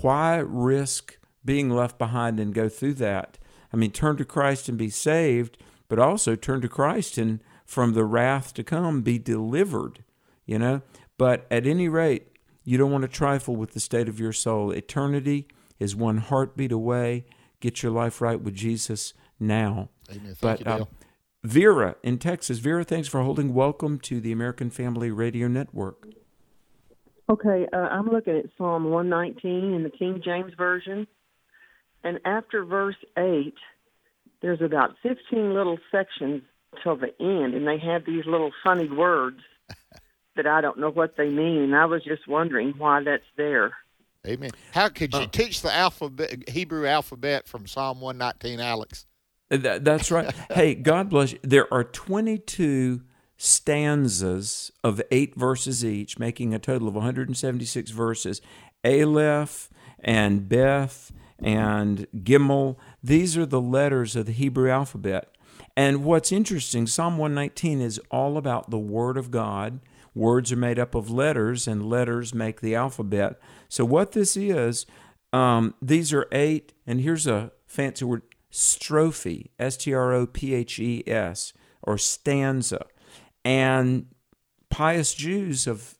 why 0.02 0.38
risk 0.38 1.20
being 1.44 1.70
left 1.70 2.00
behind 2.00 2.40
and 2.40 2.56
go 2.56 2.70
through 2.70 2.96
that? 2.96 3.38
I 3.72 3.78
mean, 3.78 3.92
turn 3.92 4.18
to 4.18 4.26
Christ 4.26 4.68
and 4.68 4.78
be 4.78 4.90
saved, 4.90 5.58
but 5.88 6.00
also 6.00 6.36
turn 6.36 6.62
to 6.62 6.70
Christ 6.70 7.18
and 7.18 7.40
from 7.66 7.94
the 7.94 8.06
wrath 8.06 8.54
to 8.56 8.64
come 8.64 9.02
be 9.02 9.18
delivered, 9.18 10.04
you 10.46 10.60
know? 10.60 10.82
But 11.18 11.48
at 11.50 11.66
any 11.66 11.88
rate, 11.88 12.28
you 12.64 12.78
don't 12.78 12.92
want 12.92 13.04
to 13.04 13.08
trifle 13.08 13.56
with 13.56 13.72
the 13.72 13.80
state 13.80 14.10
of 14.10 14.20
your 14.20 14.34
soul. 14.34 14.72
Eternity 14.72 15.48
is 15.80 15.96
one 15.96 16.18
heartbeat 16.18 16.72
away. 16.72 17.26
Get 17.60 17.84
your 17.84 17.92
life 17.92 18.22
right 18.22 18.40
with 18.40 18.56
Jesus 18.56 19.14
now. 19.40 19.90
Amen. 20.10 20.36
Thank 20.36 20.40
but, 20.42 20.60
you, 20.60 20.84
uh, 20.84 20.86
Vera 21.44 21.96
in 22.04 22.18
Texas. 22.18 22.60
Vera, 22.60 22.84
thanks 22.84 23.08
for 23.08 23.22
holding. 23.22 23.54
Welcome 23.54 24.00
to 24.00 24.20
the 24.20 24.32
American 24.32 24.70
Family 24.70 25.12
Radio 25.12 25.48
Network. 25.48 26.08
Okay, 27.30 27.68
uh, 27.74 27.78
I'm 27.78 28.08
looking 28.08 28.38
at 28.38 28.46
Psalm 28.58 28.86
119 28.86 29.74
in 29.74 29.84
the 29.84 29.90
King 29.90 30.22
James 30.24 30.54
Version. 30.58 31.08
And 32.04 32.20
after 32.24 32.64
verse 32.64 32.96
8, 33.18 33.54
there's 34.46 34.62
about 34.62 34.96
15 35.02 35.56
little 35.56 35.80
sections 35.92 36.44
till 36.84 36.96
the 36.96 37.20
end, 37.20 37.56
and 37.56 37.68
they 37.68 37.80
have 37.80 38.06
these 38.06 38.28
little 38.28 38.52
funny 38.64 38.88
words 38.88 39.40
that 40.36 40.46
I 40.46 40.62
don't 40.62 40.78
know 40.78 40.92
what 40.92 41.18
they 41.18 41.30
mean. 41.30 41.74
I 41.74 41.86
was 41.86 42.04
just 42.04 42.28
wondering 42.28 42.76
why 42.78 43.02
that's 43.02 43.24
there. 43.38 43.74
Amen. 44.28 44.52
How 44.72 44.90
could 44.90 45.16
you 45.16 45.22
uh, 45.22 45.28
teach 45.32 45.64
the 45.64 45.74
alphabet, 45.74 46.48
Hebrew 46.48 46.86
alphabet 46.86 47.48
from 47.48 47.66
Psalm 47.66 48.02
119, 48.02 48.60
Alex? 48.60 49.08
That, 49.50 49.84
that's 49.84 50.12
right. 50.12 50.32
hey, 50.52 50.76
God 50.76 51.10
bless 51.10 51.32
you. 51.32 51.40
There 51.42 51.72
are 51.74 51.84
22 51.84 53.02
stanzas 53.38 54.72
of 54.84 55.02
eight 55.10 55.36
verses 55.36 55.84
each, 55.84 56.20
making 56.20 56.54
a 56.54 56.60
total 56.60 56.88
of 56.88 56.94
176 56.94 57.90
verses. 57.90 58.42
Aleph 58.84 59.72
and 60.04 60.48
Beth 60.48 61.12
and 61.40 62.08
Gimel, 62.16 62.78
these 63.06 63.38
are 63.38 63.46
the 63.46 63.62
letters 63.62 64.16
of 64.16 64.26
the 64.26 64.32
Hebrew 64.32 64.70
alphabet. 64.70 65.30
And 65.78 66.04
what's 66.04 66.32
interesting, 66.32 66.88
Psalm 66.88 67.18
119 67.18 67.80
is 67.80 68.00
all 68.10 68.36
about 68.36 68.72
the 68.72 68.80
Word 68.80 69.16
of 69.16 69.30
God. 69.30 69.80
Words 70.16 70.52
are 70.52 70.58
made 70.58 70.80
up 70.80 70.96
of 70.96 71.12
letters, 71.12 71.68
and 71.68 71.88
letters 71.88 72.34
make 72.34 72.62
the 72.62 72.74
alphabet. 72.74 73.40
So, 73.70 73.86
what 73.86 74.14
this 74.14 74.36
is, 74.36 74.88
um, 75.34 75.76
these 75.82 76.14
are 76.14 76.28
eight, 76.32 76.74
and 76.88 77.02
here's 77.02 77.28
a 77.28 77.52
fancy 77.68 78.06
word 78.06 78.24
strophe, 78.52 79.50
S 79.60 79.78
T 79.78 79.94
R 79.94 80.14
O 80.14 80.26
P 80.26 80.56
H 80.56 80.80
E 80.80 81.04
S, 81.06 81.54
or 81.84 81.98
stanza. 81.98 82.86
And 83.44 84.08
pious 84.72 85.14
Jews 85.14 85.68
of, 85.68 85.96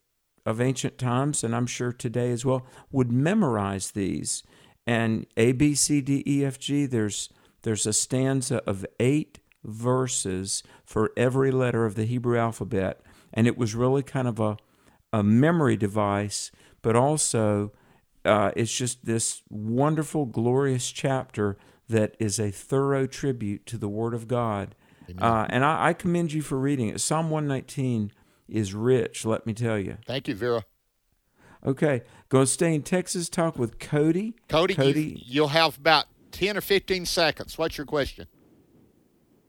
of 0.46 0.60
ancient 0.60 0.98
times, 0.98 1.44
and 1.44 1.56
I'm 1.56 1.68
sure 1.68 1.92
today 1.92 2.32
as 2.32 2.46
well, 2.46 2.66
would 2.92 3.12
memorize 3.12 3.92
these. 3.92 4.42
And 4.88 5.26
A, 5.38 5.52
B, 5.52 5.76
C, 5.76 6.02
D, 6.02 6.24
E, 6.28 6.46
F, 6.46 6.60
G, 6.60 6.86
there's, 6.86 7.30
there's 7.64 7.86
a 7.86 7.94
stanza 7.94 8.62
of 8.68 8.86
eight 9.00 9.40
verses 9.64 10.64
for 10.84 11.12
every 11.18 11.52
letter 11.52 11.86
of 11.86 11.96
the 11.96 12.06
Hebrew 12.06 12.38
alphabet. 12.38 13.02
And 13.34 13.48
it 13.48 13.58
was 13.58 13.76
really 13.76 14.04
kind 14.04 14.28
of 14.28 14.40
a, 14.40 14.58
a 15.12 15.24
memory 15.24 15.76
device, 15.76 16.52
but 16.82 16.96
also 16.96 17.72
uh, 18.24 18.52
it's 18.56 18.76
just 18.76 19.06
this 19.06 19.42
wonderful, 19.50 20.26
glorious 20.26 20.92
chapter 20.92 21.58
that 21.88 22.16
is 22.20 22.40
a 22.40 22.52
thorough 22.52 23.06
tribute 23.06 23.66
to 23.68 23.78
the 23.78 23.90
Word 23.90 24.14
of 24.14 24.28
God. 24.28 24.76
Uh, 25.20 25.46
and 25.50 25.64
I, 25.64 25.90
I, 25.90 25.94
commend 25.94 26.34
you 26.34 26.42
for 26.42 26.58
reading 26.58 26.90
it. 26.90 27.00
Psalm 27.00 27.30
119 27.30 28.12
is 28.48 28.74
rich, 28.74 29.24
let 29.24 29.46
me 29.46 29.54
tell 29.54 29.78
you. 29.78 29.98
Thank 30.08 30.28
you, 30.28 30.34
Vera. 30.34 30.64
Okay, 31.66 32.04
going 32.30 32.46
to 32.46 32.52
stay 32.52 32.76
in 32.76 32.84
Texas, 32.84 33.28
talk 33.28 33.58
with 33.58 33.80
Cody. 33.80 34.36
Cody, 34.50 34.76
Cody. 34.76 35.24
You, 35.26 35.42
will 35.42 35.48
have 35.50 35.78
about 35.78 36.06
10 36.32 36.58
or 36.58 36.62
15 36.62 37.08
seconds. 37.08 37.58
What's 37.58 37.78
your 37.78 37.86
question? 37.86 38.28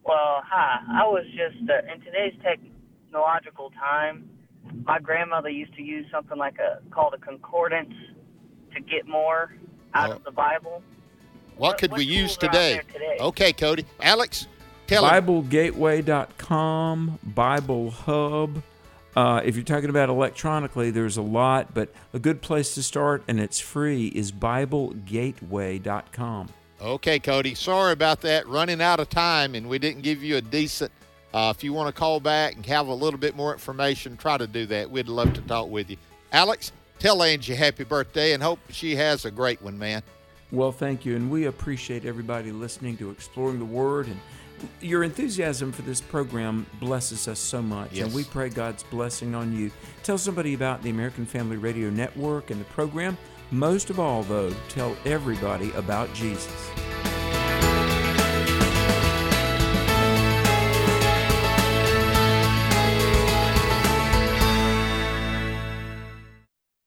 Well, 0.02 0.42
hi. 0.46 0.80
I 0.88 1.06
was 1.06 1.26
just, 1.26 1.56
uh, 1.68 1.92
in 1.92 2.00
today's 2.00 2.32
technological 2.42 3.70
time, 3.70 4.30
my 4.84 4.98
grandmother 4.98 5.50
used 5.50 5.74
to 5.74 5.82
use 5.82 6.06
something 6.10 6.38
like 6.38 6.58
a 6.58 6.80
called 6.90 7.14
a 7.14 7.18
concordance 7.18 7.94
to 8.74 8.80
get 8.80 9.06
more 9.06 9.54
out 9.94 10.10
of 10.10 10.24
the 10.24 10.30
Bible. 10.30 10.82
What, 11.56 11.58
what 11.58 11.78
could 11.78 11.92
we 11.92 12.04
use 12.04 12.36
today? 12.36 12.80
today? 12.92 13.16
Okay, 13.20 13.52
Cody. 13.52 13.84
Alex, 14.00 14.46
tell 14.86 15.04
us 15.04 15.12
BibleGateway.com, 15.12 17.18
Bible 17.22 17.90
Hub. 17.90 18.62
Uh, 19.16 19.40
if 19.44 19.56
you're 19.56 19.64
talking 19.64 19.88
about 19.88 20.08
electronically, 20.10 20.90
there's 20.90 21.16
a 21.16 21.22
lot, 21.22 21.72
but 21.72 21.88
a 22.12 22.18
good 22.18 22.42
place 22.42 22.74
to 22.74 22.82
start, 22.82 23.22
and 23.26 23.40
it's 23.40 23.58
free, 23.58 24.08
is 24.08 24.30
BibleGateway.com. 24.30 26.48
Okay, 26.82 27.18
Cody. 27.18 27.54
Sorry 27.54 27.92
about 27.92 28.20
that. 28.20 28.46
Running 28.46 28.82
out 28.82 29.00
of 29.00 29.08
time, 29.08 29.54
and 29.54 29.70
we 29.70 29.78
didn't 29.78 30.02
give 30.02 30.22
you 30.22 30.36
a 30.36 30.42
decent. 30.42 30.92
Uh, 31.32 31.50
if 31.56 31.64
you 31.64 31.72
want 31.72 31.88
to 31.88 31.94
call 31.98 32.20
back 32.20 32.56
and 32.56 32.66
have 32.66 32.88
a 32.88 32.94
little 32.94 33.18
bit 33.18 33.34
more 33.34 33.54
information, 33.54 34.18
try 34.18 34.36
to 34.36 34.46
do 34.46 34.66
that. 34.66 34.90
We'd 34.90 35.08
love 35.08 35.32
to 35.32 35.40
talk 35.40 35.70
with 35.70 35.88
you. 35.88 35.96
Alex, 36.32 36.72
tell 36.98 37.22
Angie 37.22 37.54
happy 37.54 37.84
birthday 37.84 38.34
and 38.34 38.42
hope 38.42 38.58
she 38.68 38.96
has 38.96 39.24
a 39.24 39.30
great 39.30 39.62
one, 39.62 39.78
man. 39.78 40.02
Well, 40.52 40.72
thank 40.72 41.06
you. 41.06 41.16
And 41.16 41.30
we 41.30 41.46
appreciate 41.46 42.04
everybody 42.04 42.52
listening 42.52 42.98
to 42.98 43.10
Exploring 43.10 43.58
the 43.58 43.64
Word. 43.64 44.08
And 44.08 44.20
your 44.80 45.02
enthusiasm 45.02 45.72
for 45.72 45.82
this 45.82 46.00
program 46.00 46.66
blesses 46.80 47.28
us 47.28 47.38
so 47.38 47.62
much. 47.62 47.92
Yes. 47.92 48.06
And 48.06 48.14
we 48.14 48.24
pray 48.24 48.48
God's 48.48 48.82
blessing 48.84 49.34
on 49.34 49.56
you. 49.56 49.70
Tell 50.02 50.18
somebody 50.18 50.54
about 50.54 50.82
the 50.82 50.90
American 50.90 51.26
Family 51.26 51.56
Radio 51.56 51.90
Network 51.90 52.50
and 52.50 52.60
the 52.60 52.64
program. 52.66 53.16
Most 53.50 53.90
of 53.90 54.00
all, 54.00 54.22
though, 54.24 54.52
tell 54.68 54.96
everybody 55.04 55.70
about 55.72 56.12
Jesus. 56.14 56.70